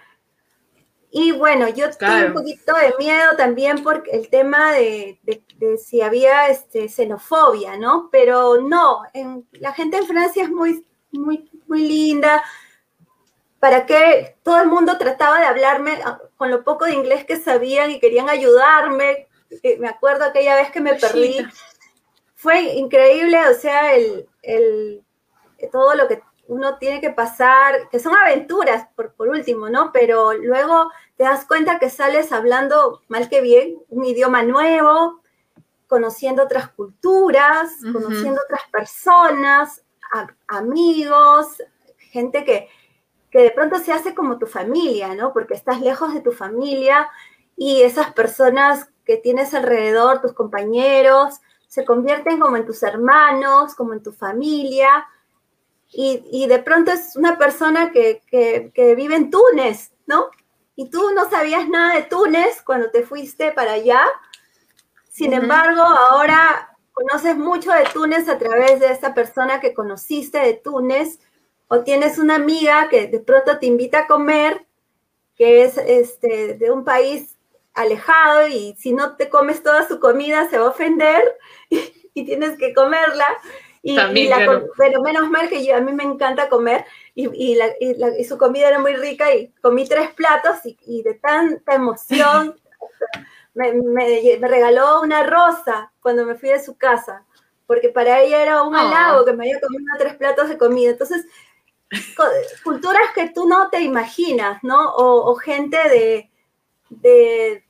Y 1.12 1.32
bueno, 1.32 1.68
yo 1.70 1.90
tuve 1.90 1.98
Claro. 1.98 2.28
un 2.28 2.34
poquito 2.34 2.74
de 2.76 2.94
miedo 3.00 3.36
también 3.36 3.82
por 3.84 4.04
el 4.12 4.30
tema 4.30 4.74
de, 4.74 5.20
de- 5.24 5.44
de 5.58 5.78
si 5.78 6.02
había 6.02 6.50
este, 6.50 6.88
xenofobia, 6.88 7.78
¿no? 7.78 8.10
Pero 8.12 8.62
no, 8.62 9.02
en- 9.14 9.48
la 9.54 9.74
gente 9.74 9.98
en 9.98 10.06
Francia 10.06 10.44
es 10.44 10.52
muy, 10.52 10.86
muy, 11.12 11.50
muy 11.68 11.82
linda. 11.88 12.44
¿Para 13.60 13.86
qué? 13.86 14.38
Todo 14.44 14.62
el 14.62 14.68
mundo 14.68 14.98
trataba 14.98 15.40
de 15.40 15.46
hablarme 15.46 16.00
ah, 16.06 16.20
con 16.38 16.50
lo 16.50 16.64
poco 16.64 16.86
de 16.86 16.94
inglés 16.94 17.26
que 17.26 17.38
sabían 17.38 17.92
y 17.92 18.00
querían 18.00 18.30
ayudarme. 18.30 19.28
Eh, 19.64 19.78
Me 19.80 19.90
acuerdo 19.90 20.26
aquella 20.26 20.56
vez 20.56 20.72
que 20.72 20.80
me 20.82 20.96
perdí. 20.96 21.38
Fue 22.36 22.62
increíble, 22.62 23.38
o 23.50 23.54
sea, 23.54 23.94
el, 23.96 24.28
el- 24.42 25.04
todo 25.72 25.94
lo 25.96 26.08
que 26.08 26.22
uno 26.48 26.78
tiene 26.78 27.02
que 27.02 27.10
pasar, 27.12 27.90
que 27.90 28.00
son 28.00 28.16
aventuras, 28.18 28.88
por, 28.96 29.14
por 29.14 29.28
último, 29.28 29.70
¿no? 29.70 29.92
Pero 29.92 30.34
luego 30.34 30.90
te 31.18 31.26
das 31.26 31.46
cuenta 31.46 31.80
que 31.80 31.90
sales 31.90 32.32
hablando 32.32 33.02
mal 33.10 33.28
que 33.30 33.42
bien, 33.42 33.78
un 33.90 34.06
idioma 34.06 34.42
nuevo, 34.44 35.22
conociendo 35.88 36.44
otras 36.44 36.70
culturas, 36.70 37.72
conociendo 37.92 38.42
otras 38.42 38.62
personas, 38.72 39.84
a- 40.14 40.28
amigos, 40.48 41.62
gente 41.98 42.46
que, 42.46 42.70
que 43.32 43.40
de 43.42 43.52
pronto 43.52 43.78
se 43.80 43.92
hace 43.94 44.16
como 44.16 44.38
tu 44.40 44.48
familia, 44.48 45.14
¿no? 45.16 45.34
Porque 45.34 45.54
estás 45.54 45.82
lejos 45.82 46.14
de 46.14 46.22
tu 46.22 46.32
familia 46.32 47.10
y 47.56 47.82
esas 47.84 48.14
personas 48.14 48.90
que 49.06 49.18
tienes 49.18 49.54
alrededor, 49.54 50.22
tus 50.22 50.34
compañeros, 50.34 51.40
se 51.68 51.86
convierten 51.86 52.40
como 52.40 52.58
en 52.58 52.66
tus 52.66 52.82
hermanos, 52.84 53.76
como 53.76 53.94
en 53.94 54.02
tu 54.04 54.12
familia. 54.12 55.08
Y, 55.92 56.24
y 56.32 56.48
de 56.48 56.60
pronto 56.60 56.92
es 56.92 57.16
una 57.16 57.38
persona 57.38 57.92
que, 57.92 58.22
que- 58.28 58.72
que 58.74 58.96
vive 58.96 59.16
en 59.16 59.32
Túnez, 59.32 59.92
¿no? 60.06 60.28
Y 60.76 60.90
tú 60.90 61.12
no 61.14 61.30
sabías 61.30 61.68
nada 61.68 61.96
de 61.96 62.04
Túnez 62.04 62.62
cuando 62.64 62.90
te 62.92 63.04
fuiste 63.04 63.52
para 63.52 63.74
allá. 63.74 64.02
Sin 65.10 65.34
embargo, 65.34 65.82
ahora 65.82 66.76
conoces 66.94 67.36
mucho 67.36 67.72
de 67.72 67.86
Túnez 67.94 68.28
a 68.30 68.38
través 68.38 68.80
de 68.80 68.92
esa 68.92 69.14
persona 69.14 69.60
que 69.60 69.74
conociste 69.74 70.40
de 70.40 70.54
Túnez. 70.54 71.20
O 71.70 71.82
tienes 71.82 72.18
una 72.18 72.36
amiga 72.36 72.90
que 72.90 73.08
de 73.08 73.20
pronto 73.20 73.58
te 73.60 73.68
invita 73.68 74.00
a 74.00 74.08
comer, 74.08 74.66
que 75.38 75.64
es 75.64 75.78
este, 75.78 76.56
de 76.56 76.72
un 76.72 76.84
país 76.84 77.38
alejado 77.74 78.48
y 78.48 78.76
si 78.78 78.92
no 78.92 79.16
te 79.16 79.30
comes 79.30 79.64
toda 79.64 79.88
su 79.88 80.00
comida 80.00 80.50
se 80.50 80.58
va 80.58 80.66
a 80.66 80.70
ofender 80.72 81.24
y, 81.70 82.26
tienes 82.26 82.58
que 82.58 82.74
comerla. 82.74 83.26
Y, 83.82 83.96
También, 83.96 84.26
y 84.26 84.30
la 84.30 84.36
claro. 84.44 84.68
pero 84.78 85.02
menos 85.02 85.30
mal 85.30 85.48
que 85.48 85.64
yo, 85.66 85.78
a 85.78 85.80
mí 85.80 85.94
me 85.94 86.04
encanta 86.04 86.50
comer 86.50 86.84
y, 87.16 87.30
y 87.34 87.56
la- 87.56 87.74
y 87.80 87.94
la- 87.94 88.18
y 88.20 88.26
su 88.26 88.38
comida 88.38 88.68
era 88.68 88.80
muy 88.80 88.94
rica 88.96 89.34
y 89.34 89.54
comí 89.62 89.88
tres 89.88 90.10
platos 90.16 90.58
y, 90.66 90.78
y 90.86 91.02
de 91.04 91.14
tanta 91.14 91.76
emoción 91.76 92.60
me, 93.54 93.74
me- 93.74 94.38
me 94.40 94.48
regaló 94.48 95.02
una 95.02 95.24
rosa 95.24 95.92
cuando 96.02 96.26
me 96.26 96.36
fui 96.36 96.50
de 96.50 96.62
su 96.62 96.78
casa, 96.78 97.26
porque 97.68 97.90
para 97.90 98.20
ella 98.22 98.42
era 98.42 98.64
un 98.64 98.76
Ah. 98.76 98.82
halago 98.82 99.26
que 99.26 99.34
me 99.34 99.46
había 99.46 99.62
comido 99.62 99.86
tres 99.98 100.16
platos 100.16 100.50
de 100.50 100.58
comida. 100.58 100.90
Entonces, 100.92 101.26
culturas 102.64 103.12
que 103.16 103.30
tú 103.30 103.48
no 103.48 103.70
te 103.70 103.82
imaginas, 103.82 104.64
¿no? 104.64 104.94
O, 104.96 105.32
o 105.32 105.36
gente 105.36 105.78
de, 105.78 106.30
de, 106.90 107.64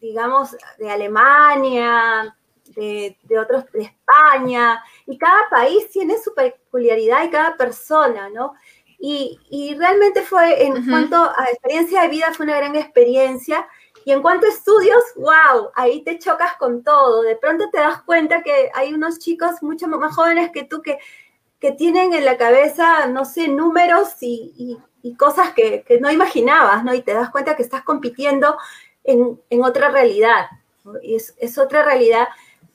digamos, 0.00 0.56
de 0.78 0.90
Alemania, 0.90 2.36
de, 2.76 3.16
de 3.22 3.38
otros, 3.38 3.64
de 3.72 3.82
España, 3.82 4.82
y 5.06 5.18
cada 5.18 5.48
país 5.50 5.88
tiene 5.90 6.18
su 6.18 6.34
peculiaridad 6.34 7.24
y 7.24 7.30
cada 7.30 7.56
persona, 7.56 8.28
¿no? 8.28 8.54
Y, 8.98 9.38
y 9.50 9.74
realmente 9.76 10.22
fue, 10.22 10.64
en 10.64 10.72
Ujú. 10.72 10.90
cuanto 10.90 11.16
a 11.16 11.44
experiencia 11.52 12.02
de 12.02 12.08
vida, 12.08 12.32
fue 12.32 12.46
una 12.46 12.56
gran 12.56 12.74
experiencia. 12.76 13.66
Y 14.04 14.12
en 14.12 14.22
cuanto 14.22 14.46
a 14.46 14.50
estudios, 14.50 15.02
wow, 15.16 15.70
ahí 15.74 16.02
te 16.02 16.18
chocas 16.18 16.56
con 16.56 16.82
todo. 16.82 17.22
De 17.22 17.36
pronto 17.36 17.68
te 17.70 17.78
das 17.78 18.02
cuenta 18.02 18.42
que 18.42 18.70
hay 18.74 18.94
unos 18.94 19.18
chicos 19.18 19.62
mucho 19.62 19.86
más 19.86 20.14
jóvenes 20.14 20.50
que 20.50 20.64
tú 20.64 20.80
que, 20.82 20.98
que 21.60 21.72
tienen 21.72 22.12
en 22.12 22.24
la 22.24 22.36
cabeza, 22.36 23.06
no 23.06 23.24
sé, 23.24 23.48
números 23.48 24.10
y, 24.20 24.78
cosas 25.18 25.52
que, 25.54 25.84
no 26.00 26.10
imaginabas, 26.10 26.84
¿no? 26.84 26.94
Y 26.94 27.02
te 27.02 27.14
das 27.14 27.30
cuenta 27.30 27.56
que 27.56 27.62
estás 27.62 27.82
compitiendo 27.82 28.56
en, 29.04 29.40
en 29.50 29.64
otra 29.64 29.88
realidad. 29.90 30.46
Y 31.02 31.14
es, 31.16 31.34
es 31.38 31.56
otra 31.58 31.82
realidad. 31.82 32.28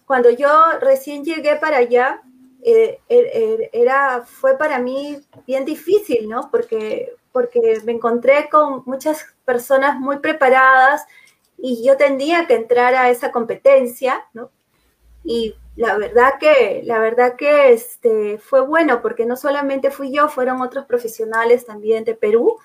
Cuando 0.05 0.29
yo 0.29 0.49
recién 0.81 1.23
llegué 1.23 1.55
para 1.57 1.77
allá, 1.77 2.21
eh, 2.63 2.99
er- 3.09 3.29
er- 3.33 3.69
era, 3.73 4.23
fue 4.25 4.57
para 4.57 4.79
mí 4.79 5.21
bien 5.45 5.65
difícil, 5.65 6.27
¿no? 6.29 6.49
Porque, 6.51 7.13
porque 7.31 7.59
me 7.85 7.93
encontré 7.93 8.49
con 8.49 8.83
muchas 8.85 9.25
personas 9.45 9.99
muy 9.99 10.19
preparadas 10.19 11.05
y 11.57 11.83
yo 11.85 11.97
tendría 11.97 12.47
que 12.47 12.55
entrar 12.55 12.95
a 12.95 13.09
esa 13.09 13.31
competencia, 13.31 14.25
¿no? 14.33 14.49
Y 15.23 15.55
la 15.75 15.97
verdad 15.97 16.33
que, 16.39 16.81
la 16.85 16.99
verdad 16.99 17.35
que 17.35 17.73
este, 17.73 18.37
fue 18.37 18.61
bueno, 18.61 19.01
porque 19.01 19.25
no 19.25 19.35
solamente 19.35 19.91
fui 19.91 20.11
yo, 20.13 20.29
fueron 20.29 20.61
otros 20.61 20.85
profesionales 20.85 21.65
también 21.65 22.03
de 22.03 22.15
Perú, 22.15 22.57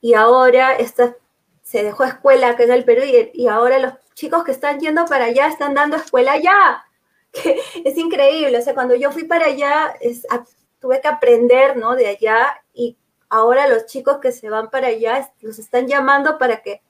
y 0.00 0.14
ahora 0.14 0.74
esta, 0.76 1.16
se 1.62 1.82
dejó 1.84 2.04
escuela 2.04 2.56
que 2.56 2.64
es 2.64 2.70
del 2.70 2.84
Perú, 2.84 3.02
y, 3.04 3.30
y 3.34 3.48
ahora 3.48 3.78
los 3.80 3.94
chicos 4.14 4.44
que 4.44 4.52
están 4.52 4.80
yendo 4.80 5.06
para 5.06 5.26
allá 5.26 5.48
están 5.48 5.74
dando 5.74 5.96
escuela 5.96 6.32
allá. 6.32 6.84
Que 7.32 7.60
es 7.84 7.98
increíble, 7.98 8.58
o 8.58 8.62
sea, 8.62 8.74
cuando 8.74 8.94
yo 8.94 9.12
fui 9.12 9.24
para 9.24 9.46
allá, 9.46 9.94
es, 10.00 10.26
a- 10.30 10.44
tuve 10.80 11.00
que 11.00 11.08
aprender, 11.08 11.76
¿no? 11.76 11.96
De 11.96 12.06
allá, 12.08 12.62
y 12.74 12.96
ahora 13.28 13.68
los 13.68 13.86
chicos 13.86 14.18
que 14.20 14.32
se 14.32 14.50
van 14.50 14.70
para 14.70 14.88
allá 14.88 15.30
los 15.40 15.58
están 15.58 15.88
llamando 15.88 16.38
para 16.38 16.62
que 16.62 16.82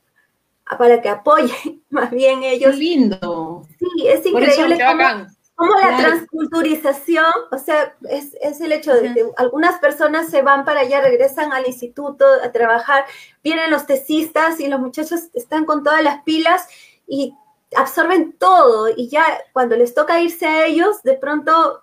para 0.78 1.00
que 1.00 1.08
apoyen 1.08 1.82
más 1.90 2.10
bien 2.10 2.42
Qué 2.42 2.50
ellos. 2.52 2.76
lindo. 2.76 3.62
Sí, 3.78 4.08
es 4.08 4.26
Por 4.30 4.42
eso, 4.42 4.62
increíble 4.62 4.76
Qué 4.76 4.84
cómo, 4.84 5.00
cómo 5.55 5.72
la 5.78 5.96
transculturización, 5.96 7.32
o 7.52 7.59
sea, 7.59 7.96
es, 8.09 8.34
es 8.40 8.61
el 8.61 8.72
hecho 8.72 8.92
de 8.92 9.14
que 9.14 9.26
algunas 9.36 9.78
personas 9.78 10.28
se 10.28 10.42
van 10.42 10.64
para 10.64 10.80
allá, 10.80 11.00
regresan 11.00 11.52
al 11.52 11.66
instituto 11.66 12.24
a 12.42 12.50
trabajar, 12.50 13.05
vienen 13.42 13.70
los 13.70 13.86
tesistas 13.86 14.59
y 14.61 14.68
los 14.68 14.80
muchachos 14.80 15.28
están 15.32 15.64
con 15.64 15.84
todas 15.84 16.02
las 16.02 16.22
pilas 16.22 16.66
y 17.07 17.34
absorben 17.76 18.32
todo 18.32 18.88
y 18.94 19.09
ya 19.09 19.24
cuando 19.52 19.76
les 19.76 19.94
toca 19.94 20.20
irse 20.20 20.46
a 20.46 20.66
ellos, 20.66 21.02
de 21.02 21.14
pronto 21.14 21.82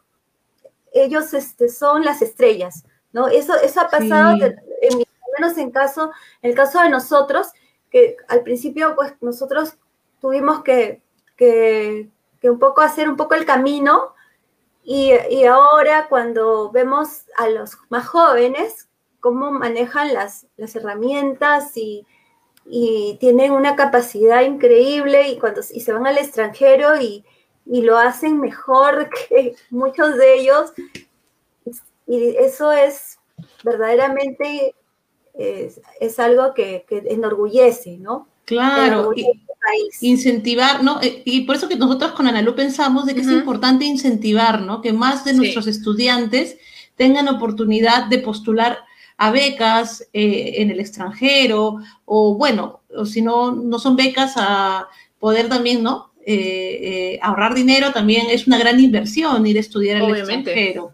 ellos 0.93 1.33
este, 1.33 1.69
son 1.69 2.03
las 2.03 2.21
estrellas, 2.21 2.83
¿no? 3.13 3.27
Eso, 3.27 3.55
eso 3.55 3.81
ha 3.81 3.89
pasado, 3.89 4.35
Sí. 4.37 4.43
en 4.81 4.93
al 4.99 5.05
menos 5.39 5.57
en 5.57 5.71
caso, 5.71 6.11
en 6.41 6.49
el 6.49 6.55
caso 6.55 6.81
de 6.81 6.89
nosotros, 6.89 7.47
que 7.89 8.17
al 8.27 8.41
principio 8.43 8.95
pues 8.95 9.13
nosotros 9.21 9.77
tuvimos 10.19 10.63
que, 10.63 11.01
que, 11.37 12.09
que 12.41 12.49
un 12.49 12.59
poco 12.59 12.81
hacer 12.81 13.07
un 13.07 13.15
poco 13.15 13.35
el 13.35 13.45
camino 13.45 14.15
y, 14.83 15.13
y 15.29 15.45
ahora 15.45 16.07
cuando 16.09 16.71
vemos 16.71 17.25
a 17.37 17.47
los 17.47 17.77
más 17.89 18.07
jóvenes, 18.07 18.89
cómo 19.19 19.51
manejan 19.51 20.13
las, 20.13 20.47
las 20.57 20.75
herramientas 20.75 21.77
y, 21.77 22.05
y 22.65 23.17
tienen 23.19 23.51
una 23.51 23.75
capacidad 23.75 24.41
increíble 24.41 25.29
y 25.29 25.39
cuando 25.39 25.61
y 25.61 25.81
se 25.81 25.93
van 25.93 26.07
al 26.07 26.17
extranjero 26.17 26.99
y, 26.99 27.23
y 27.65 27.83
lo 27.83 27.97
hacen 27.97 28.39
mejor 28.39 29.09
que 29.29 29.55
muchos 29.69 30.17
de 30.17 30.33
ellos. 30.39 30.73
Y 32.07 32.35
eso 32.37 32.71
es 32.71 33.19
verdaderamente 33.63 34.75
es, 35.33 35.79
es 35.99 36.19
algo 36.19 36.53
que, 36.53 36.85
que 36.87 37.03
enorgullece, 37.07 37.97
¿no? 37.97 38.27
Claro, 38.55 39.09
país. 39.13 39.97
incentivar, 40.01 40.83
¿no? 40.83 40.99
Eh, 41.01 41.21
Y 41.25 41.41
por 41.41 41.55
eso 41.55 41.67
que 41.69 41.75
nosotros 41.75 42.11
con 42.13 42.27
Analu 42.27 42.55
pensamos 42.55 43.05
de 43.05 43.13
que 43.15 43.21
es 43.21 43.27
importante 43.27 43.85
incentivar, 43.85 44.61
¿no? 44.61 44.81
Que 44.81 44.91
más 44.93 45.23
de 45.25 45.31
Sí. 45.31 45.37
nuestros 45.37 45.67
estudiantes 45.67 46.57
tengan 46.95 47.27
oportunidad 47.27 48.05
de 48.07 48.17
postular 48.19 48.79
a 49.17 49.29
becas 49.31 50.07
eh, 50.13 50.53
en 50.57 50.71
el 50.71 50.79
extranjero 50.79 51.77
o 52.05 52.35
bueno, 52.35 52.81
o 52.95 53.05
si 53.05 53.21
no, 53.21 53.51
no 53.51 53.77
son 53.77 53.95
becas 53.95 54.33
a 54.35 54.87
poder 55.19 55.47
también, 55.47 55.83
¿no? 55.83 56.11
Eh, 56.25 56.33
eh, 57.15 57.19
ahorrar 57.21 57.53
dinero 57.53 57.91
también 57.91 58.27
es 58.29 58.47
una 58.47 58.57
gran 58.57 58.79
inversión 58.79 59.45
ir 59.45 59.57
a 59.57 59.59
estudiar 59.59 59.97
al 59.97 60.03
Obviamente. 60.11 60.51
extranjero. 60.51 60.91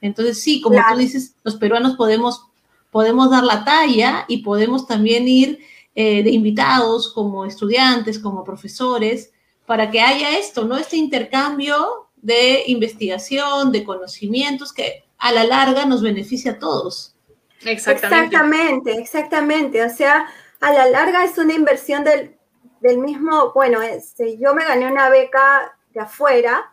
Entonces 0.00 0.40
sí, 0.40 0.60
como 0.60 0.76
Claro. 0.76 0.94
tú 0.94 1.00
dices, 1.00 1.34
los 1.44 1.56
peruanos 1.56 1.94
podemos, 1.96 2.42
podemos 2.90 3.30
dar 3.30 3.44
la 3.44 3.64
talla 3.64 4.24
y 4.28 4.38
podemos 4.38 4.86
también 4.88 5.28
ir 5.28 5.58
eh, 5.94 6.22
de 6.22 6.30
invitados 6.30 7.12
como 7.12 7.44
estudiantes, 7.44 8.18
como 8.18 8.44
profesores, 8.44 9.32
para 9.66 9.90
que 9.90 10.00
haya 10.00 10.38
esto, 10.38 10.64
¿no? 10.64 10.76
Este 10.76 10.96
intercambio 10.96 12.08
de 12.16 12.64
investigación, 12.66 13.72
de 13.72 13.84
conocimientos 13.84 14.72
que 14.72 15.04
a 15.18 15.32
la 15.32 15.44
larga 15.44 15.86
nos 15.86 16.02
beneficia 16.02 16.52
a 16.52 16.58
todos. 16.58 17.14
Exactamente. 17.64 18.36
Exactamente, 18.36 18.92
exactamente. 18.98 19.84
O 19.84 19.90
sea, 19.90 20.26
a 20.60 20.72
la 20.72 20.86
larga 20.86 21.24
es 21.24 21.38
una 21.38 21.54
inversión 21.54 22.04
del, 22.04 22.36
del 22.80 22.98
mismo, 22.98 23.52
bueno, 23.54 23.82
este, 23.82 24.38
yo 24.38 24.54
me 24.54 24.64
gané 24.64 24.86
una 24.86 25.08
beca 25.08 25.76
de 25.92 26.00
afuera, 26.00 26.72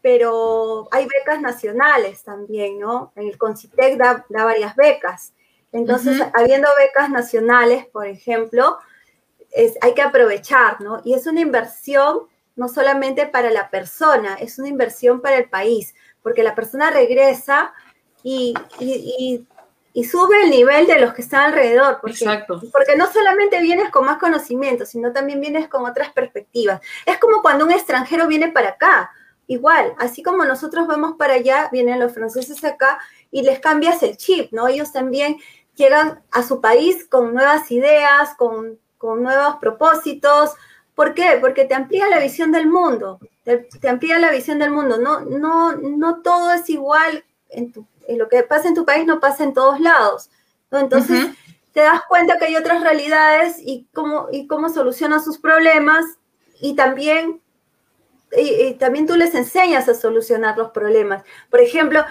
pero 0.00 0.88
hay 0.90 1.06
becas 1.06 1.40
nacionales 1.40 2.24
también, 2.24 2.78
¿no? 2.78 3.12
El 3.14 3.38
Concitec 3.38 3.96
da, 3.96 4.26
da 4.28 4.44
varias 4.44 4.74
becas. 4.74 5.32
Entonces, 5.72 6.20
Ujú. 6.20 6.30
habiendo 6.34 6.68
becas 6.78 7.10
nacionales, 7.10 7.86
por 7.86 8.06
ejemplo, 8.06 8.78
es, 9.50 9.74
hay 9.80 9.94
que 9.94 10.02
aprovechar, 10.02 10.80
¿no? 10.80 11.00
Y 11.04 11.14
es 11.14 11.26
una 11.26 11.40
inversión 11.40 12.28
no 12.54 12.68
solamente 12.68 13.26
para 13.26 13.50
la 13.50 13.70
persona, 13.70 14.34
es 14.34 14.58
una 14.58 14.68
inversión 14.68 15.20
para 15.22 15.36
el 15.38 15.48
país, 15.48 15.94
porque 16.22 16.42
la 16.42 16.54
persona 16.54 16.90
regresa 16.90 17.72
y, 18.22 18.54
y- 18.78 19.14
y- 19.18 19.46
y 19.94 20.04
sube 20.04 20.42
el 20.44 20.50
nivel 20.50 20.86
de 20.86 20.98
los 21.00 21.12
que 21.12 21.20
están 21.22 21.44
alrededor, 21.46 21.98
porque, 22.00 22.16
Exacto. 22.24 22.62
porque 22.72 22.96
no 22.96 23.10
solamente 23.12 23.60
vienes 23.60 23.90
con 23.90 24.06
más 24.06 24.18
conocimiento, 24.18 24.86
sino 24.86 25.12
también 25.12 25.40
vienes 25.40 25.68
con 25.68 25.84
otras 25.84 26.12
perspectivas. 26.12 26.80
Es 27.04 27.18
como 27.18 27.42
cuando 27.42 27.64
un 27.66 27.72
extranjero 27.72 28.26
viene 28.26 28.50
para 28.52 28.70
acá, 28.70 29.10
igual, 29.46 29.94
así 29.98 30.22
como 30.22 30.44
nosotros 30.44 30.86
vamos 30.86 31.16
para 31.18 31.34
allá, 31.34 31.68
vienen 31.72 32.00
los 32.00 32.12
franceses 32.14 32.64
acá 32.64 32.98
y 33.30 33.42
les 33.42 33.60
cambias 33.60 34.02
el 34.02 34.16
chip, 34.16 34.50
¿no? 34.52 34.66
Ellos 34.68 34.92
también 34.92 35.36
llegan 35.76 36.22
a 36.30 36.42
su 36.42 36.60
país 36.60 37.06
con 37.08 37.34
nuevas 37.34 37.70
ideas, 37.70 38.34
con, 38.36 38.78
con 38.98 39.22
nuevos 39.22 39.56
propósitos. 39.60 40.52
¿Por 40.94 41.14
qué? 41.14 41.38
Porque 41.40 41.64
te 41.64 41.74
amplía 41.74 42.08
la 42.08 42.18
visión 42.20 42.52
del 42.52 42.66
mundo, 42.68 43.18
te, 43.44 43.58
te 43.80 43.88
amplía 43.88 44.18
la 44.18 44.30
visión 44.30 44.58
del 44.58 44.70
mundo. 44.70 44.98
No, 44.98 45.20
no, 45.20 45.72
no 45.76 46.20
todo 46.22 46.52
es 46.52 46.68
igual, 46.68 47.24
en, 47.48 47.72
tu- 47.72 47.86
en 48.06 48.18
lo 48.18 48.28
que 48.28 48.42
pasa 48.42 48.68
en 48.68 48.74
tu 48.74 48.84
país 48.84 49.06
no 49.06 49.18
pasa 49.20 49.44
en 49.44 49.54
todos 49.54 49.80
lados. 49.80 50.30
¿no? 50.70 50.78
Entonces, 50.78 51.26
te 51.72 51.80
das 51.80 52.02
cuenta 52.08 52.38
que 52.38 52.44
hay 52.44 52.56
otras 52.56 52.82
realidades 52.82 53.56
y 53.58 53.86
cómo, 53.94 54.28
y 54.30 54.46
cómo 54.46 54.68
solucionan 54.68 55.22
sus 55.24 55.38
problemas 55.38 56.04
y 56.60 56.74
también, 56.74 57.40
y, 58.36 58.50
y 58.66 58.74
también 58.74 59.06
tú 59.06 59.16
les 59.16 59.34
enseñas 59.34 59.88
a 59.88 59.94
solucionar 59.94 60.56
los 60.58 60.70
problemas. 60.70 61.24
Por 61.50 61.60
ejemplo, 61.60 62.04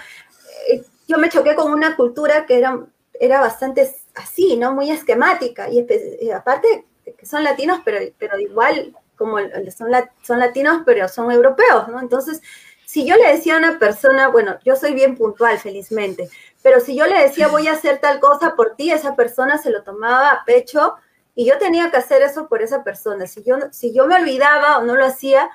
eh, 0.68 0.82
yo 1.06 1.18
me 1.18 1.28
choqué 1.28 1.54
con 1.54 1.72
una 1.72 1.94
cultura 1.96 2.46
que 2.46 2.58
era, 2.58 2.80
era 3.18 3.40
bastante 3.40 3.94
así, 4.14 4.56
¿no? 4.56 4.72
Muy 4.72 4.90
esquemática 4.90 5.68
y, 5.70 5.86
y 6.20 6.30
aparte 6.30 6.86
que 7.16 7.26
son 7.26 7.44
latinos, 7.44 7.80
pero, 7.84 7.98
pero 8.18 8.38
igual 8.38 8.96
como 9.16 9.38
son, 9.76 9.90
son 10.22 10.38
latinos, 10.38 10.82
pero 10.84 11.08
son 11.08 11.30
europeos, 11.30 11.88
¿no? 11.88 12.00
Entonces, 12.00 12.40
si 12.84 13.06
yo 13.06 13.16
le 13.16 13.28
decía 13.28 13.54
a 13.54 13.58
una 13.58 13.78
persona, 13.78 14.28
bueno, 14.28 14.58
yo 14.64 14.76
soy 14.76 14.94
bien 14.94 15.16
puntual, 15.16 15.58
felizmente, 15.58 16.28
pero 16.62 16.80
si 16.80 16.96
yo 16.96 17.06
le 17.06 17.18
decía 17.18 17.48
voy 17.48 17.68
a 17.68 17.72
hacer 17.72 17.98
tal 17.98 18.20
cosa 18.20 18.54
por 18.54 18.76
ti, 18.76 18.92
esa 18.92 19.16
persona 19.16 19.58
se 19.58 19.70
lo 19.70 19.82
tomaba 19.82 20.30
a 20.30 20.44
pecho 20.44 20.96
y 21.34 21.46
yo 21.46 21.58
tenía 21.58 21.90
que 21.90 21.96
hacer 21.96 22.22
eso 22.22 22.48
por 22.48 22.62
esa 22.62 22.84
persona. 22.84 23.26
Si 23.26 23.42
yo, 23.42 23.56
si 23.70 23.94
yo 23.94 24.06
me 24.06 24.16
olvidaba 24.16 24.78
o 24.78 24.82
no 24.82 24.96
lo 24.96 25.06
hacía, 25.06 25.50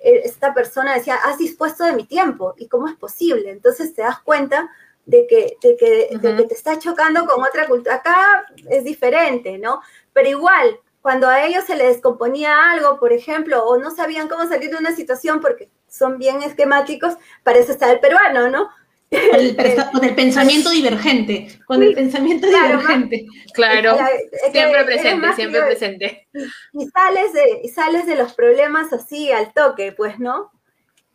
eh, 0.00 0.22
esta 0.24 0.54
persona 0.54 0.94
decía, 0.94 1.16
has 1.16 1.38
dispuesto 1.38 1.84
de 1.84 1.92
mi 1.92 2.04
tiempo. 2.04 2.54
¿Y 2.56 2.68
cómo 2.68 2.88
es 2.88 2.94
posible? 2.94 3.50
Entonces 3.50 3.94
te 3.94 4.02
das 4.02 4.20
cuenta 4.20 4.70
de 5.08 5.26
que, 5.26 5.56
de 5.62 5.76
que, 5.76 6.08
de 6.18 6.36
que 6.36 6.44
te 6.44 6.54
estás 6.54 6.78
chocando 6.80 7.24
con 7.26 7.42
otra 7.42 7.66
cultura. 7.66 7.94
Acá 7.96 8.44
es 8.70 8.84
diferente, 8.84 9.56
¿no? 9.56 9.80
Pero 10.12 10.28
igual, 10.28 10.78
cuando 11.00 11.26
a 11.28 11.44
ellos 11.46 11.64
se 11.64 11.76
les 11.76 11.94
descomponía 11.94 12.70
algo, 12.72 13.00
por 13.00 13.12
ejemplo, 13.14 13.64
o 13.64 13.78
no 13.78 13.90
sabían 13.90 14.28
cómo 14.28 14.46
salir 14.46 14.70
de 14.70 14.76
una 14.76 14.94
situación 14.94 15.40
porque 15.40 15.70
son 15.88 16.18
bien 16.18 16.42
esquemáticos, 16.42 17.14
parece 17.42 17.72
estar 17.72 17.88
el 17.90 18.00
peruano, 18.00 18.50
¿no? 18.50 18.68
Con 19.10 19.40
el, 19.40 19.56
persa- 19.56 19.90
con 19.90 20.04
el 20.04 20.14
pensamiento 20.14 20.68
divergente, 20.68 21.58
con 21.66 21.82
el 21.82 21.94
pensamiento 21.94 22.46
claro, 22.46 22.78
divergente. 22.78 23.24
Claro. 23.54 23.96
La- 23.96 24.10
es 24.10 24.30
que 24.44 24.50
Siempre 24.52 24.84
presente, 24.84 25.26
más 25.26 25.36
siempre 25.36 25.62
presente. 25.62 26.28
y 26.74 26.86
sales 26.88 27.32
de, 27.32 27.60
y 27.64 27.68
sales 27.70 28.04
de 28.04 28.16
los 28.16 28.34
problemas 28.34 28.92
así 28.92 29.32
al 29.32 29.54
toque, 29.54 29.92
pues, 29.92 30.18
¿no? 30.18 30.52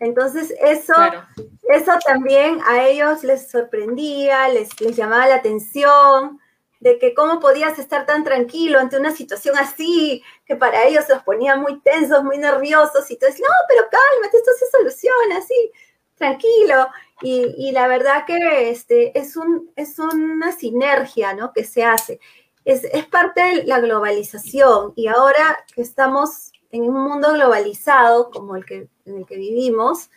Entonces, 0.04 0.54
eso, 0.60 0.94
Claro. 0.94 1.26
eso 1.70 1.92
también 2.06 2.60
a 2.68 2.84
ellos 2.88 3.24
les 3.24 3.50
sorprendía, 3.50 4.48
les, 4.50 4.80
les 4.82 4.96
llamaba 4.96 5.28
la 5.28 5.36
atención, 5.36 6.40
de 6.80 7.00
que 7.00 7.14
cómo 7.14 7.40
podías 7.40 7.80
estar 7.80 8.06
tan 8.06 8.26
tranquilo 8.26 8.78
ante 8.78 8.98
una 8.98 9.12
situación 9.12 9.58
así, 9.58 10.22
que 10.46 10.56
para 10.58 10.84
ellos 10.84 11.06
los 11.08 11.24
ponía 11.24 11.56
muy 11.56 11.80
tensos, 11.80 12.24
muy 12.24 12.38
nerviosos, 12.38 13.10
y 13.10 13.16
tú 13.18 13.26
dices, 13.26 13.42
no, 13.42 13.54
pero 13.70 13.84
cálmate, 13.90 14.38
esto 14.38 14.52
se 14.60 14.70
soluciona, 14.70 15.38
así, 15.38 15.72
tranquilo. 16.16 16.88
Y, 17.22 17.56
y 17.58 17.72
la 17.72 17.88
verdad 17.88 18.26
que 18.26 18.70
este, 18.70 19.18
es, 19.18 19.38
un, 19.38 19.72
es 19.78 19.98
una 20.00 20.52
sinergia, 20.52 21.34
¿no? 21.34 21.54
Que 21.54 21.64
se 21.64 21.86
hace. 21.86 22.20
Es, 22.66 22.84
es 22.86 23.06
parte 23.06 23.42
de 23.42 23.64
la 23.66 23.80
globalización, 23.80 24.94
y 24.96 25.08
ahora 25.08 25.66
que 25.74 25.82
estamos 25.82 26.53
en 26.74 26.90
un 26.90 27.04
mundo 27.04 27.32
globalizado 27.34 28.32
como 28.32 28.56
el 28.56 28.66
que, 28.66 28.90
en 29.06 29.18
el 29.18 29.26
que 29.28 29.38
vivimos, 29.38 30.10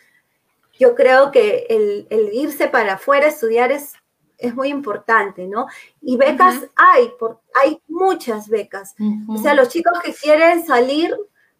yo 0.77 0.95
creo 0.95 1.31
que 1.31 1.67
el, 1.69 2.07
el 2.09 2.33
irse 2.33 2.67
para 2.67 2.95
afuera 2.95 3.27
a 3.27 3.29
estudiar 3.29 3.71
es, 3.71 3.93
es 4.39 4.55
muy 4.55 4.69
importante, 4.69 5.47
¿no? 5.47 5.67
Y 6.01 6.17
becas 6.17 6.67
hay, 6.75 7.11
por, 7.19 7.41
hay 7.53 7.79
muchas 7.87 8.49
becas. 8.49 8.95
O 9.27 9.37
sea, 9.37 9.53
los 9.53 9.69
chicos 9.69 9.99
que 10.03 10.13
quieren 10.13 10.65
salir 10.65 11.15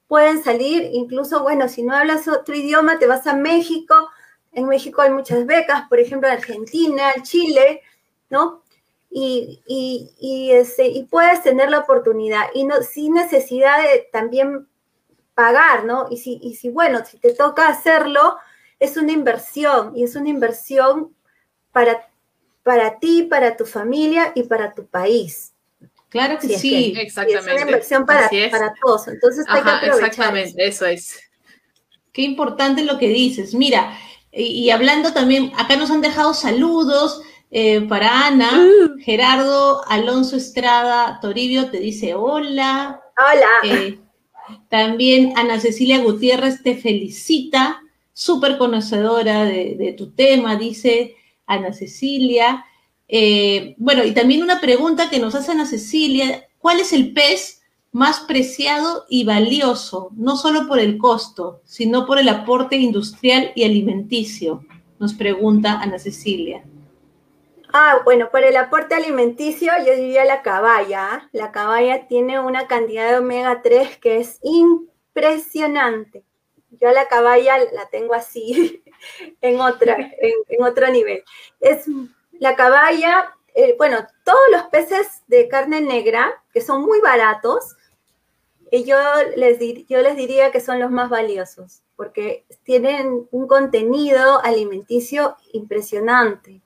pueden 0.08 0.43
salir, 0.43 0.89
incluso, 0.91 1.43
bueno, 1.43 1.70
si 1.70 1.84
no 1.84 1.95
hablas 1.95 2.28
otro 2.28 2.56
idioma, 2.56 2.98
te 2.98 3.08
vas 3.08 3.28
a 3.28 3.36
México. 3.36 3.93
En 4.52 4.68
México 4.68 5.02
hay 5.04 5.12
muchas 5.12 5.45
becas, 5.45 5.88
por 5.89 6.00
ejemplo, 6.00 6.28
en 6.28 6.38
Argentina, 6.38 7.12
en 7.16 7.22
Chile, 7.24 7.82
¿no? 8.32 8.64
Y, 9.12 9.62
y, 9.68 10.12
y, 10.20 10.52
este, 10.54 10.88
y 10.88 11.04
puedes 11.04 11.43
tener 11.43 11.70
la 11.70 11.80
oportunidad 11.80 12.48
y 12.56 12.64
no, 12.64 12.82
sin 12.82 13.14
necesidad 13.14 13.82
de 13.82 14.08
también 14.12 14.68
pagar, 15.38 15.85
¿no? 15.85 16.07
Y 16.09 16.17
si, 16.17 16.39
y 16.41 16.55
si, 16.55 16.69
bueno, 16.69 17.05
si 17.05 17.19
te 17.19 17.31
toca 17.31 17.67
hacerlo, 17.67 18.38
es 18.79 18.97
una 18.97 19.11
inversión 19.11 19.95
y 19.95 20.03
es 20.03 20.15
una 20.15 20.29
inversión 20.29 21.15
para, 21.71 22.09
para 22.63 22.97
ti, 22.97 23.21
para 23.29 23.55
tu 23.55 23.63
familia 23.67 24.31
y 24.33 24.43
para 24.43 24.73
tu 24.73 24.88
país. 24.88 25.53
Claro 26.09 26.39
que 26.39 26.47
Sí, 26.47 26.53
es 26.55 26.61
sí. 26.61 26.69
Y 26.73 26.81
es 26.81 26.93
una 26.95 27.03
Exactamente. 27.03 27.61
inversión 27.61 28.05
para, 28.07 28.27
para 28.49 28.73
todos. 28.81 29.07
Entonces 29.09 29.45
hay 29.47 29.61
que 29.61 29.69
Ajá, 29.69 29.77
aprovechar. 29.77 30.09
exactamente, 30.09 30.67
eso 30.67 30.88
es. 30.88 31.19
Qué 32.11 32.23
importante 32.23 32.83
lo 32.83 32.97
que 32.97 33.09
dices. 33.09 33.53
Mira, 33.53 33.95
y, 34.31 34.43
y 34.45 34.71
hablando 34.71 35.13
también, 35.13 35.51
acá 35.55 35.75
nos 35.75 35.91
han 35.91 36.01
dejado 36.01 36.33
saludos 36.33 37.21
eh, 37.51 37.81
para 37.81 38.25
Ana. 38.25 38.51
Mm. 38.53 39.01
Gerardo 39.01 39.83
Alonso 39.88 40.35
Estrada 40.35 41.19
Toribio 41.21 41.69
te 41.69 41.77
dice 41.77 42.15
hola. 42.15 43.01
Hola. 43.19 43.49
Eh, 43.63 43.99
también 44.70 45.34
Ana 45.36 45.60
Cecilia 45.60 46.00
Gutiérrez 46.00 46.64
te 46.64 46.76
felicita, 46.76 47.82
súper 48.14 48.58
conocedora 48.58 49.45
de, 49.45 49.93
tu 49.98 50.12
tema, 50.12 50.56
dice 50.56 51.16
Ana 51.45 51.74
Cecilia. 51.74 52.66
Eh, 53.08 53.76
bueno, 53.78 54.04
y 54.04 54.12
también 54.14 54.43
una 54.43 54.60
pregunta 54.60 55.10
que 55.10 55.20
nos 55.20 55.36
hace 55.36 55.52
Ana 55.52 55.66
Cecilia, 55.66 56.48
¿cuál 56.58 56.80
es 56.80 56.93
el 56.93 57.14
pez 57.14 57.62
más 57.91 58.22
preciado 58.22 59.06
y 59.10 59.24
valioso, 59.24 60.10
no 60.16 60.36
solo 60.36 60.68
por 60.68 60.80
el 60.80 60.98
costo, 60.98 61.62
sino 61.64 62.06
por 62.06 62.20
el 62.20 62.30
aporte 62.30 62.76
industrial 62.76 63.52
y 63.56 63.64
alimenticio? 63.64 64.66
Nos 65.00 65.14
pregunta 65.14 65.80
Ana 65.80 66.00
Cecilia. 66.00 66.64
Ah, 67.80 68.01
bueno, 68.03 68.32
por 68.32 68.43
el 68.43 68.57
aporte 68.57 68.95
alimenticio 68.95 69.71
yo 69.86 69.93
diría 69.95 70.25
la 70.25 70.41
caballa. 70.41 71.30
La 71.32 71.51
caballa 71.51 72.07
tiene 72.07 72.39
una 72.39 72.67
cantidad 72.67 73.07
de 73.07 73.19
omega 73.19 73.61
3 73.61 73.99
que 73.99 74.17
es 74.17 74.39
impresionante. 74.41 76.23
Yo 76.71 76.89
la 76.89 77.07
caballa 77.07 77.59
la 77.71 77.88
tengo 77.91 78.15
así, 78.15 78.84
en, 79.41 79.61
otra, 79.61 79.95
en, 79.95 80.63
otro 80.63 80.88
nivel. 80.88 81.23
Es 81.59 81.86
la 82.32 82.55
caballa, 82.55 83.36
eh, 83.53 83.75
bueno, 83.78 84.07
todos 84.25 84.39
los 84.51 84.63
peces 84.69 85.21
de 85.28 85.47
carne 85.47 85.80
negra, 85.80 86.43
que 86.51 86.61
son 86.61 86.82
muy 86.82 86.99
baratos, 86.99 87.75
eh, 88.71 88.86
yo, 88.86 88.97
les 89.36 89.59
yo 89.88 90.01
les 90.01 90.15
diría 90.15 90.51
que 90.51 90.61
son 90.61 90.80
los 90.80 90.89
más 90.89 91.11
valiosos, 91.11 91.84
porque 91.95 92.43
tienen 92.63 93.28
un 93.30 93.47
contenido 93.47 94.43
alimenticio 94.43 95.38
impresionante. 95.53 96.63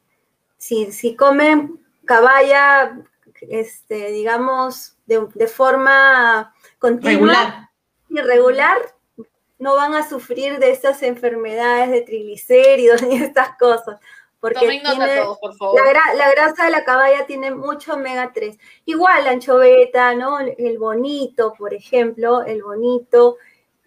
Si, 0.61 0.91
si 0.91 1.15
comen 1.15 1.79
caballa, 2.05 2.95
este, 3.41 4.11
digamos, 4.11 4.95
de, 5.07 5.25
de 5.33 5.47
forma 5.47 6.53
continua, 6.77 7.11
Regular. 7.11 7.69
irregular, 8.09 8.77
no 9.57 9.75
van 9.75 9.95
a 9.95 10.07
sufrir 10.07 10.59
de 10.59 10.69
estas 10.69 11.01
enfermedades 11.01 11.89
de 11.89 12.01
triglicéridos 12.01 13.01
ni 13.07 13.15
estas 13.15 13.57
cosas. 13.57 13.99
Porque 14.39 14.59
tiene- 14.59 15.21
todos, 15.21 15.39
por 15.39 15.55
favor. 15.55 15.81
la, 15.83 15.91
gra- 15.91 16.13
la 16.15 16.29
grasa 16.31 16.65
de 16.65 16.71
la 16.71 16.83
caballa 16.83 17.25
tiene 17.25 17.49
mucho 17.49 17.93
omega 17.95 18.31
3. 18.31 18.55
Igual 18.85 19.25
la 19.25 19.31
anchoveta, 19.31 20.13
¿no? 20.13 20.39
El 20.39 20.77
bonito, 20.77 21.53
por 21.57 21.73
ejemplo, 21.73 22.43
el 22.43 22.61
bonito, 22.61 23.37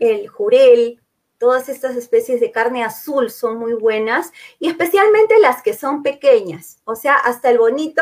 el 0.01 0.27
jurel, 0.27 1.01
todas 1.45 1.69
estas 1.69 1.95
especies 1.95 2.41
de 2.41 2.51
carne 2.51 2.83
azul 2.83 3.31
son 3.31 3.59
muy 3.59 3.75
buenas 3.75 4.33
y 4.59 4.71
especialmente 4.71 5.39
las 5.39 5.61
que 5.63 5.75
son 5.75 6.03
pequeñas. 6.03 6.79
O 6.85 6.97
sea, 6.97 7.17
hasta 7.17 7.51
el 7.51 7.59
bonito, 7.59 8.01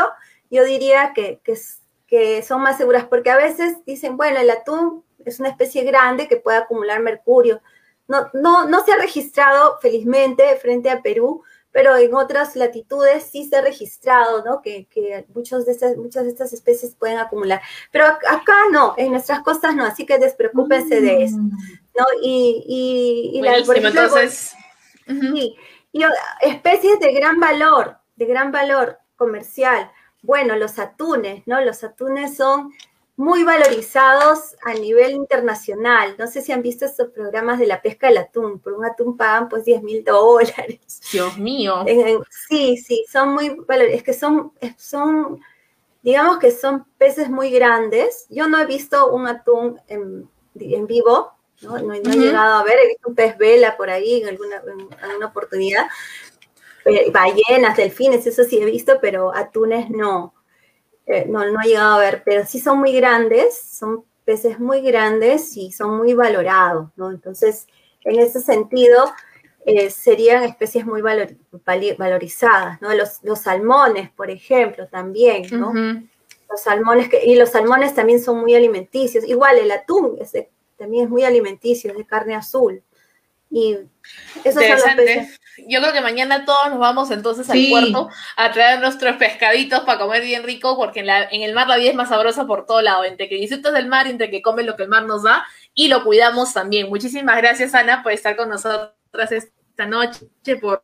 yo 0.48 0.62
diría 0.62 1.12
que, 1.12 1.40
que, 1.42 2.42
son 2.44 2.62
más 2.62 2.76
seguras 2.76 3.06
porque 3.06 3.30
a 3.30 3.36
veces 3.36 3.84
dicen, 3.84 4.16
bueno, 4.16 4.38
el 4.38 4.48
atún 4.48 5.02
es 5.24 5.40
una 5.40 5.48
especie 5.48 5.82
grande 5.82 6.28
que 6.28 6.36
puede 6.36 6.58
acumular 6.58 7.00
mercurio. 7.00 7.60
No, 8.06 8.28
no, 8.32 8.68
no 8.68 8.84
se 8.84 8.92
ha 8.92 8.96
registrado, 8.96 9.78
felizmente, 9.80 10.44
frente 10.58 10.88
a 10.88 11.02
Perú, 11.02 11.42
pero 11.72 11.96
en 11.96 12.14
otras 12.14 12.54
latitudes 12.54 13.24
sí 13.24 13.48
se 13.48 13.56
ha 13.56 13.60
registrado, 13.60 14.44
¿no? 14.44 14.62
Que, 14.62 14.86
que 14.86 15.26
muchos 15.34 15.66
de 15.66 15.72
estas, 15.72 15.96
muchas 15.96 16.24
de 16.24 16.28
estas 16.30 16.52
especies 16.52 16.94
pueden 16.94 17.18
acumular. 17.18 17.60
Pero 17.90 18.04
ac- 18.04 18.28
acá 18.28 18.54
no, 18.70 18.94
en 18.98 19.10
nuestras 19.10 19.40
costas 19.40 19.74
no, 19.74 19.84
así 19.84 20.06
que 20.06 20.18
despreocúpense 20.18 21.00
de 21.00 21.24
eso, 21.24 21.38
¿no? 21.98 22.04
Y, 22.22 22.64
y, 23.34 23.38
y 23.38 23.42
la- 23.42 23.52
por 23.66 23.76
ejemplo. 23.76 24.02
Sí, 25.34 25.56
y 25.92 26.02
especies 26.40 26.98
de 27.00 27.12
gran 27.12 27.38
valor, 27.40 27.96
de 28.16 28.24
gran 28.26 28.52
valor 28.52 28.98
comercial. 29.16 29.90
Bueno, 30.22 30.56
los 30.56 30.78
atunes, 30.78 31.42
¿no? 31.46 31.60
Los 31.60 31.82
atunes 31.84 32.36
son 32.36 32.72
muy 33.16 33.42
valorizados 33.44 34.56
a 34.64 34.72
nivel 34.74 35.10
internacional. 35.12 36.14
No 36.18 36.26
sé 36.28 36.40
si 36.40 36.52
han 36.52 36.62
visto 36.62 36.86
estos 36.86 37.08
programas 37.10 37.58
de 37.58 37.66
la 37.66 37.82
pesca 37.82 38.06
del 38.08 38.18
atún. 38.18 38.58
Por 38.60 38.72
un 38.74 38.84
atún 38.84 39.16
pagan 39.16 39.48
pues 39.48 39.64
10 39.64 39.82
mil 39.82 40.02
dólares. 40.04 41.00
Dios 41.12 41.36
mío. 41.38 41.84
Sí, 42.48 42.76
sí, 42.78 43.04
son 43.10 43.34
muy 43.34 43.50
valores, 43.68 43.96
es 43.96 44.02
que 44.02 44.12
son, 44.14 44.52
es- 44.60 44.80
son, 44.80 45.40
digamos 46.02 46.38
que 46.38 46.50
son 46.52 46.86
peces 46.98 47.28
muy 47.28 47.50
grandes. 47.50 48.26
Yo 48.30 48.48
no 48.48 48.58
he 48.58 48.66
visto 48.66 49.10
un 49.12 49.26
atún 49.26 49.80
en, 49.88 50.28
en 50.58 50.86
vivo, 50.86 51.32
¿no? 51.62 51.78
No, 51.78 51.86
no 51.86 51.94
he 51.94 52.16
llegado 52.16 52.56
a 52.56 52.64
ver, 52.64 52.78
he 52.82 52.88
visto 52.88 53.08
un 53.08 53.14
pez 53.14 53.36
vela 53.38 53.76
por 53.76 53.90
ahí 53.90 54.22
en 54.22 54.28
alguna, 54.28 54.56
en 54.56 55.04
alguna 55.04 55.26
oportunidad. 55.26 55.86
Eh, 56.84 57.10
ballenas, 57.10 57.76
delfines, 57.76 58.26
eso 58.26 58.44
sí 58.44 58.60
he 58.60 58.64
visto, 58.64 58.98
pero 59.00 59.34
atunes 59.34 59.88
no. 59.88 60.34
Eh, 61.06 61.26
no, 61.28 61.44
no 61.44 61.60
he 61.62 61.68
llegado 61.68 61.94
a 61.94 61.98
ver, 61.98 62.22
pero 62.24 62.44
sí 62.46 62.60
son 62.60 62.78
muy 62.78 62.92
grandes, 62.92 63.60
son 63.60 64.04
peces 64.24 64.58
muy 64.60 64.82
grandes 64.82 65.56
y 65.56 65.72
son 65.72 65.96
muy 65.96 66.14
valorados, 66.14 66.88
¿no? 66.96 67.10
Entonces, 67.10 67.66
en 68.04 68.18
ese 68.20 68.40
sentido, 68.40 69.12
eh, 69.64 69.90
serían 69.90 70.42
especies 70.44 70.84
muy 70.84 71.02
valor- 71.02 71.36
valorizadas, 71.96 72.80
¿no? 72.80 72.92
Los, 72.94 73.20
los 73.22 73.40
salmones, 73.40 74.10
por 74.10 74.30
ejemplo, 74.30 74.88
también, 74.88 75.46
¿no? 75.52 75.72
Los 76.50 76.60
salmones, 76.60 77.08
que, 77.08 77.24
y 77.24 77.36
los 77.36 77.50
salmones 77.50 77.94
también 77.94 78.20
son 78.20 78.40
muy 78.40 78.54
alimenticios. 78.54 79.24
Igual 79.24 79.58
el 79.58 79.70
atún 79.70 80.18
es 80.20 80.32
también 80.82 81.04
es 81.04 81.10
muy 81.10 81.22
alimenticio, 81.24 81.90
es 81.92 81.96
de 81.96 82.06
carne 82.06 82.34
azul. 82.34 82.82
Y 83.50 83.74
esos 83.74 83.84
son 84.42 84.44
los 84.44 84.54
Interesante. 84.54 85.04
peces. 85.04 85.40
Yo 85.68 85.80
creo 85.80 85.92
que 85.92 86.00
mañana 86.00 86.44
todos 86.46 86.70
nos 86.70 86.78
vamos 86.78 87.10
entonces 87.10 87.48
al 87.50 87.58
puerto 87.68 88.08
a 88.36 88.50
traer 88.50 88.80
nuestros 88.80 89.16
pescaditos 89.16 89.80
para 89.80 89.98
comer 89.98 90.22
bien 90.22 90.42
rico, 90.42 90.74
porque 90.76 91.00
en, 91.00 91.06
la- 91.06 91.24
en 91.30 91.42
el 91.42 91.54
mar 91.54 91.68
la 91.68 91.76
vida 91.76 91.90
es 91.90 91.94
más 91.94 92.08
sabrosa 92.08 92.46
por 92.46 92.64
todo 92.64 92.80
lado, 92.80 93.04
entre 93.04 93.28
que 93.28 93.34
disfrutas 93.36 93.74
del 93.74 93.86
mar, 93.88 94.06
entre 94.06 94.30
que 94.30 94.40
comes 94.40 94.64
lo 94.64 94.74
que 94.74 94.84
el 94.84 94.88
mar 94.88 95.04
nos 95.04 95.22
da 95.22 95.44
y 95.74 95.88
lo 95.88 96.02
cuidamos 96.02 96.54
también. 96.54 96.88
Muchísimas 96.88 97.36
gracias, 97.36 97.74
Ana, 97.74 98.02
por 98.02 98.12
estar 98.12 98.34
con 98.36 98.48
nosotras 98.48 99.30
esta 99.30 99.86
noche, 99.86 100.26
por 100.60 100.82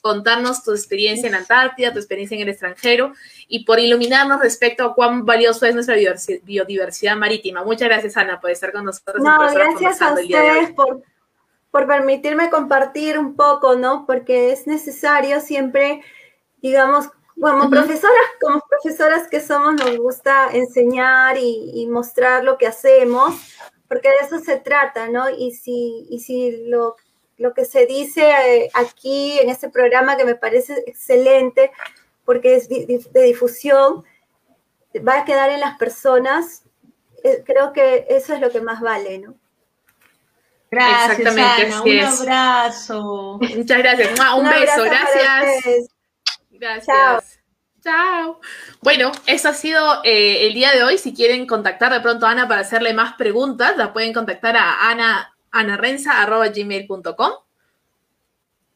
contarnos 0.00 0.64
tu 0.64 0.72
experiencia 0.72 1.28
en 1.28 1.34
Antártida, 1.34 1.92
tu 1.92 1.98
experiencia 1.98 2.34
en 2.36 2.42
el 2.42 2.48
extranjero 2.48 3.12
y 3.48 3.64
por 3.64 3.78
iluminarnos 3.78 4.40
respecto 4.40 4.84
a 4.84 4.94
cuán 4.94 5.24
valioso 5.24 5.66
es 5.66 5.74
nuestra 5.74 5.96
biodiversi- 5.96 6.42
biodiversidad 6.42 7.16
marítima. 7.16 7.62
Muchas 7.64 7.88
gracias, 7.88 8.16
Ana, 8.16 8.40
por 8.40 8.50
estar 8.50 8.72
con 8.72 8.84
nosotros. 8.84 9.22
No, 9.22 9.38
gracias 9.52 10.02
a 10.02 10.14
ustedes 10.14 10.70
por, 10.72 11.02
por 11.70 11.86
permitirme 11.86 12.50
compartir 12.50 13.18
un 13.18 13.36
poco, 13.36 13.76
¿no? 13.76 14.04
Porque 14.06 14.52
es 14.52 14.66
necesario 14.66 15.40
siempre, 15.40 16.02
digamos, 16.60 17.08
como 17.40 17.70
profesoras, 17.70 18.26
como 18.40 18.62
profesoras 18.68 19.26
que 19.28 19.40
somos, 19.40 19.74
nos 19.74 19.96
gusta 19.96 20.50
enseñar 20.52 21.38
y, 21.38 21.72
y 21.74 21.86
mostrar 21.86 22.44
lo 22.44 22.56
que 22.58 22.66
hacemos, 22.66 23.34
porque 23.88 24.08
de 24.08 24.16
eso 24.22 24.38
se 24.38 24.56
trata, 24.56 25.08
¿no? 25.08 25.28
Y 25.30 25.52
si, 25.52 26.06
y 26.08 26.20
si 26.20 26.64
lo, 26.68 26.96
lo 27.38 27.54
que 27.54 27.64
se 27.64 27.86
dice 27.86 28.30
eh, 28.30 28.70
aquí 28.74 29.38
en 29.40 29.50
este 29.50 29.68
programa, 29.68 30.16
que 30.16 30.24
me 30.24 30.34
parece 30.34 30.82
excelente, 30.86 31.72
porque 32.24 32.56
es 32.56 32.68
de 32.68 33.22
difusión, 33.22 34.04
va 35.06 35.20
a 35.20 35.24
quedar 35.24 35.50
en 35.50 35.60
las 35.60 35.76
personas, 35.78 36.64
eh, 37.24 37.42
creo 37.44 37.72
que 37.72 38.06
eso 38.08 38.34
es 38.34 38.40
lo 38.40 38.50
que 38.50 38.60
más 38.60 38.80
vale, 38.80 39.18
¿no? 39.18 39.34
Gracias, 40.70 41.18
Exactamente, 41.18 41.66
Ana. 41.66 41.78
así 41.80 41.90
Un 41.90 41.98
es. 41.98 42.20
abrazo. 42.20 43.38
Muchas 43.56 43.78
gracias. 43.78 44.20
Un, 44.20 44.44
Un 44.44 44.50
beso, 44.50 44.84
gracias. 44.84 45.88
Gracias. 46.50 46.86
Chao. 46.86 47.20
Chao. 47.82 48.40
Bueno, 48.80 49.12
eso 49.26 49.48
ha 49.48 49.54
sido 49.54 50.02
eh, 50.04 50.46
el 50.46 50.54
día 50.54 50.72
de 50.72 50.84
hoy. 50.84 50.96
Si 50.98 51.12
quieren 51.12 51.46
contactar 51.46 51.92
de 51.92 52.00
pronto 52.00 52.26
a 52.26 52.30
Ana 52.30 52.48
para 52.48 52.60
hacerle 52.62 52.94
más 52.94 53.14
preguntas, 53.14 53.76
la 53.76 53.92
pueden 53.92 54.12
contactar 54.14 54.56
a 54.56 54.88
ana, 54.88 55.31
anarenza.gmail.com. 55.52 57.32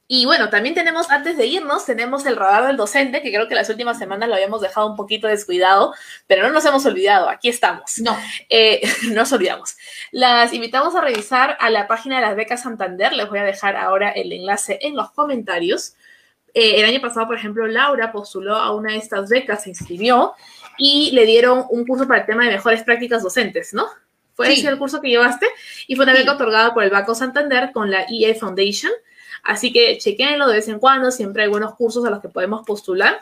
Y 0.08 0.24
bueno, 0.24 0.50
también 0.50 0.74
tenemos, 0.74 1.10
antes 1.10 1.36
de 1.36 1.46
irnos, 1.46 1.84
tenemos 1.84 2.26
el 2.26 2.36
radar 2.36 2.68
del 2.68 2.76
docente, 2.76 3.22
que 3.22 3.32
creo 3.32 3.48
que 3.48 3.56
las 3.56 3.68
últimas 3.70 3.98
semanas 3.98 4.28
lo 4.28 4.36
habíamos 4.36 4.60
dejado 4.60 4.86
un 4.86 4.94
poquito 4.94 5.26
descuidado, 5.26 5.94
pero 6.28 6.46
no 6.46 6.52
nos 6.52 6.64
hemos 6.64 6.86
olvidado, 6.86 7.28
aquí 7.28 7.48
estamos. 7.48 7.98
No. 7.98 8.16
Eh, 8.48 8.82
no 9.08 9.14
nos 9.22 9.32
olvidamos. 9.32 9.76
Las 10.12 10.52
invitamos 10.52 10.94
a 10.94 11.00
revisar 11.00 11.56
a 11.58 11.70
la 11.70 11.88
página 11.88 12.16
de 12.16 12.22
las 12.22 12.36
becas 12.36 12.62
Santander. 12.62 13.12
Les 13.14 13.28
voy 13.28 13.40
a 13.40 13.44
dejar 13.44 13.74
ahora 13.74 14.10
el 14.10 14.32
enlace 14.32 14.78
en 14.82 14.94
los 14.94 15.10
comentarios. 15.10 15.96
Eh, 16.54 16.78
el 16.78 16.84
año 16.84 17.00
pasado, 17.00 17.26
por 17.26 17.36
ejemplo, 17.36 17.66
Laura 17.66 18.12
postuló 18.12 18.54
a 18.56 18.72
una 18.74 18.92
de 18.92 18.98
estas 18.98 19.28
becas, 19.28 19.64
se 19.64 19.70
inscribió 19.70 20.34
y 20.78 21.10
le 21.12 21.26
dieron 21.26 21.66
un 21.68 21.84
curso 21.84 22.06
para 22.06 22.20
el 22.20 22.26
tema 22.26 22.44
de 22.44 22.52
mejores 22.52 22.84
prácticas 22.84 23.24
docentes, 23.24 23.74
¿no? 23.74 23.88
Fue 24.36 24.46
Sí. 24.48 24.60
ese 24.60 24.68
el 24.68 24.78
curso 24.78 25.00
que 25.00 25.08
llevaste 25.08 25.46
y 25.88 25.96
fue 25.96 26.04
una 26.04 26.12
Sí. 26.14 26.20
beca 26.20 26.32
otorgada 26.34 26.72
por 26.74 26.84
el 26.84 26.90
Banco 26.90 27.14
Santander 27.16 27.72
con 27.72 27.90
la 27.90 28.06
EA 28.08 28.34
Foundation. 28.34 28.92
Así 29.42 29.72
que 29.72 29.96
chequenlo 29.98 30.46
de 30.46 30.56
vez 30.56 30.68
en 30.68 30.78
cuando, 30.78 31.10
siempre 31.10 31.44
hay 31.44 31.48
buenos 31.48 31.74
cursos 31.74 32.04
a 32.04 32.10
los 32.10 32.20
que 32.20 32.28
podemos 32.28 32.64
postular 32.66 33.18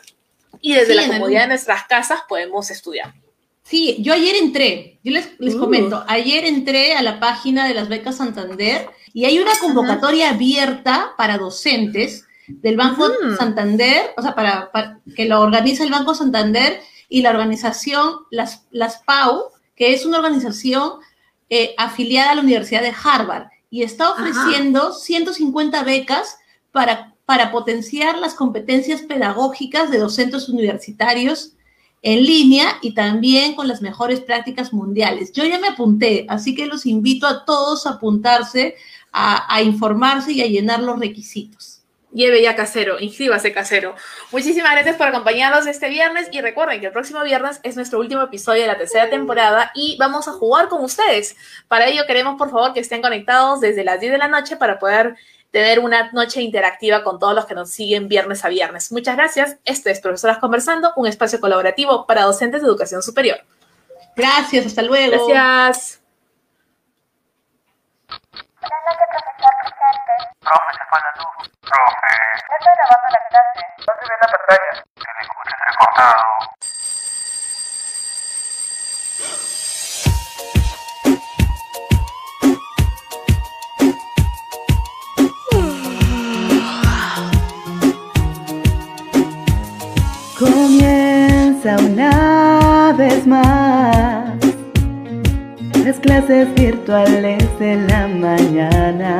y 0.60 0.74
desde 0.74 0.88
Sí, 0.88 0.94
la 0.94 1.04
en 1.04 1.10
el- 1.12 1.16
comodidad 1.18 1.42
de 1.42 1.48
nuestras 1.48 1.84
casas 1.84 2.20
podemos 2.28 2.70
estudiar. 2.70 3.14
Sí, 3.62 3.96
yo 4.00 4.12
ayer 4.12 4.34
entré, 4.36 4.98
yo 5.02 5.12
les, 5.12 5.30
les 5.38 5.54
Uh. 5.54 5.58
comento, 5.60 6.04
ayer 6.06 6.44
entré 6.44 6.94
a 6.96 7.02
la 7.02 7.18
página 7.20 7.66
de 7.66 7.72
las 7.74 7.88
becas 7.88 8.16
Santander 8.18 8.88
y 9.14 9.24
hay 9.24 9.38
una 9.38 9.52
convocatoria 9.58 10.30
abierta 10.30 11.12
para 11.16 11.38
docentes 11.38 12.26
del 12.46 12.76
Banco 12.76 13.06
Ujú. 13.06 13.36
Santander, 13.36 14.10
o 14.18 14.22
sea, 14.22 14.34
para, 14.34 14.70
para- 14.70 14.98
que 15.16 15.24
lo 15.24 15.40
organiza 15.40 15.82
el 15.84 15.90
Banco 15.90 16.14
Santander 16.14 16.80
y 17.08 17.22
la 17.22 17.30
organización 17.30 18.16
Las, 18.30 18.66
las 18.70 18.98
PAU, 18.98 19.44
que 19.76 19.92
es 19.92 20.06
una 20.06 20.18
organización 20.18 21.00
eh, 21.50 21.74
afiliada 21.76 22.32
a 22.32 22.34
la 22.36 22.42
Universidad 22.42 22.82
de 22.82 22.94
Harvard 23.02 23.48
y 23.70 23.82
está 23.82 24.08
Ajá. 24.08 24.14
ofreciendo 24.14 24.92
150 24.92 25.82
becas 25.82 26.38
para, 26.72 27.14
para 27.26 27.50
potenciar 27.50 28.18
las 28.18 28.34
competencias 28.34 29.02
pedagógicas 29.02 29.90
de 29.90 29.98
docentes 29.98 30.48
universitarios 30.48 31.52
en 32.02 32.22
línea 32.22 32.76
y 32.82 32.92
también 32.92 33.54
con 33.54 33.66
las 33.66 33.80
mejores 33.80 34.20
prácticas 34.20 34.72
mundiales. 34.72 35.32
Yo 35.32 35.44
ya 35.44 35.58
me 35.58 35.68
apunté, 35.68 36.26
así 36.28 36.54
que 36.54 36.66
los 36.66 36.84
invito 36.84 37.26
a 37.26 37.44
todos 37.44 37.86
a 37.86 37.92
apuntarse, 37.92 38.74
a, 39.10 39.54
a 39.54 39.62
informarse 39.62 40.32
y 40.32 40.42
a 40.42 40.46
llenar 40.46 40.80
los 40.80 40.98
requisitos. 40.98 41.73
Lleve 42.14 42.40
ya 42.40 42.54
casero, 42.54 43.00
inscríbase 43.00 43.52
casero. 43.52 43.96
Muchísimas 44.30 44.70
gracias 44.70 44.94
por 44.94 45.08
acompañarnos 45.08 45.66
este 45.66 45.88
viernes 45.88 46.28
y 46.30 46.40
recuerden 46.40 46.80
que 46.80 46.86
el 46.86 46.92
próximo 46.92 47.22
viernes 47.24 47.58
es 47.64 47.74
nuestro 47.74 47.98
último 47.98 48.22
episodio 48.22 48.62
de 48.62 48.68
la 48.68 48.78
tercera 48.78 49.10
temporada 49.10 49.72
y 49.74 49.96
vamos 49.98 50.28
a 50.28 50.32
jugar 50.32 50.68
con 50.68 50.84
ustedes. 50.84 51.36
Para 51.66 51.88
ello 51.88 52.02
queremos 52.06 52.36
por 52.38 52.50
favor 52.50 52.72
que 52.72 52.78
estén 52.78 53.02
conectados 53.02 53.60
desde 53.60 53.82
las 53.82 53.98
10 53.98 54.12
de 54.12 54.18
la 54.18 54.28
noche 54.28 54.56
para 54.56 54.78
poder 54.78 55.16
tener 55.50 55.80
una 55.80 56.12
noche 56.12 56.40
interactiva 56.40 57.02
con 57.02 57.18
todos 57.18 57.34
los 57.34 57.46
que 57.46 57.54
nos 57.54 57.70
siguen 57.70 58.06
viernes 58.06 58.44
a 58.44 58.48
viernes. 58.48 58.92
Muchas 58.92 59.16
gracias. 59.16 59.56
Este 59.64 59.90
es 59.90 60.00
Profesoras 60.00 60.38
Conversando, 60.38 60.92
un 60.94 61.08
espacio 61.08 61.40
colaborativo 61.40 62.06
para 62.06 62.22
docentes 62.22 62.62
de 62.62 62.68
educación 62.68 63.02
superior. 63.02 63.38
Gracias, 64.14 64.66
hasta 64.66 64.82
luego. 64.82 65.26
Gracias. 65.26 66.00
Buenas 68.08 68.80
noches, 68.86 69.06
profesor. 69.10 69.33
Profe, 70.44 70.72
se 70.76 70.84
fue 70.90 70.98
la 71.04 71.12
luz. 71.18 71.48
Profe, 71.60 72.12
Ya 72.48 72.56
estoy 72.58 72.74
grabando 72.78 73.08
la 73.16 73.20
clase. 73.30 73.60
no 73.86 73.92
se 73.98 74.04
ve 74.08 74.14
en 74.14 74.20
la 74.20 74.28
pantalla. 74.34 74.72
Se 75.02 75.08
le 75.14 75.20
escucha 75.24 75.54
entrecortado. 75.56 76.24
Comienza 90.44 91.76
una 91.78 92.92
vez 92.98 93.26
más 93.26 94.34
las 95.84 95.98
clases 96.00 96.52
virtuales 96.54 97.42
de 97.58 97.76
la 97.88 98.08
mañana. 98.08 99.18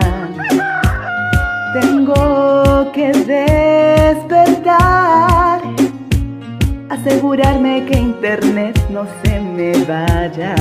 Tengo 1.75 2.93
que 2.93 3.13
despertar, 4.15 4.79
asegurarme 6.89 7.85
que 7.87 7.99
internet 7.99 8.81
no 8.91 9.05
se 9.25 9.41
me 9.41 9.73
vaya. 9.85 10.55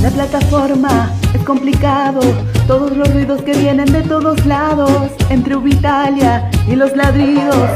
La 0.00 0.10
plataforma 0.10 1.10
es 1.34 1.42
complicado, 1.42 2.20
todos 2.68 2.96
los 2.96 3.12
ruidos 3.12 3.42
que 3.42 3.54
vienen 3.54 3.92
de 3.92 4.02
todos 4.02 4.46
lados, 4.46 5.10
entre 5.28 5.56
Ubitalia 5.56 6.48
y 6.68 6.76
los 6.76 6.94
ladridos. 6.94 7.68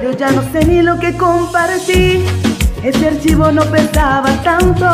Yo 0.00 0.12
ya 0.12 0.30
no 0.30 0.42
sé 0.52 0.64
ni 0.64 0.82
lo 0.82 1.00
que 1.00 1.16
compartí, 1.16 2.24
ese 2.84 3.08
archivo 3.08 3.50
no 3.50 3.64
pesaba 3.64 4.30
tanto, 4.44 4.86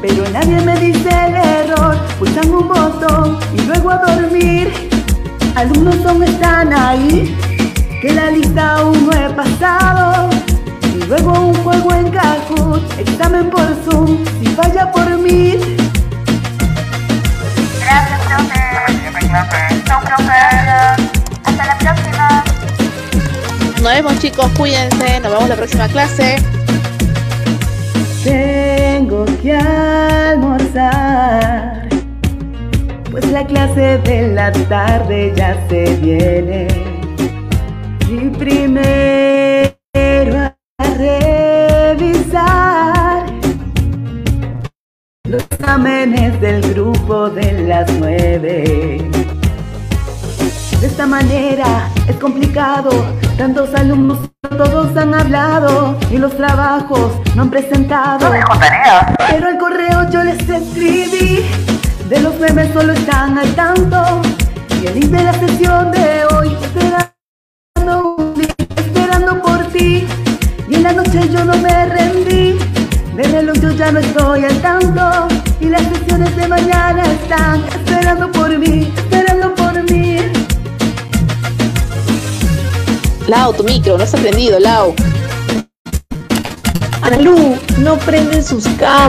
pero 0.00 0.28
nadie 0.30 0.60
me 0.60 0.76
dice 0.78 1.08
el 1.08 1.36
error, 1.36 1.96
pulsan 2.18 2.50
un 2.50 2.68
botón 2.68 3.38
y 3.52 3.60
luego 3.62 3.90
a 3.90 3.96
dormir. 3.98 4.72
Alumnos 5.56 6.04
aún 6.06 6.22
están 6.22 6.72
ahí, 6.72 7.36
que 8.00 8.12
la 8.12 8.30
lista 8.30 8.76
aún 8.76 9.06
no 9.06 9.12
he 9.12 9.30
pasado. 9.30 10.30
Y 10.94 11.04
luego 11.04 11.32
un 11.32 11.54
juego 11.64 11.92
en 11.94 12.10
Kahoot, 12.10 12.98
examen 12.98 13.50
por 13.50 13.66
Zoom, 13.84 14.24
si 14.40 14.46
falla 14.48 14.90
por 14.92 15.08
mí. 15.18 15.56
Gracias, 17.80 18.20
profe. 18.20 18.58
Hasta 21.44 21.66
la 21.66 21.78
próxima. 21.78 22.44
Nos 23.82 23.92
vemos 23.92 24.18
chicos, 24.20 24.50
cuídense, 24.56 25.20
nos 25.20 25.32
vemos 25.32 25.48
la 25.48 25.56
próxima 25.56 25.88
clase. 25.88 26.36
Tengo 29.08 29.24
que 29.40 29.54
almorzar, 29.54 30.98
pues 33.10 33.24
la 33.32 33.46
clase 33.46 33.96
de 34.04 34.28
la 34.34 34.52
tarde 34.52 35.32
ya 35.34 35.56
se 35.70 35.96
viene. 35.96 36.68
Y 38.06 38.28
primero 38.36 39.72
a 40.36 40.54
revisar 40.98 42.44
los 45.24 45.42
exámenes 45.42 46.38
del 46.42 46.60
grupo 46.74 47.30
de 47.30 47.62
las 47.66 47.90
nueve. 47.98 49.08
De 50.80 50.86
esta 50.86 51.06
manera 51.06 51.88
es 52.06 52.16
complicado, 52.16 52.90
tantos 53.36 53.74
alumnos 53.74 54.18
todos 54.56 54.96
han 54.96 55.12
hablado 55.12 55.96
y 56.10 56.18
los 56.18 56.36
trabajos 56.36 57.12
no 57.34 57.42
han 57.42 57.50
presentado. 57.50 58.30
Pero 59.28 59.48
al 59.48 59.58
correo 59.58 60.08
yo 60.10 60.22
les 60.22 60.48
escribí, 60.48 61.44
de 62.08 62.20
los 62.20 62.38
memes 62.38 62.72
solo 62.72 62.92
están 62.92 63.38
al 63.38 63.52
tanto. 63.54 64.22
Y 64.80 64.86
el 64.86 64.94
link 64.94 65.10
de 65.10 65.24
la 65.24 65.32
sesión 65.32 65.90
de 65.90 66.24
hoy, 66.32 66.56
esperando 66.62 68.34
esperando 68.76 69.42
por 69.42 69.64
ti. 69.72 70.06
Y 70.68 70.74
en 70.76 70.82
la 70.84 70.92
noche 70.92 71.28
yo 71.28 71.44
no 71.44 71.56
me 71.56 71.86
rendí, 71.86 72.56
de 73.16 73.22
reloj 73.24 73.56
yo 73.60 73.72
ya 73.72 73.90
no 73.90 73.98
estoy 73.98 74.44
al 74.44 74.60
tanto. 74.60 75.28
Y 75.60 75.66
las 75.66 75.82
sesiones 75.82 76.36
de 76.36 76.46
mañana 76.46 77.02
están 77.04 77.64
esperando 77.64 78.30
por 78.30 78.56
mí, 78.56 78.92
Lau, 83.28 83.52
tu 83.52 83.62
micro, 83.62 83.98
no 83.98 84.04
has 84.04 84.14
aprendido, 84.14 84.58
Lau. 84.58 84.94
Analu, 87.02 87.58
no 87.76 87.98
prenden 87.98 88.42
sus 88.42 88.66
cámaras. 88.78 89.08